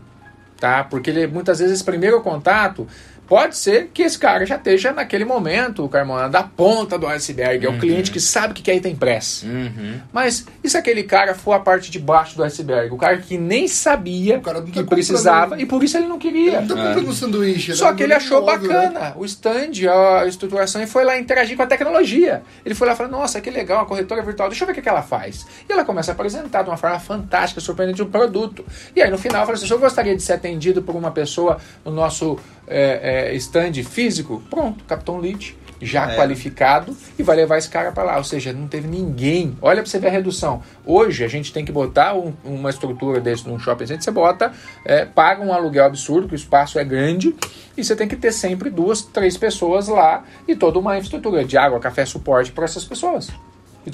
tá? 0.59 0.85
Porque 0.85 1.11
ele, 1.11 1.27
muitas 1.27 1.59
vezes 1.59 1.75
esse 1.75 1.85
primeiro 1.85 2.21
contato 2.21 2.87
pode 3.27 3.57
ser 3.57 3.91
que 3.93 4.03
esse 4.03 4.18
cara 4.18 4.47
já 4.47 4.57
esteja 4.57 4.93
naquele 4.93 5.24
momento, 5.24 5.89
Carmona, 5.89 6.29
da 6.29 6.43
ponta 6.43 6.99
do 6.99 7.07
iceberg, 7.07 7.66
é 7.66 7.68
o 7.68 7.79
cliente 7.79 8.11
que 8.11 8.20
sabe 8.20 8.55
que 8.55 8.62
quer 8.62 8.77
item 8.77 8.95
press. 8.95 9.43
Uhum. 9.43 10.01
Mas 10.12 10.47
e 10.62 10.68
se 10.68 10.77
aquele 10.77 11.03
cara 11.03 11.35
for 11.35 11.53
a 11.53 11.61
parte 11.61 11.91
de 11.91 11.99
baixo 11.99 12.37
do 12.37 12.45
iceberg? 12.45 12.93
O 12.93 12.97
cara 12.97 13.18
que 13.18 13.37
nem 13.37 13.68
sabia 13.68 14.39
O 14.39 14.41
tá 14.41 14.62
que 14.62 14.85
precisava 14.85 15.43
comprando. 15.43 15.61
e 15.61 15.66
por 15.66 15.83
isso 15.83 15.97
ele 15.97 16.07
não 16.07 16.18
queria. 16.18 16.59
Ele 16.59 16.66
não 16.66 16.68
tá 16.68 16.74
comprando 16.74 17.09
um 17.09 17.12
sanduíche. 17.12 17.74
Só 17.74 17.89
tá 17.89 17.95
que 17.95 18.03
ele 18.03 18.14
achou 18.14 18.43
um 18.43 18.47
né? 18.47 18.53
bacana 18.53 19.14
o 19.16 19.24
stand, 19.24 19.72
a 19.91 20.27
estruturação 20.27 20.83
e 20.83 20.87
foi 20.87 21.05
lá 21.05 21.18
interagir 21.18 21.57
com 21.57 21.62
a 21.62 21.66
tecnologia. 21.66 22.43
Ele 22.64 22.74
foi 22.74 22.87
lá 22.87 22.95
e 22.95 22.97
falou: 22.97 23.12
Nossa, 23.12 23.41
que 23.41 23.51
legal, 23.51 23.83
a 23.83 23.87
corretora 23.87 24.22
virtual, 24.22 24.49
deixa 24.49 24.64
eu 24.64 24.66
ver 24.66 24.79
o 24.79 24.83
que, 24.83 24.89
ela 24.89 25.03
faz. 25.03 25.47
E 25.68 25.72
ela 25.72 25.85
começa 25.85 26.12
a 26.12 26.14
apresentar 26.14 26.62
de 26.62 26.70
uma 26.70 26.77
forma 26.77 26.99
fantástica, 26.99 27.61
surpreendente 27.61 28.03
o 28.03 28.07
produto. 28.07 28.64
E 28.95 29.03
aí 29.03 29.11
no 29.11 29.18
final 29.18 29.39
ela 29.39 29.47
falou 29.47 29.57
assim: 29.57 29.66
Se 29.66 29.72
eu 29.72 29.79
gostaria 29.79 30.14
de 30.14 30.22
ser 30.22 30.35
atendido 30.35 30.83
por 30.83 30.95
uma 30.95 31.11
pessoa 31.11 31.59
no 31.85 31.91
nosso 31.91 32.39
é, 32.67 33.31
é, 33.31 33.35
stand 33.37 33.73
físico, 33.85 34.43
pronto, 34.51 34.85
um 35.12 35.19
lead. 35.19 35.57
Já 35.79 36.11
É. 36.11 36.17
qualificado 36.17 36.97
e 37.19 37.23
vai 37.23 37.37
levar 37.37 37.59
esse 37.59 37.69
cara 37.69 37.93
para 37.93 38.03
lá. 38.03 38.17
Ou 38.17 38.25
seja, 38.25 38.51
não 38.51 38.67
teve 38.67 38.89
ninguém. 38.89 39.59
Olha 39.61 39.83
para 39.83 39.91
você 39.91 39.99
ver 39.99 40.07
a 40.09 40.11
redução. 40.11 40.62
Hoje 40.87 41.23
a 41.23 41.29
gente 41.29 41.53
tem 41.53 41.67
que 41.67 41.71
botar 41.71 42.14
um- 42.14 42.33
uma 42.43 42.71
estrutura 42.71 43.21
desse 43.21 43.47
num 43.47 43.59
shopping 43.59 43.87
center. 43.87 44.03
Você 44.03 44.11
bota, 44.11 44.53
é, 44.87 45.05
paga 45.05 45.43
um 45.45 45.53
aluguel 45.53 45.85
absurdo, 45.85 46.29
que 46.29 46.33
o 46.33 46.35
espaço 46.35 46.79
é 46.79 46.85
grande, 46.85 47.37
e 47.77 47.85
você 47.85 47.95
tem 47.95 48.09
que 48.09 48.17
ter 48.17 48.33
sempre 48.33 48.71
duas, 48.71 49.03
três 49.03 49.37
pessoas 49.37 49.87
lá 49.87 50.25
e 50.49 50.57
toda 50.57 50.79
uma 50.79 50.97
infraestrutura 50.97 51.45
de 51.45 51.59
água, 51.59 51.79
café, 51.79 52.07
suporte 52.07 52.53
para 52.53 52.64
essas 52.64 52.87
pessoas. 52.87 53.29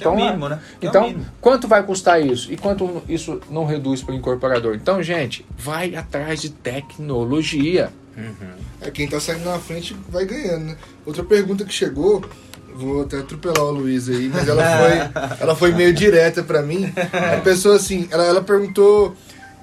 É 0.01 0.09
o 0.09 0.14
mínimo, 0.14 0.49
né? 0.49 0.61
É 0.81 0.87
o 0.87 0.89
então, 0.89 1.16
quanto 1.41 1.66
vai 1.66 1.83
custar 1.83 2.23
isso? 2.25 2.51
E 2.53 2.57
quanto 2.57 3.03
isso 3.09 3.41
não 3.51 3.66
reduz 3.66 4.03
para 4.03 4.14
o 4.14 4.16
incorporador? 4.16 4.77
Então, 4.77 5.03
gente, 5.03 5.45
vai 5.59 5.97
atrás 5.97 6.41
de 6.41 6.49
tecnologia. 6.51 7.91
É, 8.81 8.91
quem 8.91 9.09
tá 9.09 9.21
saindo 9.21 9.45
na 9.45 9.59
frente 9.59 9.97
vai 10.09 10.25
ganhando, 10.25 10.67
né? 10.67 10.77
Outra 11.07 11.25
pergunta 11.25 11.65
que 11.65 11.73
chegou, 11.73 12.25
vou 12.75 13.03
até 13.03 13.19
atropelar 13.19 13.65
o 13.65 13.71
Luiz 13.71 14.09
aí, 14.09 14.31
mas 14.33 14.49
ela 14.49 14.63
foi, 14.63 15.39
ela 15.41 15.57
foi 15.57 15.73
meio 15.73 15.93
direta 15.93 16.43
pra 16.43 16.63
mim. 16.63 16.93
A 17.37 17.41
pessoa, 17.41 17.77
assim, 17.77 18.09
ela, 18.11 18.25
ela 18.25 18.43
perguntou, 18.43 19.17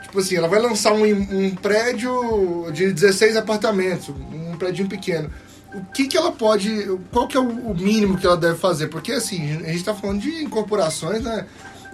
tipo 0.03 0.19
assim, 0.19 0.35
ela 0.35 0.47
vai 0.47 0.59
lançar 0.59 0.93
um, 0.93 1.03
um 1.03 1.55
prédio 1.55 2.71
de 2.71 2.91
16 2.91 3.37
apartamentos, 3.37 4.09
um 4.09 4.57
prédio 4.57 4.87
pequeno. 4.87 5.29
O 5.73 5.85
que 5.93 6.07
que 6.07 6.17
ela 6.17 6.31
pode, 6.31 6.97
qual 7.11 7.27
que 7.27 7.37
é 7.37 7.39
o, 7.39 7.47
o 7.47 7.75
mínimo 7.75 8.17
que 8.17 8.25
ela 8.25 8.37
deve 8.37 8.57
fazer? 8.57 8.87
Porque, 8.87 9.11
assim, 9.11 9.57
a 9.63 9.71
gente 9.71 9.83
tá 9.83 9.93
falando 9.93 10.21
de 10.21 10.43
incorporações, 10.43 11.21
né? 11.21 11.45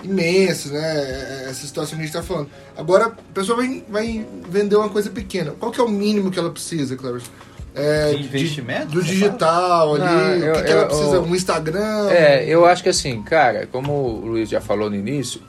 Imensas, 0.05 0.71
né? 0.71 1.45
Essa 1.49 1.65
situação 1.67 1.95
que 1.97 2.03
a 2.03 2.05
gente 2.05 2.13
tá 2.13 2.23
falando. 2.23 2.49
Agora, 2.77 3.05
a 3.07 3.11
pessoa 3.33 3.57
vai, 3.57 3.83
vai 3.89 4.25
vender 4.49 4.75
uma 4.75 4.89
coisa 4.89 5.09
pequena. 5.09 5.51
Qual 5.59 5.71
que 5.71 5.79
é 5.79 5.83
o 5.83 5.89
mínimo 5.89 6.31
que 6.31 6.39
ela 6.39 6.49
precisa, 6.51 6.95
Cleverson? 6.95 7.31
É, 7.77 8.13
De 8.13 8.23
investimento, 8.23 8.87
do 8.93 9.03
digital 9.03 9.95
ali, 9.95 10.03
Não, 10.05 10.37
o 10.37 10.39
que, 10.53 10.59
eu- 10.59 10.63
que 10.65 10.71
ela 10.71 10.81
eu- 10.83 10.87
precisa? 10.87 11.15
eu- 11.17 11.23
Um 11.23 11.35
Instagram? 11.35 12.09
É, 12.09 12.45
eu 12.47 12.65
acho 12.65 12.81
que 12.81 12.87
assim, 12.87 13.21
cara, 13.21 13.67
como 13.69 13.91
o 13.91 14.25
Luiz 14.27 14.47
já 14.47 14.61
falou 14.61 14.89
no 14.89 14.95
início, 14.95 15.41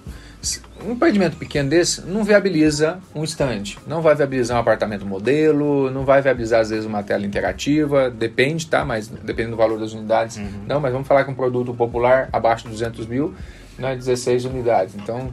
um 0.85 0.93
empreendimento 0.93 1.37
pequeno 1.37 1.69
desse 1.71 2.01
não 2.03 2.25
viabiliza 2.25 2.99
um 3.15 3.23
stand, 3.25 3.77
não 3.87 4.01
vai 4.03 4.15
viabilizar 4.17 4.57
um 4.57 4.61
apartamento 4.61 5.07
modelo, 5.07 5.89
não 5.91 6.05
vai 6.05 6.21
viabilizar 6.21 6.61
às 6.61 6.71
vezes 6.71 6.85
uma 6.85 7.01
tela 7.03 7.25
interativa, 7.25 8.11
depende, 8.11 8.67
tá? 8.67 8.85
Mas 8.85 9.07
dependendo 9.09 9.53
do 9.53 9.57
valor 9.57 9.79
das 9.79 9.93
unidades, 9.93 10.37
uhum. 10.37 10.49
não. 10.67 10.81
Mas 10.81 10.93
vamos 10.93 11.07
falar 11.07 11.23
que 11.25 11.31
um 11.31 11.35
produto 11.35 11.73
popular 11.75 12.29
abaixo 12.33 12.65
de 12.65 12.71
200 12.71 13.07
mil, 13.07 13.35
não 13.79 13.89
é 13.89 13.97
16 13.97 14.45
unidades. 14.45 14.95
Então 14.95 15.33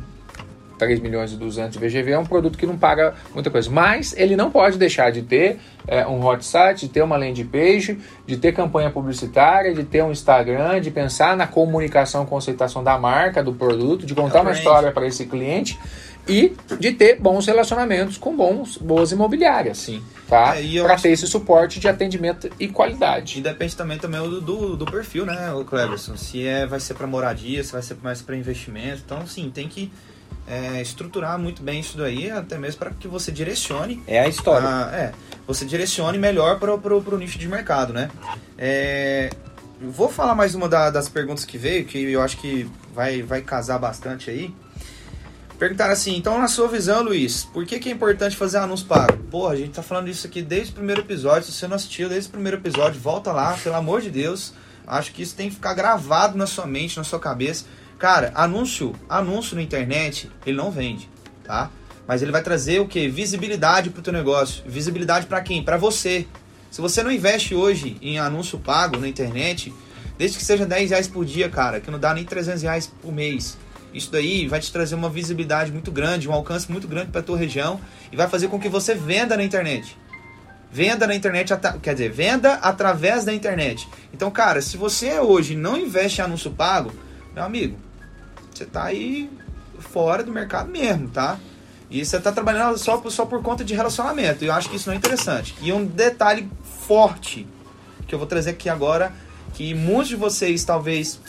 3 0.78 1.00
milhões 1.00 1.32
e 1.32 1.38
200 1.38 1.80
de 1.80 1.80
VGV 1.80 2.12
é 2.12 2.20
um 2.20 2.26
produto 2.26 2.58
que 2.58 2.66
não 2.66 2.78
paga 2.78 3.14
muita 3.34 3.50
coisa. 3.50 3.70
Mas 3.70 4.14
ele 4.18 4.36
não 4.36 4.52
pode 4.52 4.78
deixar 4.78 5.12
de 5.12 5.22
ter 5.22 5.60
é, 5.88 6.06
um 6.06 6.26
hot 6.26 6.44
site, 6.44 6.88
de 6.88 6.90
ter 6.90 7.02
uma 7.02 7.16
landing 7.16 7.46
page, 7.46 8.00
de 8.26 8.38
ter 8.38 8.54
campanha 8.54 8.90
publicitária, 8.90 9.74
de 9.74 9.84
ter 9.84 10.04
um 10.04 10.12
Instagram, 10.12 10.82
de 10.82 10.92
pensar 10.92 11.38
na 11.38 11.48
comunicação, 11.48 12.26
conceitação 12.26 12.84
da 12.84 12.98
marca, 12.98 13.44
do 13.44 13.54
produto, 13.54 14.06
de 14.06 14.14
contar 14.14 14.42
uma 14.42 14.52
história 14.52 14.92
para 14.92 15.08
esse 15.08 15.26
cliente 15.26 15.80
e 16.28 16.56
de 16.80 16.94
ter 16.94 17.20
bons 17.20 17.46
relacionamentos 17.48 18.18
com 18.18 18.36
bons, 18.36 18.78
boas 18.78 19.12
imobiliárias. 19.12 19.78
Sim. 19.78 20.04
Tá? 20.28 20.56
É, 20.60 20.82
para 20.82 20.96
ter 20.98 21.10
esse 21.10 21.28
suporte 21.28 21.80
de 21.80 21.88
atendimento 21.88 22.50
e 22.60 22.68
qualidade. 22.68 23.40
E 23.40 23.42
depende 23.42 23.76
também, 23.76 23.98
também 23.98 24.22
do, 24.22 24.42
do, 24.42 24.78
do 24.78 24.86
perfil, 24.86 25.26
né, 25.26 25.52
o 25.54 25.66
Cleverson? 25.66 26.16
Se 26.16 26.46
é, 26.46 26.66
vai 26.66 26.80
ser 26.80 26.94
para 26.94 27.06
moradia, 27.06 27.64
se 27.64 27.72
vai 27.72 27.82
ser 27.82 27.98
mais 28.02 28.22
para 28.22 28.36
investimento. 28.36 29.02
Então, 29.06 29.28
sim, 29.28 29.52
tem 29.54 29.68
que 29.68 29.92
é, 30.48 30.82
estruturar 30.82 31.38
muito 31.38 31.62
bem 31.62 31.80
isso 31.80 31.98
daí, 31.98 32.32
até 32.32 32.58
mesmo 32.58 32.80
para 32.80 32.92
que 32.92 33.08
você 33.08 33.32
direcione. 33.32 34.02
É 34.08 34.20
a 34.20 34.28
história. 34.28 34.68
A, 34.68 34.96
é, 34.96 35.12
você 35.46 35.66
direcione 35.66 36.18
melhor 36.18 36.60
para 36.60 36.74
o 36.74 37.18
nicho 37.18 37.38
de 37.38 37.48
mercado, 37.48 37.94
né? 37.94 38.10
É, 38.58 39.30
vou 39.82 40.10
falar 40.10 40.36
mais 40.36 40.56
uma 40.56 40.70
da, 40.70 40.90
das 40.90 41.10
perguntas 41.10 41.46
que 41.46 41.58
veio, 41.58 41.86
que 41.86 41.98
eu 41.98 42.22
acho 42.22 42.38
que 42.38 42.70
vai, 42.94 43.22
vai 43.22 43.42
casar 43.42 43.78
bastante 43.78 44.30
aí. 44.30 44.54
Perguntaram 45.64 45.94
assim, 45.94 46.18
então 46.18 46.38
na 46.38 46.50
sua 46.50 46.68
visão, 46.68 47.02
Luiz, 47.02 47.46
por 47.46 47.66
que, 47.66 47.80
que 47.80 47.88
é 47.88 47.92
importante 47.94 48.36
fazer 48.36 48.58
anúncio 48.58 48.86
pago? 48.86 49.18
Pô, 49.32 49.48
a 49.48 49.56
gente 49.56 49.70
tá 49.72 49.82
falando 49.82 50.10
isso 50.10 50.28
aqui 50.28 50.42
desde 50.42 50.72
o 50.72 50.76
primeiro 50.76 51.00
episódio. 51.00 51.50
Se 51.50 51.54
você 51.54 51.70
não 51.70 51.78
assistiu 51.78 52.10
desde 52.10 52.28
o 52.28 52.34
primeiro 52.34 52.58
episódio, 52.58 53.00
volta 53.00 53.32
lá, 53.32 53.58
pelo 53.64 53.78
amor 53.78 54.02
de 54.02 54.10
Deus. 54.10 54.54
Acho 54.86 55.14
que 55.14 55.24
isso 55.24 55.38
tem 55.38 55.48
que 55.48 55.56
ficar 55.56 55.74
gravado 55.74 56.38
na 56.38 56.46
sua 56.46 56.68
mente, 56.68 56.98
na 56.98 57.06
sua 57.06 57.18
cabeça. 57.18 57.64
Cara, 57.98 58.34
anúncio, 58.36 58.94
anúncio 59.08 59.56
na 59.56 59.62
internet, 59.62 60.30
ele 60.46 60.58
não 60.58 60.70
vende, 60.70 61.10
tá? 61.46 61.72
Mas 62.06 62.22
ele 62.22 62.34
vai 62.34 62.44
trazer 62.44 62.82
o 62.82 62.86
que? 62.86 63.08
Visibilidade 63.08 63.90
para 63.90 64.02
o 64.02 64.04
teu 64.04 64.12
negócio. 64.12 64.66
Visibilidade 64.68 65.28
para 65.28 65.40
quem? 65.40 65.64
Para 65.64 65.78
você. 65.78 66.28
Se 66.70 66.82
você 66.82 67.02
não 67.02 67.10
investe 67.10 67.56
hoje 67.56 67.96
em 68.02 68.20
anúncio 68.20 68.60
pago 68.60 68.98
na 68.98 69.08
internet, 69.08 69.74
desde 70.18 70.38
que 70.38 70.44
seja 70.44 70.66
10 70.66 70.90
reais 70.90 71.08
por 71.08 71.24
dia, 71.24 71.48
cara, 71.48 71.80
que 71.80 71.90
não 71.90 72.00
dá 72.00 72.14
nem 72.14 72.26
300 72.26 72.64
reais 72.64 72.92
por 73.02 73.14
mês. 73.14 73.58
Isso 73.94 74.12
daí 74.12 74.48
vai 74.48 74.60
te 74.60 74.72
trazer 74.72 74.96
uma 74.96 75.10
visibilidade 75.10 75.72
muito 75.72 75.92
grande, 75.92 76.28
um 76.28 76.34
alcance 76.34 76.72
muito 76.72 76.88
grande 76.88 77.12
para 77.12 77.22
tua 77.22 77.38
região 77.38 77.80
e 78.12 78.16
vai 78.16 78.28
fazer 78.28 78.48
com 78.48 78.60
que 78.60 78.68
você 78.68 78.96
venda 78.96 79.38
na 79.38 79.44
internet. 79.44 79.98
Venda 80.72 81.06
na 81.06 81.14
internet, 81.14 81.54
quer 81.82 81.94
dizer, 81.94 82.12
venda 82.12 82.54
através 82.56 83.24
da 83.24 83.32
internet. 83.32 83.88
Então, 84.12 84.32
cara, 84.32 84.60
se 84.62 84.76
você 84.76 85.20
hoje 85.20 85.56
não 85.56 85.78
investe 85.78 86.20
em 86.20 86.24
anúncio 86.24 86.50
pago, 86.50 86.92
meu 87.36 87.44
amigo, 87.44 87.78
você 88.52 88.66
tá 88.66 88.86
aí 88.86 89.30
fora 89.78 90.24
do 90.24 90.32
mercado 90.32 90.72
mesmo, 90.72 91.10
tá? 91.10 91.40
E 91.92 92.04
você 92.04 92.20
tá 92.20 92.32
trabalhando 92.32 92.76
só, 92.80 93.00
só 93.12 93.24
por 93.24 93.44
conta 93.44 93.64
de 93.64 93.76
relacionamento. 93.76 94.44
E 94.44 94.48
eu 94.48 94.54
acho 94.54 94.68
que 94.68 94.78
isso 94.78 94.90
não 94.90 94.96
é 94.96 94.98
interessante. 94.98 95.54
E 95.62 95.72
um 95.72 95.86
detalhe 95.86 96.50
forte 96.88 97.48
que 98.08 98.16
eu 98.16 98.18
vou 98.18 98.28
trazer 98.28 98.52
aqui 98.52 98.68
agora, 98.68 99.14
que 99.54 99.76
muitos 99.76 100.08
de 100.08 100.16
vocês 100.16 100.64
talvez 100.64 101.20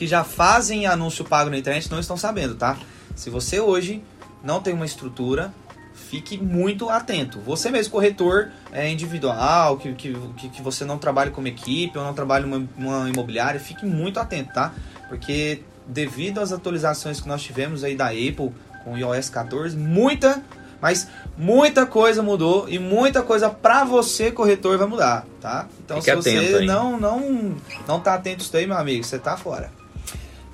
que 0.00 0.06
já 0.06 0.24
fazem 0.24 0.86
anúncio 0.86 1.26
pago 1.26 1.50
na 1.50 1.58
internet 1.58 1.90
não 1.90 2.00
estão 2.00 2.16
sabendo, 2.16 2.54
tá? 2.54 2.78
Se 3.14 3.28
você 3.28 3.60
hoje 3.60 4.02
não 4.42 4.58
tem 4.58 4.72
uma 4.72 4.86
estrutura, 4.86 5.52
fique 5.92 6.38
muito 6.38 6.88
atento. 6.88 7.38
Você 7.40 7.70
mesmo, 7.70 7.92
corretor 7.92 8.48
é, 8.72 8.88
individual, 8.88 9.76
que, 9.76 9.92
que, 9.92 10.14
que 10.48 10.62
você 10.62 10.86
não 10.86 10.96
trabalha 10.96 11.30
como 11.30 11.48
equipe 11.48 11.98
ou 11.98 12.02
não 12.02 12.14
trabalha 12.14 12.46
numa, 12.46 12.66
numa 12.78 13.10
imobiliária, 13.10 13.60
fique 13.60 13.84
muito 13.84 14.18
atento, 14.18 14.54
tá? 14.54 14.72
Porque 15.06 15.64
devido 15.86 16.40
às 16.40 16.50
atualizações 16.50 17.20
que 17.20 17.28
nós 17.28 17.42
tivemos 17.42 17.84
aí 17.84 17.94
da 17.94 18.06
Apple 18.06 18.54
com 18.82 18.94
o 18.94 18.96
iOS 18.96 19.28
14, 19.28 19.76
muita, 19.76 20.42
mas 20.80 21.08
muita 21.36 21.84
coisa 21.84 22.22
mudou 22.22 22.66
e 22.70 22.78
muita 22.78 23.22
coisa 23.22 23.50
para 23.50 23.84
você 23.84 24.32
corretor 24.32 24.78
vai 24.78 24.86
mudar, 24.86 25.26
tá? 25.42 25.68
Então 25.84 26.00
Fique 26.00 26.22
se 26.22 26.32
você 26.32 26.60
não 26.60 26.98
não 26.98 27.54
não 27.86 28.00
tá 28.00 28.14
atento 28.14 28.42
isso 28.42 28.56
aí, 28.56 28.66
meu 28.66 28.78
amigo, 28.78 29.04
você 29.04 29.18
tá 29.18 29.36
fora. 29.36 29.78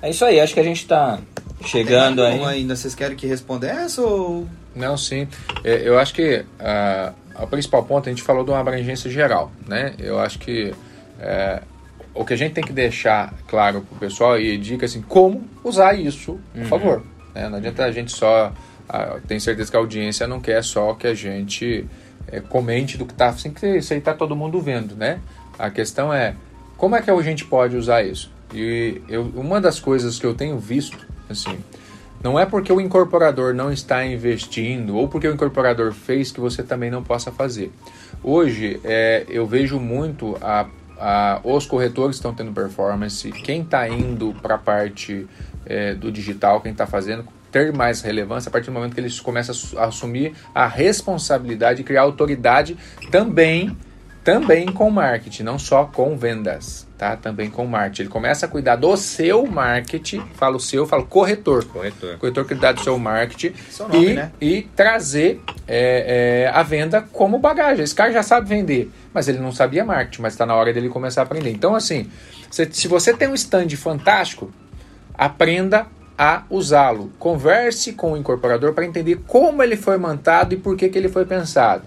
É 0.01 0.09
isso 0.09 0.23
aí, 0.25 0.39
acho 0.39 0.53
que 0.53 0.59
a 0.59 0.63
gente 0.63 0.85
tá 0.87 1.19
chegando 1.65 2.23
aí. 2.23 2.43
ainda 2.43 2.75
vocês 2.75 2.93
querem 2.93 3.17
que 3.17 3.25
responda 3.25 3.67
essa 3.67 4.01
ou 4.01 4.47
Não, 4.75 4.95
sim. 4.95 5.27
É, 5.63 5.87
eu 5.87 5.97
acho 5.97 6.13
que 6.13 6.45
uh, 6.59 7.43
o 7.43 7.47
principal 7.47 7.83
ponto 7.83 8.07
a 8.07 8.11
gente 8.11 8.21
falou 8.21 8.43
de 8.43 8.51
uma 8.51 8.59
abrangência 8.59 9.09
geral, 9.09 9.51
né? 9.67 9.93
Eu 9.97 10.19
acho 10.19 10.37
que 10.39 10.73
é, 11.19 11.61
o 12.13 12.25
que 12.25 12.33
a 12.33 12.37
gente 12.37 12.53
tem 12.53 12.63
que 12.63 12.73
deixar 12.73 13.33
claro 13.47 13.81
para 13.81 13.95
o 13.95 13.99
pessoal 13.99 14.39
e 14.39 14.57
dica 14.57 14.85
assim, 14.85 15.01
como 15.01 15.47
usar 15.63 15.93
isso, 15.93 16.39
por 16.53 16.61
uhum. 16.61 16.67
favor. 16.67 17.03
Né? 17.33 17.47
Não 17.49 17.57
adianta 17.57 17.85
a 17.85 17.91
gente 17.91 18.11
só. 18.11 18.51
Ah, 18.89 19.19
tem 19.27 19.39
certeza 19.39 19.69
que 19.69 19.77
a 19.77 19.79
audiência 19.79 20.27
não 20.27 20.39
quer 20.39 20.63
só 20.63 20.93
que 20.93 21.07
a 21.07 21.13
gente 21.13 21.85
é, 22.31 22.39
comente 22.39 22.97
do 22.97 23.05
que 23.05 23.13
está. 23.13 23.29
Assim, 23.29 23.51
que 23.51 23.77
isso 23.77 23.93
aí 23.93 23.99
está 23.99 24.13
todo 24.13 24.35
mundo 24.35 24.59
vendo, 24.59 24.95
né? 24.95 25.19
A 25.59 25.69
questão 25.69 26.13
é 26.13 26.35
como 26.75 26.95
é 26.95 27.01
que 27.01 27.09
a 27.09 27.21
gente 27.21 27.45
pode 27.45 27.75
usar 27.75 28.03
isso? 28.03 28.31
E 28.53 29.01
eu, 29.09 29.23
uma 29.35 29.59
das 29.59 29.79
coisas 29.79 30.17
que 30.17 30.25
eu 30.25 30.33
tenho 30.33 30.57
visto, 30.57 31.05
assim, 31.29 31.57
não 32.23 32.39
é 32.39 32.45
porque 32.45 32.71
o 32.71 32.81
incorporador 32.81 33.53
não 33.53 33.71
está 33.71 34.05
investindo 34.05 34.95
ou 34.95 35.07
porque 35.07 35.27
o 35.27 35.33
incorporador 35.33 35.91
fez 35.93 36.31
que 36.31 36.39
você 36.39 36.63
também 36.63 36.89
não 36.89 37.03
possa 37.03 37.31
fazer. 37.31 37.71
Hoje, 38.23 38.79
é, 38.83 39.25
eu 39.29 39.45
vejo 39.45 39.79
muito 39.79 40.37
a 40.41 40.67
ah, 40.99 41.39
os 41.43 41.65
corretores 41.65 42.15
estão 42.15 42.33
tendo 42.33 42.51
performance, 42.51 43.31
quem 43.31 43.61
está 43.61 43.87
indo 43.87 44.33
para 44.41 44.55
a 44.55 44.57
parte 44.57 45.27
é, 45.65 45.93
do 45.93 46.11
digital, 46.11 46.59
quem 46.61 46.71
está 46.71 46.87
fazendo, 46.87 47.23
ter 47.51 47.71
mais 47.71 48.01
relevância 48.01 48.49
a 48.49 48.51
partir 48.51 48.67
do 48.67 48.73
momento 48.73 48.93
que 48.93 48.99
eles 48.99 49.19
começam 49.19 49.55
a 49.79 49.85
assumir 49.85 50.33
a 50.53 50.67
responsabilidade 50.67 51.77
de 51.77 51.83
criar 51.83 52.01
autoridade 52.01 52.77
também, 53.11 53.77
também 54.27 54.65
com 54.65 54.89
marketing, 54.89 55.43
não 55.43 55.57
só 55.57 55.85
com 55.85 56.17
vendas, 56.17 56.85
tá? 56.97 57.15
Também 57.15 57.49
com 57.49 57.65
marketing. 57.65 58.01
Ele 58.01 58.09
começa 58.09 58.45
a 58.45 58.49
cuidar 58.49 58.75
do 58.75 58.97
seu 58.97 59.47
marketing, 59.47 60.21
falo 60.33 60.59
seu, 60.59 60.85
falo 60.85 61.05
corretor. 61.05 61.63
Corretor. 61.63 62.17
Corretor 62.17 62.45
cuidar 62.45 62.73
do 62.73 62.81
seu 62.81 62.99
marketing 62.99 63.53
seu 63.69 63.87
nome, 63.87 64.05
e, 64.05 64.13
né? 64.15 64.31
e 64.41 64.63
trazer 64.75 65.41
é, 65.65 66.43
é, 66.45 66.51
a 66.53 66.61
venda 66.61 67.01
como 67.13 67.39
bagagem. 67.39 67.85
Esse 67.85 67.95
cara 67.95 68.11
já 68.11 68.21
sabe 68.21 68.49
vender 68.49 68.91
mas 69.13 69.29
ele 69.29 69.39
não 69.39 69.53
sabia 69.53 69.85
marketing, 69.85 70.21
mas 70.21 70.33
está 70.33 70.45
na 70.45 70.53
hora 70.53 70.73
dele 70.73 70.89
começar 70.89 71.21
a 71.21 71.23
aprender. 71.23 71.49
Então, 71.51 71.73
assim, 71.73 72.11
se, 72.51 72.67
se 72.69 72.87
você 72.89 73.13
tem 73.13 73.29
um 73.29 73.33
stand 73.33 73.69
fantástico, 73.77 74.51
aprenda 75.13 75.87
a 76.17 76.43
usá-lo. 76.49 77.13
Converse 77.17 77.93
com 77.93 78.11
o 78.11 78.17
incorporador 78.17 78.73
para 78.73 78.85
entender 78.85 79.21
como 79.25 79.63
ele 79.63 79.77
foi 79.77 79.97
montado 79.97 80.51
e 80.51 80.57
por 80.57 80.75
que, 80.75 80.89
que 80.89 80.97
ele 80.97 81.07
foi 81.07 81.25
pensado. 81.25 81.83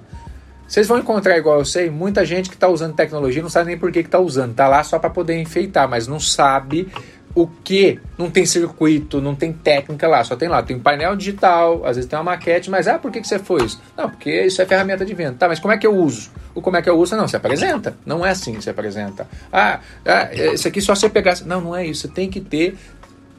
Vocês 0.70 0.86
vão 0.86 1.00
encontrar, 1.00 1.36
igual 1.36 1.58
eu 1.58 1.64
sei, 1.64 1.90
muita 1.90 2.24
gente 2.24 2.48
que 2.48 2.54
está 2.54 2.68
usando 2.68 2.94
tecnologia 2.94 3.42
não 3.42 3.50
sabe 3.50 3.70
nem 3.70 3.76
por 3.76 3.90
que 3.90 3.98
está 3.98 4.20
usando. 4.20 4.52
Está 4.52 4.68
lá 4.68 4.84
só 4.84 5.00
para 5.00 5.10
poder 5.10 5.36
enfeitar, 5.36 5.88
mas 5.88 6.06
não 6.06 6.20
sabe 6.20 6.86
o 7.34 7.44
que. 7.44 7.98
Não 8.16 8.30
tem 8.30 8.46
circuito, 8.46 9.20
não 9.20 9.34
tem 9.34 9.52
técnica 9.52 10.06
lá, 10.06 10.22
só 10.22 10.36
tem 10.36 10.48
lá. 10.48 10.62
Tem 10.62 10.76
um 10.76 10.80
painel 10.80 11.16
digital, 11.16 11.84
às 11.84 11.96
vezes 11.96 12.08
tem 12.08 12.16
uma 12.16 12.22
maquete, 12.22 12.70
mas 12.70 12.86
ah, 12.86 13.00
por 13.00 13.10
que, 13.10 13.20
que 13.20 13.26
você 13.26 13.40
foi 13.40 13.64
isso? 13.64 13.82
Não, 13.96 14.08
porque 14.08 14.30
isso 14.30 14.62
é 14.62 14.64
ferramenta 14.64 15.04
de 15.04 15.12
venda. 15.12 15.34
Tá, 15.36 15.48
mas 15.48 15.58
como 15.58 15.74
é 15.74 15.76
que 15.76 15.84
eu 15.84 15.92
uso? 15.92 16.30
O 16.54 16.62
como 16.62 16.76
é 16.76 16.82
que 16.82 16.88
eu 16.88 16.96
uso? 16.96 17.16
Não, 17.16 17.26
você 17.26 17.36
apresenta. 17.36 17.96
Não 18.06 18.24
é 18.24 18.30
assim 18.30 18.54
que 18.54 18.62
você 18.62 18.70
apresenta. 18.70 19.26
Ah, 19.52 19.80
ah 20.06 20.32
isso 20.54 20.68
aqui 20.68 20.80
só 20.80 20.94
você 20.94 21.08
pegar. 21.08 21.34
Não, 21.44 21.60
não 21.60 21.74
é 21.74 21.84
isso. 21.84 22.02
Você 22.02 22.08
tem 22.08 22.30
que 22.30 22.40
ter 22.40 22.78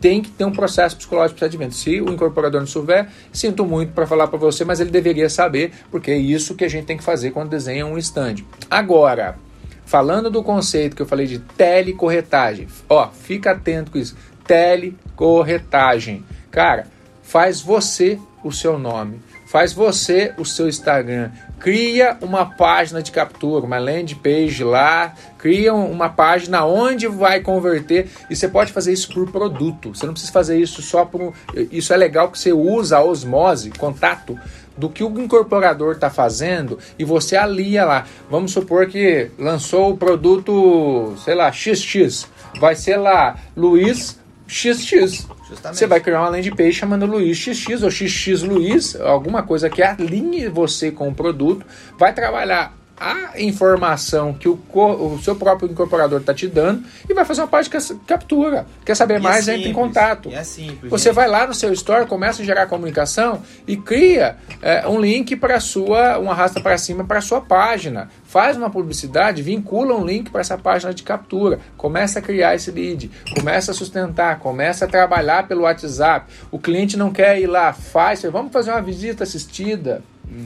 tem 0.02 0.22
que 0.22 0.32
ter 0.32 0.44
um 0.44 0.52
processo 0.52 0.98
psicológico 0.98 1.48
de 1.48 1.58
venda. 1.58 1.72
Se 1.72 2.02
o 2.02 2.12
incorporador 2.12 2.60
não 2.60 2.68
souber, 2.68 3.08
sinto 3.32 3.64
muito 3.64 3.94
para 3.94 4.08
falar 4.08 4.28
para 4.28 4.40
você, 4.40 4.66
mas 4.66 4.80
ele 4.80 4.90
deveria 4.90 5.30
saber, 5.30 5.72
porque 5.92 6.10
é 6.10 6.18
isso 6.18 6.56
que 6.56 6.66
a 6.66 6.70
gente 6.70 6.86
tem 6.86 6.98
que 6.98 7.04
fazer 7.04 7.30
quando 7.32 7.50
desenha 7.50 7.86
um 7.86 7.98
stand. 8.00 8.38
Agora, 8.70 9.38
falando 9.86 10.32
do 10.32 10.42
conceito 10.42 10.96
que 10.96 11.04
eu 11.04 11.06
falei 11.06 11.28
de 11.28 11.38
telecorretagem, 11.38 12.68
ó, 12.90 13.10
fica 13.10 13.52
atento 13.52 13.92
com 13.92 14.00
isso. 14.00 14.18
Telecorretagem. 14.46 16.26
Cara, 16.50 16.88
faz 17.22 17.62
você 17.62 18.20
o 18.44 18.52
seu 18.52 18.80
nome, 18.80 19.22
faz 19.46 19.72
você 19.72 20.34
o 20.38 20.44
seu 20.44 20.68
Instagram, 20.68 21.30
cria 21.62 22.18
uma 22.22 22.46
página 22.46 23.04
de 23.04 23.12
captura, 23.12 23.66
uma 23.66 23.78
landing 23.78 24.16
page 24.16 24.64
lá, 24.64 25.14
cria 25.38 25.74
uma 25.74 26.10
página 26.10 26.66
onde 26.66 27.08
vai 27.08 27.40
converter 27.40 28.10
e 28.30 28.36
você 28.36 28.48
pode 28.48 28.74
fazer 28.74 28.92
isso 28.92 29.14
por 29.14 29.32
produto. 29.32 29.96
Você 29.96 30.06
não 30.06 30.14
precisa 30.14 30.34
fazer 30.34 30.58
isso 30.60 30.82
só 30.82 31.06
por 31.06 31.34
isso 31.72 31.94
é 31.94 31.98
legal 31.98 32.30
que 32.30 32.40
você 32.40 32.52
usa 32.52 32.98
a 32.98 33.04
osmose, 33.04 33.70
contato 33.72 34.38
do 34.76 34.90
que 34.90 35.04
o 35.04 35.20
incorporador 35.20 35.94
está 35.94 36.10
fazendo 36.10 36.80
e 36.98 37.06
você 37.06 37.36
alia 37.36 37.86
lá. 37.86 38.06
Vamos 38.30 38.52
supor 38.52 38.88
que 38.88 39.30
lançou 39.38 39.92
o 39.92 39.98
produto, 39.98 41.14
sei 41.24 41.36
lá, 41.36 41.52
XX, 41.52 42.28
vai 42.60 42.76
ser 42.76 42.98
lá 42.98 43.36
Luiz 43.56 44.20
XX. 44.52 45.28
Justamente. 45.48 45.78
Você 45.78 45.88
vai 45.88 46.00
criar 46.00 46.20
uma 46.22 46.30
landing 46.30 46.56
page 46.56 46.74
chamando 46.74 47.06
Luiz 47.06 47.38
XX 47.38 47.84
ou 47.84 47.92
XX 47.92 48.42
Luiz, 48.44 48.96
alguma 49.00 49.44
coisa 49.44 49.70
que 49.70 49.82
alinhe 49.82 50.48
você 50.50 50.92
com 50.92 51.10
o 51.10 51.16
produto, 51.16 51.66
vai 51.98 52.14
trabalhar 52.14 52.81
a 53.02 53.42
informação 53.42 54.32
que 54.32 54.48
o, 54.48 54.60
o 54.74 55.20
seu 55.24 55.36
próprio 55.36 55.68
incorporador 55.72 56.20
está 56.20 56.36
te 56.36 56.48
dando 56.48 56.84
e 57.10 57.14
vai 57.16 57.26
fazer 57.26 57.42
uma 57.42 57.48
parte 57.48 57.64
de 57.66 57.72
cas- 57.72 57.96
captura. 58.06 58.68
Quer 58.86 58.96
saber 58.96 59.16
E 59.16 59.18
é 59.18 59.20
mais? 59.20 59.48
Entre 59.48 59.62
em 59.62 59.64
simples, 59.66 59.76
contato. 59.76 60.30
É 60.32 60.44
simples. 60.44 60.92
Você 60.92 61.06
gente. 61.06 61.16
vai 61.16 61.28
lá 61.28 61.48
no 61.48 61.54
seu 61.56 61.74
store, 61.74 62.06
começa 62.06 62.44
a 62.44 62.46
gerar 62.46 62.68
comunicação 62.68 63.42
e 63.68 63.76
cria 63.76 64.38
é, 64.62 64.88
um 64.88 65.00
link 65.02 65.36
para 65.36 65.60
sua, 65.60 66.20
um 66.20 66.30
arrasta 66.30 66.62
para 66.62 66.78
cima 66.78 67.04
para 67.04 67.22
sua 67.22 67.42
página. 67.42 68.10
Faz 68.24 68.56
uma 68.56 68.70
publicidade, 68.70 69.42
vincula 69.42 69.96
um 69.96 70.06
link 70.06 70.30
para 70.30 70.42
essa 70.42 70.58
página 70.58 70.94
de 70.94 71.02
captura. 71.02 71.60
Começa 71.76 72.20
a 72.20 72.22
criar 72.22 72.54
esse 72.54 72.70
lead, 72.70 73.10
começa 73.36 73.72
a 73.72 73.74
sustentar, 73.74 74.38
começa 74.38 74.86
a 74.86 74.88
trabalhar 74.88 75.48
pelo 75.48 75.64
WhatsApp. 75.64 76.32
O 76.52 76.60
cliente 76.60 76.96
não 76.96 77.12
quer 77.12 77.40
ir 77.42 77.48
lá, 77.48 77.74
faz, 77.74 78.22
vamos 78.24 78.54
fazer 78.54 78.70
uma 78.72 78.82
visita 78.82 79.24
assistida. 79.24 80.04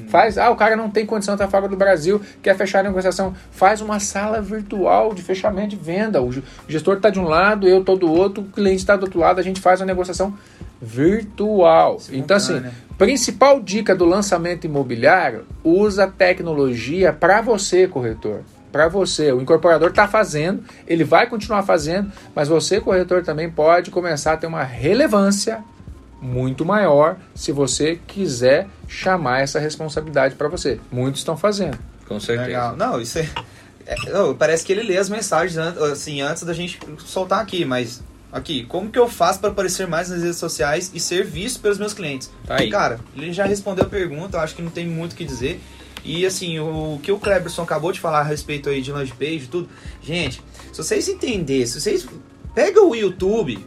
Faz, 0.10 0.38
ah, 0.38 0.50
o 0.50 0.56
cara 0.56 0.76
não 0.76 0.90
tem 0.90 1.06
condição 1.06 1.36
de 1.36 1.42
estar 1.44 1.52
fora 1.52 1.68
do 1.68 1.76
Brasil, 1.76 2.20
quer 2.42 2.56
fechar 2.56 2.80
a 2.80 2.84
negociação. 2.84 3.34
Faz 3.52 3.82
uma 3.82 4.00
sala 4.00 4.42
virtual 4.42 5.14
de 5.14 5.22
fechamento 5.22 5.70
de 5.70 5.76
venda. 5.76 6.22
O 6.22 6.32
ge- 6.32 6.40
o 6.68 6.72
gestor 6.72 6.96
está 6.98 7.10
de 7.10 7.20
um 7.20 7.26
lado, 7.26 7.68
eu 7.68 7.80
estou 7.82 7.98
do 7.98 8.12
outro, 8.12 8.44
o 8.44 8.48
cliente 8.48 8.78
está 8.78 8.96
do 8.96 9.04
outro 9.04 9.20
lado, 9.20 9.40
a 9.40 9.44
gente 9.44 9.62
faz 9.62 9.82
uma 9.82 9.86
negociação 9.88 10.34
virtual. 10.82 12.00
Então, 12.12 12.38
assim, 12.38 12.48
Simultânea. 12.48 12.74
principal 12.98 13.60
dica 13.62 13.96
do 13.96 14.06
lançamento 14.06 14.66
imobiliário: 14.66 15.46
usa 15.64 16.08
tecnologia 16.08 17.12
para 17.14 17.42
você, 17.42 17.88
corretor. 17.88 18.42
Para 18.72 18.88
você, 18.90 19.32
o 19.32 19.42
incorporador 19.42 19.90
está 19.90 20.06
fazendo, 20.08 20.64
ele 20.86 21.04
vai 21.06 21.28
continuar 21.28 21.64
fazendo, 21.64 22.12
mas 22.36 22.50
você, 22.50 22.82
corretor, 22.82 23.24
também 23.24 23.50
pode 23.50 23.90
começar 23.90 24.34
a 24.34 24.38
ter 24.38 24.48
uma 24.48 24.64
relevância 24.64 25.64
muito 26.22 26.66
maior 26.66 27.18
se 27.34 27.52
você 27.52 28.00
quiser 28.08 28.68
chamar 28.88 29.42
essa 29.42 29.60
responsabilidade 29.60 30.36
para 30.36 30.48
você. 30.48 30.80
Muitos 30.92 31.22
estão 31.22 31.36
fazendo. 31.38 31.78
Com 32.08 32.20
certeza. 32.20 32.48
Legal. 32.48 32.76
Não, 32.76 33.02
isso 33.02 33.20
é, 33.20 33.30
é- 33.86 34.20
ô, 34.20 34.34
Parece 34.36 34.64
que 34.66 34.72
ele 34.72 34.84
lê 34.84 34.98
as 34.98 35.10
mensagens 35.10 35.58
an- 35.58 35.92
assim, 35.92 36.22
antes 36.22 36.44
da 36.44 36.54
gente 36.54 36.80
soltar 37.00 37.42
aqui, 37.42 37.66
mas. 37.66 38.04
Aqui, 38.32 38.66
como 38.66 38.92
que 38.92 39.00
eu 39.00 39.08
faço 39.08 39.40
para 39.40 39.50
aparecer 39.50 39.88
mais 39.88 40.10
nas 40.10 40.22
redes 40.22 40.38
sociais 40.38 40.92
e 40.94 41.00
ser 41.00 41.24
visto 41.24 41.62
pelos 41.62 41.78
meus 41.78 41.94
clientes? 41.94 42.30
Tá 42.46 42.58
aí. 42.60 42.70
Cara, 42.70 43.00
ele 43.16 43.32
já 43.32 43.46
respondeu 43.46 43.86
a 43.86 43.88
pergunta, 43.88 44.36
eu 44.36 44.42
acho 44.42 44.54
que 44.54 44.62
não 44.62 44.70
tem 44.72 44.86
muito 44.86 45.14
o 45.14 45.16
que 45.16 45.24
dizer. 45.24 45.62
E 46.04 46.26
assim, 46.26 46.60
o 46.60 47.00
que 47.02 47.12
o 47.14 47.18
Cleberson 47.18 47.62
acabou 47.62 47.94
de 47.94 48.00
falar 48.02 48.20
a 48.20 48.24
respeito 48.24 48.68
aí 48.70 48.82
de 48.82 48.92
landing 48.92 49.14
page 49.18 49.46
e 49.46 49.48
tudo. 49.48 49.70
Gente, 50.02 50.42
se 50.72 50.78
vocês 50.84 51.08
entenderem, 51.08 51.66
se 51.66 51.80
vocês. 51.80 52.06
Pega 52.54 52.82
o 52.84 52.94
YouTube, 52.94 53.66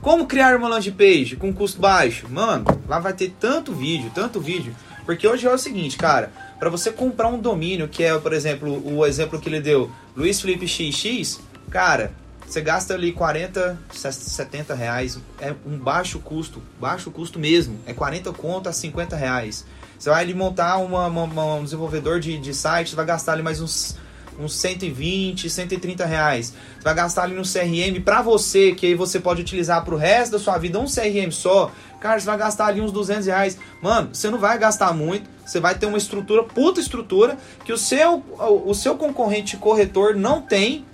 como 0.00 0.26
criar 0.26 0.56
uma 0.56 0.68
landing 0.68 0.92
page 0.92 1.36
com 1.36 1.52
custo 1.52 1.80
baixo? 1.80 2.26
Mano, 2.30 2.64
lá 2.88 2.98
vai 2.98 3.12
ter 3.12 3.34
tanto 3.38 3.72
vídeo, 3.74 4.10
tanto 4.14 4.40
vídeo. 4.40 4.74
Porque 5.04 5.26
hoje 5.26 5.46
é 5.46 5.50
o 5.52 5.58
seguinte, 5.58 5.96
cara, 5.96 6.30
para 6.58 6.68
você 6.68 6.90
comprar 6.90 7.28
um 7.28 7.38
domínio, 7.38 7.88
que 7.88 8.04
é, 8.04 8.16
por 8.18 8.32
exemplo, 8.32 8.82
o 8.84 9.06
exemplo 9.06 9.40
que 9.40 9.48
ele 9.48 9.60
deu, 9.60 9.90
Luiz 10.14 10.40
Felipe 10.40 10.66
XX, 10.68 11.40
cara, 11.70 12.12
você 12.46 12.60
gasta 12.60 12.94
ali 12.94 13.12
40, 13.12 13.78
70 13.92 14.74
reais, 14.74 15.18
é 15.40 15.54
um 15.66 15.78
baixo 15.78 16.18
custo, 16.18 16.62
baixo 16.80 17.10
custo 17.10 17.38
mesmo, 17.38 17.78
é 17.86 17.92
40 17.94 18.32
conto 18.32 18.68
a 18.68 18.72
50 18.72 19.16
reais. 19.16 19.64
Você 19.98 20.10
vai 20.10 20.22
ali 20.22 20.32
montar 20.34 20.76
uma, 20.78 21.06
uma- 21.06 21.22
uma- 21.24 21.54
um 21.56 21.64
desenvolvedor 21.64 22.20
de, 22.20 22.38
de 22.38 22.54
site, 22.54 22.94
vai 22.94 23.04
gastar 23.04 23.32
ali 23.32 23.42
mais 23.42 23.60
uns 23.60 23.96
uns 24.38 24.54
120, 24.54 25.50
130 25.50 26.06
reais. 26.06 26.54
Você 26.76 26.84
vai 26.84 26.94
gastar 26.94 27.24
ali 27.24 27.34
no 27.34 27.42
CRM 27.42 28.00
pra 28.04 28.22
você, 28.22 28.72
que 28.72 28.86
aí 28.86 28.94
você 28.94 29.18
pode 29.18 29.42
utilizar 29.42 29.84
pro 29.84 29.96
resto 29.96 30.32
da 30.32 30.38
sua 30.38 30.56
vida 30.58 30.78
um 30.78 30.86
CRM 30.86 31.30
só. 31.30 31.72
Cara, 32.00 32.20
você 32.20 32.26
vai 32.26 32.38
gastar 32.38 32.66
ali 32.66 32.80
uns 32.80 32.92
200 32.92 33.26
reais. 33.26 33.58
Mano, 33.82 34.10
você 34.12 34.30
não 34.30 34.38
vai 34.38 34.56
gastar 34.58 34.92
muito. 34.92 35.28
Você 35.44 35.58
vai 35.58 35.74
ter 35.76 35.86
uma 35.86 35.98
estrutura, 35.98 36.44
puta 36.44 36.80
estrutura, 36.80 37.36
que 37.64 37.72
o 37.72 37.78
seu, 37.78 38.22
o, 38.38 38.70
o 38.70 38.74
seu 38.74 38.96
concorrente 38.96 39.56
corretor 39.56 40.14
não 40.14 40.40
tem. 40.40 40.86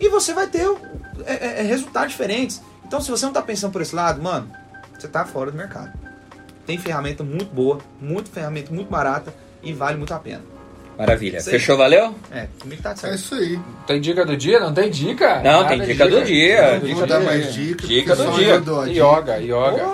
E 0.00 0.08
você 0.08 0.32
vai 0.32 0.46
ter 0.46 0.66
é, 1.26 1.34
é, 1.34 1.60
é, 1.60 1.62
resultados 1.62 2.10
diferentes. 2.10 2.62
Então, 2.84 3.00
se 3.00 3.10
você 3.10 3.26
não 3.26 3.32
tá 3.32 3.42
pensando 3.42 3.72
por 3.72 3.82
esse 3.82 3.94
lado, 3.94 4.22
mano, 4.22 4.50
você 4.98 5.06
tá 5.06 5.24
fora 5.24 5.50
do 5.50 5.56
mercado. 5.56 5.92
Tem 6.66 6.78
ferramenta 6.78 7.22
muito 7.24 7.52
boa, 7.52 7.78
muito 8.00 8.30
ferramenta 8.30 8.72
muito 8.72 8.88
barata 8.88 9.34
e 9.62 9.72
vale 9.72 9.98
muito 9.98 10.14
a 10.14 10.18
pena. 10.18 10.51
Maravilha. 10.98 11.40
Sim. 11.40 11.50
Fechou, 11.50 11.76
valeu? 11.76 12.14
É, 12.30 12.46
comigo 12.60 12.82
tá 12.82 12.90
É 12.92 12.96
certo. 12.96 13.14
isso 13.16 13.34
aí. 13.34 13.58
Tem 13.86 14.00
dica 14.00 14.24
do 14.24 14.36
dia? 14.36 14.60
Não 14.60 14.72
tem 14.72 14.90
dica? 14.90 15.36
Não, 15.36 15.62
Nada 15.62 15.68
tem 15.70 15.80
de 15.80 15.86
dica 15.86 16.08
do 16.08 16.22
dia. 16.22 16.72
Não 16.72 16.80
dica 16.80 16.94
vou 16.94 17.06
do 17.06 17.08
dar 17.08 17.18
dia. 17.20 17.26
mais. 17.28 17.54
Dica 17.54 17.76
porque 18.16 18.24
do 18.30 18.32
dia. 18.36 18.60
dica. 18.60 18.90
Yoga, 18.90 19.36
yoga. 19.38 19.84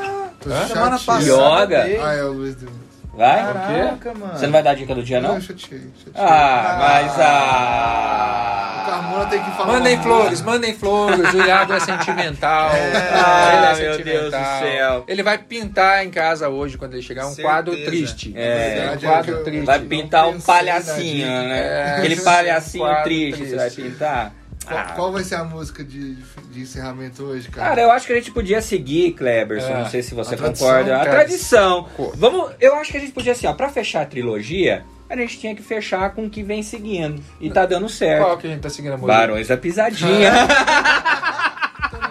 Hã? 0.46 0.66
Semana 0.66 0.98
passada. 0.98 1.24
Yoga? 1.24 1.84
dei. 1.84 1.98
Ah, 2.00 2.12
é 2.14 2.22
o 2.24 2.32
Luiz 2.32 2.54
do... 2.56 2.87
Vai? 3.18 3.42
Caraca, 3.52 4.14
mano. 4.14 4.38
Você 4.38 4.46
não 4.46 4.52
vai 4.52 4.62
dar 4.62 4.74
dica 4.74 4.94
do 4.94 5.02
dia, 5.02 5.20
não? 5.20 5.34
eu 5.34 5.40
chateei, 5.40 5.80
chateei. 6.04 6.14
Ah, 6.14 6.76
mas 6.78 7.16
O 7.16 7.20
ah. 7.20 8.84
Carmona 8.86 9.26
tem 9.26 9.42
que 9.42 9.50
falar. 9.50 9.72
Mandem 9.72 10.00
flores, 10.02 10.40
mandem 10.42 10.74
flores. 10.74 11.34
O 11.34 11.42
Iago 11.42 11.72
é 11.72 11.80
sentimental. 11.80 12.70
Ah, 12.70 13.52
Ele 13.56 13.66
é 13.66 13.90
meu 13.90 14.04
Deus 14.04 14.24
do 14.26 14.30
sentimental. 14.30 14.60
céu. 14.60 15.04
Ele 15.08 15.22
vai 15.22 15.36
pintar 15.38 16.04
em 16.06 16.10
casa 16.10 16.48
hoje, 16.48 16.78
quando 16.78 16.94
ele 16.94 17.02
chegar, 17.02 17.24
um 17.26 17.30
Certeza. 17.30 17.48
quadro 17.48 17.72
triste. 17.84 18.32
É, 18.36 18.92
um 18.96 19.00
quadro 19.00 19.40
é 19.40 19.42
triste. 19.42 19.66
Vai 19.66 19.80
pintar 19.80 20.28
um 20.28 20.40
palhacinho, 20.40 21.26
né? 21.26 21.58
É, 21.60 21.96
Aquele 21.98 22.16
palhacinho 22.16 22.84
quadro 22.84 23.02
triste, 23.04 23.46
você 23.46 23.56
vai 23.56 23.70
triste. 23.70 23.90
pintar. 23.90 24.32
Qual, 24.68 24.78
Ah. 24.80 24.92
qual 24.94 25.12
vai 25.12 25.24
ser 25.24 25.34
a 25.36 25.44
música 25.44 25.82
de, 25.82 26.14
de 26.16 26.60
encerramento 26.60 27.22
hoje, 27.24 27.48
cara? 27.48 27.68
Cara, 27.70 27.80
eu 27.82 27.90
acho 27.90 28.06
que 28.06 28.12
a 28.12 28.16
gente 28.16 28.30
podia 28.30 28.60
seguir, 28.60 29.12
Kleberson. 29.12 29.70
É. 29.70 29.78
Não 29.82 29.88
sei 29.90 30.02
se 30.02 30.14
você 30.14 30.34
A 30.34 30.38
tradição, 30.38 30.66
concorda. 30.68 30.96
A 30.96 30.98
cara. 31.04 31.10
tradição. 31.10 31.88
Vamos, 32.14 32.50
eu 32.60 32.74
acho 32.76 32.90
que 32.92 32.96
a 32.96 33.00
gente 33.00 33.12
podia 33.12 33.32
assim, 33.32 33.46
ó, 33.46 33.52
pra 33.52 33.68
fechar 33.68 34.02
a 34.02 34.06
trilogia, 34.06 34.84
a 35.08 35.16
gente 35.16 35.38
tinha 35.38 35.54
que 35.54 35.62
fechar 35.62 36.10
com 36.10 36.26
o 36.26 36.30
que 36.30 36.42
vem 36.42 36.62
seguindo. 36.62 37.22
E 37.40 37.50
tá 37.50 37.64
dando 37.66 37.88
certo. 37.88 38.24
Qual 38.24 38.36
que 38.38 38.46
a 38.46 38.50
gente 38.50 38.60
tá 38.60 38.68
seguindo 38.70 38.92
a 38.92 38.96
música? 38.96 39.12
Barões 39.18 39.48
da 39.48 39.56
Pisadinha. 39.56 40.32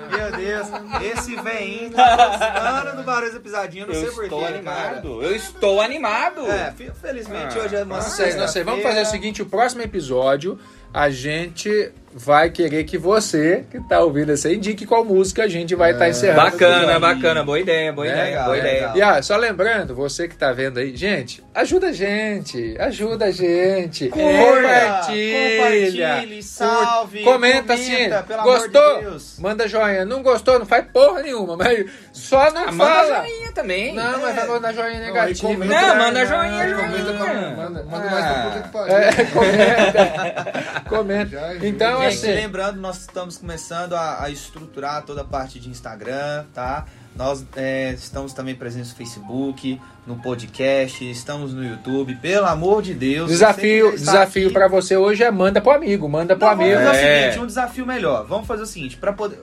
Meu 0.10 0.32
Deus, 0.32 0.68
esse 1.04 1.36
veinho 1.36 1.92
tá 1.92 2.16
gostando 2.16 2.98
do 2.98 3.04
Barões 3.04 3.34
da 3.34 3.40
Pisadinha, 3.40 3.84
eu 3.84 3.88
não 3.88 3.94
eu 3.94 4.00
sei 4.02 4.10
porquê, 4.10 4.24
estou 4.26 4.42
cara. 4.42 4.56
animado. 4.56 5.24
Eu 5.24 5.36
estou 5.36 5.82
animado. 5.82 6.48
É, 6.50 6.72
fe- 6.72 6.92
felizmente 7.00 7.58
Ah, 7.58 7.62
hoje 7.64 7.76
é 7.76 7.84
uma 7.84 7.96
Não 7.98 8.02
sei, 8.02 8.34
não 8.34 8.48
sei. 8.48 8.64
Vamos 8.64 8.82
fazer 8.84 9.02
o 9.02 9.06
seguinte: 9.06 9.42
o 9.42 9.46
próximo 9.46 9.82
episódio 9.84 10.58
a 10.98 11.10
gente 11.12 11.92
vai 12.20 12.50
querer 12.50 12.84
que 12.86 12.98
você, 12.98 13.64
que 13.70 13.80
tá 13.88 14.00
ouvindo 14.00 14.32
isso 14.34 14.48
aí, 14.48 14.56
indique 14.56 14.88
qual 14.88 15.06
música 15.06 15.44
a 15.44 15.48
gente 15.48 15.76
vai 15.76 15.92
estar 15.92 16.10
encerrando. 16.10 16.50
Bacana, 16.50 17.00
bacana. 17.00 17.44
Boa 17.44 17.60
ideia, 17.60 17.94
boa 17.94 18.08
É, 18.08 18.10
ideia, 18.10 18.26
legal, 18.26 18.44
boa 18.46 18.56
é 18.56 18.60
ideia. 18.60 18.74
legal. 18.74 18.98
E 18.98 19.02
ah, 19.04 19.22
só 19.22 19.36
lembrando, 19.38 19.94
você 19.94 20.28
que 20.28 20.36
tá 20.36 20.52
vendo 20.52 20.80
aí, 20.80 20.96
gente, 20.98 21.44
ajuda 21.54 21.90
a 21.90 21.92
gente, 21.92 22.76
ajuda 22.80 23.26
a 23.26 23.32
gente, 23.32 24.10
compartilha, 24.10 25.58
compartilhe, 25.58 26.42
salve, 26.44 27.22
comenta, 27.24 27.62
comenta, 27.62 27.74
assim, 27.74 28.28
pelo 28.28 28.42
amor 28.42 28.54
gostou? 28.62 28.96
de 28.98 29.04
Deus. 29.04 29.36
Manda 29.40 29.68
joinha, 29.68 30.06
não 30.06 30.24
gostou, 30.24 30.58
não 30.58 30.66
faz 30.66 30.86
porra 30.92 31.22
nenhuma, 31.22 31.56
mas 31.56 31.86
só 32.12 32.52
não 32.52 32.64
Ah, 32.64 32.72
manda 32.72 32.84
fala. 32.96 33.16
joinha 33.28 33.52
também. 33.52 33.94
Não, 33.94 34.20
mas 34.22 34.36
vai 34.36 34.48
mandar 34.48 34.74
joinha 34.74 34.90
Não, 35.00 35.06
aí 35.06 35.14
negativa. 35.14 35.54
comenta- 35.54 35.82
Não, 35.82 35.96
manda 35.98 36.26
joinha, 36.26 36.64
Aí 36.64 36.70
joinha. 36.72 36.88
comenta 36.88 37.14
manda, 37.58 37.84
manda 37.84 38.10
mais 38.10 38.26
pra 38.26 38.42
puta 38.44 38.62
que 38.62 38.70
pariu. 38.70 38.98
É, 38.98 39.12
comenta, 39.26 40.82
comenta. 40.88 41.58
Então, 41.66 42.02
Gente, 42.02 42.14
assim, 42.16 42.28
lembrando, 42.34 42.80
nós 42.80 43.02
estamos 43.02 43.38
começando 43.38 43.94
a, 43.94 44.24
a 44.24 44.30
estruturar 44.30 45.04
toda 45.04 45.22
a 45.22 45.26
parte 45.26 45.60
de 45.60 45.70
Instagram, 45.70 46.46
tá? 46.54 46.86
Nós 47.16 47.44
é, 47.56 47.94
estamos 47.94 48.32
também 48.34 48.54
presentes 48.54 48.92
no 48.92 48.96
Facebook, 48.96 49.82
no 50.06 50.18
podcast, 50.18 51.10
estamos 51.10 51.52
no 51.54 51.64
YouTube. 51.66 52.16
Pelo 52.18 52.46
amor 52.46 52.82
de 52.84 52.94
Deus. 52.94 53.30
desafio, 53.30 53.92
desafio 53.92 54.54
para 54.54 54.68
você 54.68 54.96
hoje 54.96 55.24
é 55.24 55.32
manda 55.32 55.60
pro 55.60 55.72
amigo, 55.72 56.08
manda 56.08 56.36
pro 56.36 56.48
Não, 56.48 56.56
vamos 56.58 56.74
amigo. 56.74 56.86
fazer 56.88 57.02
É. 57.06 57.20
o 57.20 57.24
seguinte, 57.24 57.44
um 57.44 57.48
desafio 57.48 57.86
melhor. 57.88 58.26
Vamos 58.28 58.46
fazer 58.48 58.62
o 58.64 58.68
seguinte, 58.68 58.98
para 58.98 59.14
poder 59.14 59.40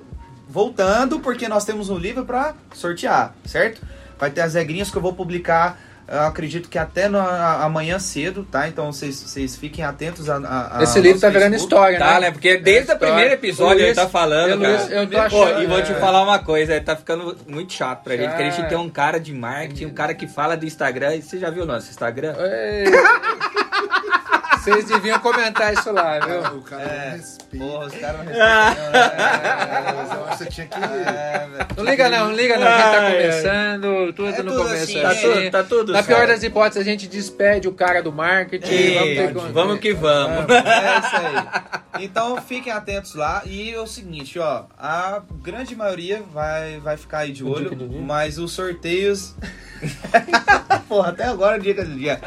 voltando, 0.48 1.18
porque 1.18 1.48
nós 1.48 1.64
temos 1.64 1.90
um 1.90 1.98
livro 1.98 2.24
para 2.24 2.54
sortear, 2.72 3.34
certo? 3.44 3.82
Vai 4.18 4.30
ter 4.30 4.42
as 4.42 4.54
regrinhas 4.54 4.90
que 4.90 4.96
eu 4.96 5.02
vou 5.02 5.12
publicar, 5.12 5.80
eu 6.06 6.20
acredito 6.22 6.68
que 6.68 6.78
até 6.78 7.08
no, 7.08 7.18
a- 7.18 7.64
amanhã 7.64 7.98
cedo, 7.98 8.46
tá? 8.50 8.68
Então 8.68 8.92
vocês, 8.92 9.56
fiquem 9.56 9.84
atentos 9.84 10.28
a, 10.28 10.36
a- 10.36 10.78
a 10.78 10.82
Esse 10.82 11.00
livro 11.00 11.20
tá 11.20 11.28
virando 11.28 11.52
Facebook. 11.52 11.74
história, 11.74 11.98
Tá, 11.98 12.14
né? 12.14 12.20
né? 12.20 12.30
Porque 12.30 12.56
desde 12.58 12.90
o 12.90 12.94
história. 12.94 12.98
primeiro 13.14 13.34
episódio 13.34 13.74
Luiz, 13.74 13.86
ele 13.86 13.94
tá 13.94 14.08
falando, 14.08 14.50
eu, 14.50 14.60
cara. 14.60 14.72
Luiz, 14.76 14.90
eu 14.90 15.06
tô 15.06 15.16
Pô, 15.30 15.44
achando. 15.44 15.62
e 15.62 15.66
vou 15.66 15.82
te 15.82 15.92
é. 15.92 15.94
falar 15.96 16.22
uma 16.22 16.38
coisa, 16.38 16.80
tá 16.80 16.94
ficando 16.96 17.36
muito 17.48 17.72
chato 17.72 18.02
pra 18.04 18.16
gente, 18.16 18.28
porque 18.28 18.42
a 18.42 18.50
gente 18.50 18.68
tem 18.68 18.78
um 18.78 18.88
cara 18.90 19.18
de 19.18 19.32
marketing, 19.32 19.86
um 19.86 19.94
cara 19.94 20.14
que 20.14 20.26
fala 20.26 20.56
do 20.56 20.66
Instagram, 20.66 21.14
e 21.16 21.22
você 21.22 21.38
já 21.38 21.50
viu 21.50 21.62
o 21.62 21.66
nosso 21.66 21.90
Instagram? 21.90 22.34
Ei. 22.38 22.84
Vocês 24.64 24.84
deviam 24.86 25.18
comentar 25.20 25.74
isso 25.74 25.92
lá, 25.92 26.18
viu? 26.20 26.58
O 26.58 26.62
cara 26.62 26.82
É. 26.82 27.10
não 27.10 27.16
respeita. 27.18 27.64
Porra, 27.66 27.86
os 27.86 27.94
caras 27.94 28.16
não 28.16 28.24
respeitam, 28.24 28.90
né? 28.92 29.02
É, 29.84 29.92
eu 29.92 30.00
acho 30.00 30.28
que 30.30 30.38
você 30.38 30.46
tinha 30.46 30.66
que. 30.66 30.78
É. 30.82 31.48
Não 31.76 31.84
liga 31.84 32.08
não, 32.08 32.26
não 32.28 32.34
liga 32.34 32.58
não. 32.58 32.66
A 32.66 32.70
gente 32.78 32.82
tá 32.82 33.10
começando, 33.10 34.12
tudo 34.14 34.28
É 34.28 34.42
no 34.42 34.56
começo 34.56 34.82
assim, 34.84 34.98
é 34.98 35.02
Tá 35.02 35.08
assim. 35.10 35.20
tudo, 35.32 35.50
tá 35.50 35.64
tudo 35.64 35.92
Na 35.92 36.02
pior 36.02 36.26
das 36.26 36.42
hipóteses, 36.42 36.80
a 36.80 36.84
gente 36.90 37.06
despede 37.06 37.68
o 37.68 37.72
cara 37.72 38.02
do 38.02 38.10
marketing. 38.10 38.72
E 38.72 38.94
vamos 38.94 39.14
ter 39.14 39.28
que- 39.34 39.52
vamos 39.52 39.78
que 39.80 39.92
vamos. 39.92 40.46
É 40.54 40.98
isso 40.98 41.16
aí. 41.16 41.74
Então 42.00 42.36
fiquem 42.42 42.72
atentos 42.72 43.14
lá. 43.14 43.42
E 43.46 43.72
é 43.72 43.78
o 43.78 43.86
seguinte, 43.86 44.36
ó, 44.40 44.64
a 44.76 45.22
grande 45.44 45.76
maioria 45.76 46.24
vai, 46.32 46.80
vai 46.80 46.96
ficar 46.96 47.18
aí 47.18 47.30
de 47.30 47.44
olho, 47.44 47.72
dia? 47.72 48.00
mas 48.02 48.36
os 48.36 48.50
sorteios. 48.50 49.32
Porra, 50.88 51.10
até 51.10 51.22
agora 51.24 51.54
é 51.56 51.60
dica 51.60 51.84
do 51.84 51.94
dia. 51.94 52.20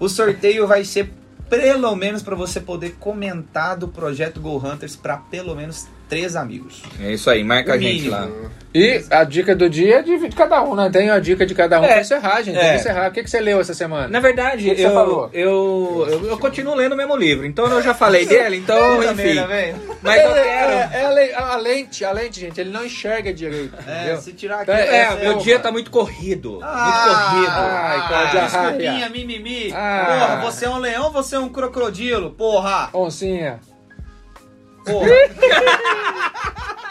O 0.00 0.08
sorteio 0.08 0.66
vai 0.66 0.84
ser 0.84 1.12
pelo 1.48 1.94
menos 1.94 2.22
para 2.22 2.34
você 2.34 2.60
poder 2.60 2.96
comentar 2.98 3.76
do 3.76 3.88
projeto 3.88 4.40
Go 4.40 4.56
Hunters 4.56 4.96
para 4.96 5.16
pelo 5.16 5.54
menos 5.54 5.86
três 6.14 6.36
amigos. 6.36 6.82
É 7.02 7.12
isso 7.12 7.28
aí, 7.28 7.42
marca 7.42 7.72
O 7.72 7.74
a 7.74 7.78
gente 7.78 7.94
mínimo. 8.04 8.10
lá. 8.12 8.28
E 8.72 9.04
a 9.10 9.22
dica 9.22 9.54
do 9.54 9.68
dia 9.70 9.98
é 9.98 10.02
de, 10.02 10.28
cada 10.30 10.60
um, 10.62 10.74
né? 10.74 10.90
Tem 10.90 11.08
a 11.08 11.18
dica 11.20 11.46
de 11.46 11.54
cada 11.54 11.80
um 11.80 11.84
É. 11.84 11.88
pra 11.92 12.00
encerrar, 12.00 12.42
gente. 12.42 12.56
Tem 12.58 12.68
É. 12.68 12.72
que 12.74 12.80
encerrar. 12.80 13.08
O 13.08 13.12
que, 13.12 13.22
que 13.22 13.30
você 13.30 13.40
leu 13.40 13.60
essa 13.60 13.72
semana? 13.74 14.08
Na 14.08 14.18
verdade, 14.20 14.64
O 14.66 14.68
que 14.70 14.74
que 14.76 14.80
você 14.82 14.86
eu, 14.88 14.92
falou? 14.94 15.30
eu, 15.32 16.06
eu, 16.10 16.26
eu 16.30 16.38
continuo 16.38 16.74
lendo 16.74 16.92
o 16.92 16.96
mesmo 16.96 17.16
livro, 17.16 17.46
então 17.46 17.66
eu 17.68 17.80
já 17.82 17.94
falei 17.94 18.26
dele, 18.26 18.56
então, 18.56 19.02
enfim. 19.02 19.34
Mas 20.02 20.22
eu 20.22 20.30
É, 20.36 20.42
quero. 20.42 20.72
é, 20.72 20.90
é 20.92 21.04
a, 21.06 21.10
le- 21.10 21.34
a 21.34 21.56
lente, 21.56 22.04
a 22.04 22.10
lente, 22.12 22.40
gente, 22.40 22.60
ele 22.60 22.70
não 22.70 22.84
enxerga 22.84 23.32
direito, 23.32 23.74
É, 23.88 24.16
se 24.16 24.32
tirar 24.32 24.60
aqui. 24.62 24.70
É, 24.72 24.96
É, 25.02 25.14
meu 25.20 25.38
dia 25.38 25.58
tá 25.60 25.70
muito 25.70 25.90
corrido. 25.90 26.58
Ah, 26.62 27.30
muito 27.34 27.46
corrido. 27.46 27.52
Ai, 27.56 28.08
Cláudia 28.08 28.40
desculpinha, 28.42 29.08
mimimi. 29.08 29.72
Ah. 29.72 30.04
Porra, 30.40 30.50
você 30.52 30.64
é 30.64 30.70
um 30.70 30.78
leão, 30.78 31.10
você 31.12 31.36
é 31.36 31.38
um 31.38 31.48
crocodilo, 31.48 32.30
porra. 32.32 32.88
Oncinha. 32.92 33.60
Porra. 34.84 35.08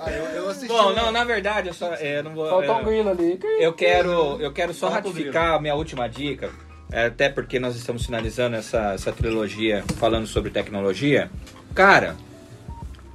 Ah, 0.00 0.12
eu, 0.12 0.24
eu 0.26 0.48
assisti. 0.48 0.68
Bom, 0.68 0.92
não, 0.94 1.10
na 1.10 1.24
verdade, 1.24 1.68
eu 1.68 1.74
só. 1.74 1.92
é, 1.94 2.22
não 2.22 2.32
vou. 2.32 2.48
Faltou 2.48 2.76
um 2.76 2.78
eu- 2.78 2.84
grilo 2.84 3.10
ali. 3.10 3.38
Eu 3.58 3.72
quero, 3.72 4.40
eu 4.40 4.52
quero 4.52 4.72
só 4.72 4.88
Falta 4.90 5.08
o 5.08 5.10
ratificar 5.10 5.54
a 5.56 5.60
minha 5.60 5.74
última 5.74 6.08
dica, 6.08 6.50
é, 6.92 7.06
até 7.06 7.28
porque 7.28 7.58
nós 7.58 7.74
estamos 7.74 8.06
finalizando 8.06 8.54
essa, 8.54 8.92
essa 8.92 9.10
trilogia 9.10 9.82
falando 9.96 10.26
sobre 10.28 10.50
tecnologia. 10.50 11.28
Cara, 11.74 12.14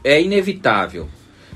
é 0.04 0.22
inevitável. 0.22 1.08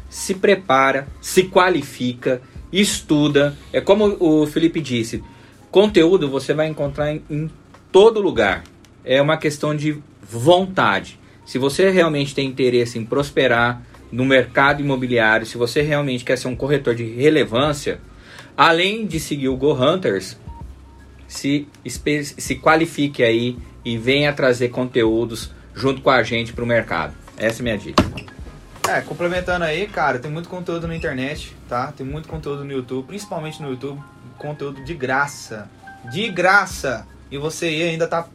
Se 0.09 0.33
prepara, 0.33 1.07
se 1.21 1.43
qualifica, 1.43 2.41
estuda. 2.71 3.53
É 3.73 3.81
como 3.81 4.15
o 4.21 4.47
Felipe 4.47 4.79
disse: 4.79 5.21
conteúdo 5.69 6.29
você 6.29 6.53
vai 6.53 6.67
encontrar 6.67 7.11
em, 7.11 7.21
em 7.29 7.51
todo 7.91 8.21
lugar. 8.21 8.63
É 9.03 9.21
uma 9.21 9.35
questão 9.35 9.75
de 9.75 10.01
vontade. 10.21 11.16
Se 11.47 11.57
você 11.57 11.89
realmente 11.89 12.35
tem 12.35 12.45
interesse 12.45 12.99
em 12.99 13.05
prosperar 13.05 13.81
no 14.11 14.25
mercado 14.25 14.81
imobiliário, 14.81 15.45
se 15.45 15.57
você 15.57 15.81
realmente 15.81 16.25
quer 16.25 16.37
ser 16.37 16.49
um 16.49 16.55
corretor 16.55 16.93
de 16.93 17.05
relevância, 17.05 18.01
além 18.55 19.07
de 19.07 19.17
seguir 19.17 19.47
o 19.47 19.55
Go 19.55 19.73
Hunters, 19.73 20.37
se, 21.25 21.65
se 21.85 22.55
qualifique 22.57 23.23
aí 23.23 23.57
e 23.85 23.97
venha 23.97 24.33
trazer 24.33 24.69
conteúdos 24.69 25.49
junto 25.73 26.01
com 26.01 26.09
a 26.09 26.21
gente 26.21 26.51
para 26.51 26.65
o 26.65 26.67
mercado. 26.67 27.13
Essa 27.37 27.59
é 27.59 27.61
a 27.61 27.63
minha 27.63 27.77
dica. 27.77 28.03
É, 28.85 28.99
complementando 28.99 29.63
aí, 29.63 29.87
cara, 29.87 30.19
tem 30.19 30.29
muito 30.29 30.49
conteúdo 30.49 30.85
na 30.85 30.95
internet, 30.95 31.55
tá? 31.69 31.93
Tem 31.93 32.05
muito 32.05 32.27
conteúdo 32.27 32.65
no 32.65 32.73
YouTube, 32.73 33.07
principalmente 33.07 33.61
no 33.61 33.69
YouTube, 33.69 34.01
conteúdo 34.37 34.83
de 34.83 34.93
graça. 34.93 35.69
De 36.11 36.29
graça! 36.29 37.07
E 37.31 37.37
você 37.37 37.65
ainda 37.65 38.05
tá. 38.05 38.27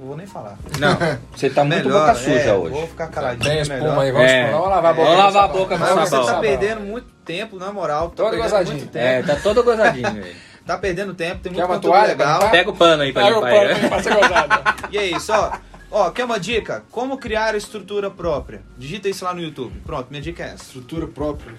Não 0.00 0.06
vou 0.06 0.16
nem 0.16 0.26
falar. 0.26 0.56
Não, 0.78 0.96
você 1.36 1.50
tá 1.50 1.62
muito 1.62 1.84
Melhor, 1.86 2.00
boca 2.00 2.14
suja 2.14 2.30
é, 2.40 2.54
hoje. 2.54 2.70
Vou 2.74 2.86
ficar 2.86 3.08
caladinho. 3.08 3.44
Tem 3.50 3.60
espuma 3.60 3.78
melhor. 3.80 3.98
aí, 4.00 4.12
vamos, 4.12 4.30
É. 4.30 4.50
vamos 4.50 4.68
lavar 4.70 4.90
a 4.90 4.94
boca. 4.94 5.04
Vamos 5.10 5.24
lavar 5.24 5.44
a 5.44 5.48
boca 5.48 5.76
você 5.76 5.94
tá 6.16 6.24
sabão. 6.24 6.40
perdendo 6.40 6.80
muito 6.80 7.06
tempo, 7.24 7.56
na 7.58 7.70
moral. 7.70 8.08
Tá 8.08 8.24
Todo 8.24 8.36
gozadinho. 8.38 8.76
muito 8.78 8.90
tempo. 8.90 9.04
É, 9.04 9.22
tá 9.22 9.36
todo 9.42 9.62
gozadinho 9.62 10.08
aí. 10.08 10.36
Tá 10.66 10.78
perdendo 10.78 11.12
tempo, 11.14 11.40
tem 11.42 11.52
Quer 11.52 11.58
muito 11.58 11.70
uma 11.70 11.74
conteúdo 11.76 11.92
toalha 11.92 12.08
legal. 12.08 12.50
Pega 12.50 12.70
o 12.70 12.76
pano 12.76 13.02
aí 13.02 13.12
pra 13.12 13.24
Pega 13.24 13.38
o 13.38 13.44
limpar. 13.44 13.50
pano 13.50 13.70
aí. 13.74 13.82
aí, 13.84 13.90
passa 13.90 14.14
gozada. 14.14 14.74
E 14.90 14.98
é 14.98 15.04
isso, 15.04 15.32
ó. 15.32 15.52
Ó, 15.90 16.10
quer 16.10 16.24
uma 16.24 16.38
dica? 16.40 16.82
Como 16.90 17.18
criar 17.18 17.54
estrutura 17.54 18.10
própria? 18.10 18.62
Digita 18.78 19.08
isso 19.08 19.24
lá 19.24 19.34
no 19.34 19.40
YouTube. 19.42 19.82
Pronto, 19.84 20.06
minha 20.08 20.22
dica 20.22 20.42
é 20.44 20.46
essa. 20.46 20.62
Estrutura 20.64 21.06
própria. 21.08 21.52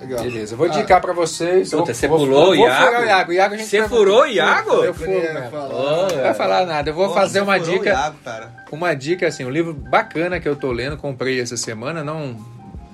Legal. 0.00 0.22
Beleza, 0.22 0.54
eu 0.54 0.58
vou 0.58 0.66
Ah, 0.66 0.70
indicar 0.70 1.00
pra 1.00 1.12
vocês. 1.12 1.70
Puta, 1.70 1.84
Vou- 1.84 1.94
você 1.94 2.08
vou- 2.08 2.18
pulou 2.18 2.40
vou 2.46 2.50
o 2.52 2.54
Iago? 2.56 2.86
furar 2.86 3.02
o 3.02 3.04
Iago. 3.04 3.30
O 3.30 3.34
Iago 3.34 3.54
a 3.54 3.56
gente 3.58 3.68
Você 3.68 3.88
furou 3.88 4.22
o 4.22 4.26
Iago? 4.26 4.70
Eu 4.84 4.94
furo 4.94 5.10
mesmo. 5.10 5.50
falar. 5.50 5.68
Não 6.12 6.22
vai 6.22 6.34
falar 6.34 6.66
nada. 6.66 6.90
Eu 6.90 6.94
vou 6.94 7.08
Pô, 7.08 7.14
fazer 7.14 7.40
uma 7.42 7.58
dica. 7.58 7.90
Iago, 7.90 8.16
cara. 8.24 8.50
Uma 8.72 8.94
dica, 8.94 9.26
assim, 9.26 9.44
um 9.44 9.50
livro 9.50 9.74
bacana 9.74 10.40
que 10.40 10.48
eu 10.48 10.56
tô 10.56 10.72
lendo, 10.72 10.96
comprei 10.96 11.40
essa 11.40 11.56
semana, 11.56 12.02
não, 12.02 12.36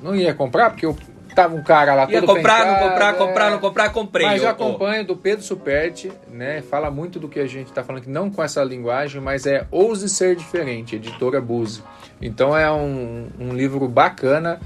não 0.03 0.17
ia 0.17 0.35
comprar, 0.35 0.71
porque 0.71 0.85
eu 0.87 0.97
tava 1.35 1.55
um 1.55 1.63
cara 1.63 1.95
lá 1.95 2.07
Ia 2.11 2.21
todo 2.23 2.35
comprar, 2.35 2.59
não 2.67 2.75
pencado, 2.75 2.89
comprar, 2.91 3.09
é. 3.09 3.13
comprar, 3.13 3.51
não 3.51 3.59
comprar, 3.59 3.91
comprei. 3.93 4.27
Mas 4.27 4.43
eu 4.43 4.49
ô. 4.49 4.51
acompanho 4.53 5.05
do 5.05 5.15
Pedro 5.15 5.45
Superti, 5.45 6.11
né? 6.31 6.63
Fala 6.63 6.91
muito 6.91 7.19
do 7.21 7.29
que 7.29 7.39
a 7.39 7.47
gente 7.47 7.71
tá 7.73 7.85
falando, 7.85 8.03
que 8.03 8.09
não 8.11 8.31
com 8.31 8.43
essa 8.43 8.65
linguagem, 8.65 9.21
mas 9.21 9.45
é 9.47 9.67
Ouse 9.71 10.09
Ser 10.09 10.35
Diferente, 10.35 10.97
editora 10.97 11.41
Buse. 11.41 11.83
Então 12.23 12.57
é 12.57 12.73
um, 12.73 13.29
um 13.39 13.53
livro 13.53 13.87
bacana, 13.87 14.59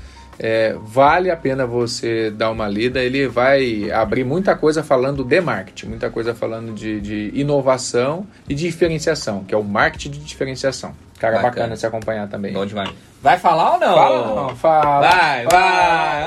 é, 0.43 0.75
vale 0.83 1.31
a 1.31 1.37
pena 1.37 1.67
você 1.67 2.31
dar 2.31 2.51
uma 2.51 2.67
lida. 2.67 2.99
Ele 3.01 3.29
vai 3.29 3.91
abrir 3.91 4.25
muita 4.25 4.57
coisa 4.57 4.83
falando 4.83 5.23
de 5.23 5.39
marketing, 5.41 5.87
muita 5.89 6.09
coisa 6.09 6.35
falando 6.35 6.73
de, 6.73 6.99
de 7.01 7.31
inovação 7.35 8.27
e 8.49 8.55
de 8.55 8.63
diferenciação, 8.65 9.45
que 9.45 9.55
é 9.55 9.59
o 9.59 9.63
marketing 9.63 10.13
de 10.13 10.19
diferenciação. 10.21 10.95
Cara, 11.19 11.35
Bacana. 11.37 11.51
bacana 11.51 11.77
se 11.77 11.87
acompanhar 11.87 12.27
também. 12.29 12.55
Bom 12.55 12.65
demais. 12.65 12.91
Vai 13.23 13.39
falar 13.39 13.75
ou 13.75 13.79
não? 13.81 13.95
Fala, 13.95 14.27
não, 14.49 14.57
fala. 14.57 15.01
Vai, 15.11 15.45
vai, 15.45 15.53
Vai. 15.53 16.25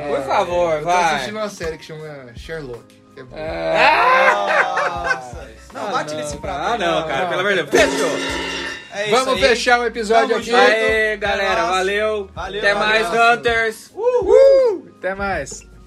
vai. 0.00 0.08
Por 0.16 0.26
favor, 0.26 0.72
Eu 0.72 0.78
tô 0.80 0.84
vai. 0.86 1.14
assistindo 1.14 1.36
uma 1.36 1.48
série 1.48 1.78
que 1.78 1.84
chama 1.84 2.04
Sherlock. 2.34 2.82
que 3.14 3.20
é 3.20 3.22
boa. 3.22 3.40
Nossa. 5.04 5.48
Não, 5.72 5.90
bate 5.92 6.14
nesse 6.16 6.36
prato. 6.38 6.60
Ah, 6.74 6.76
não, 6.78 7.06
cara, 7.06 7.26
pelo 7.26 7.40
amor 7.40 7.54
de 7.54 7.62
Deus. 7.62 7.70
Fechou. 7.70 8.61
É 8.94 9.08
Vamos 9.10 9.34
aí. 9.34 9.40
fechar 9.40 9.80
o 9.80 9.86
episódio 9.86 10.28
Tamo 10.28 10.40
aqui. 10.40 10.50
junto. 10.50 10.60
Aê, 10.60 11.16
galera, 11.16 11.64
valeu. 11.64 12.30
Valeu, 12.34 12.60
Até 12.60 12.74
mais, 12.74 13.06
valeu. 13.08 13.38
Hunters. 13.38 13.90
Até 14.98 15.14
mais. 15.14 15.71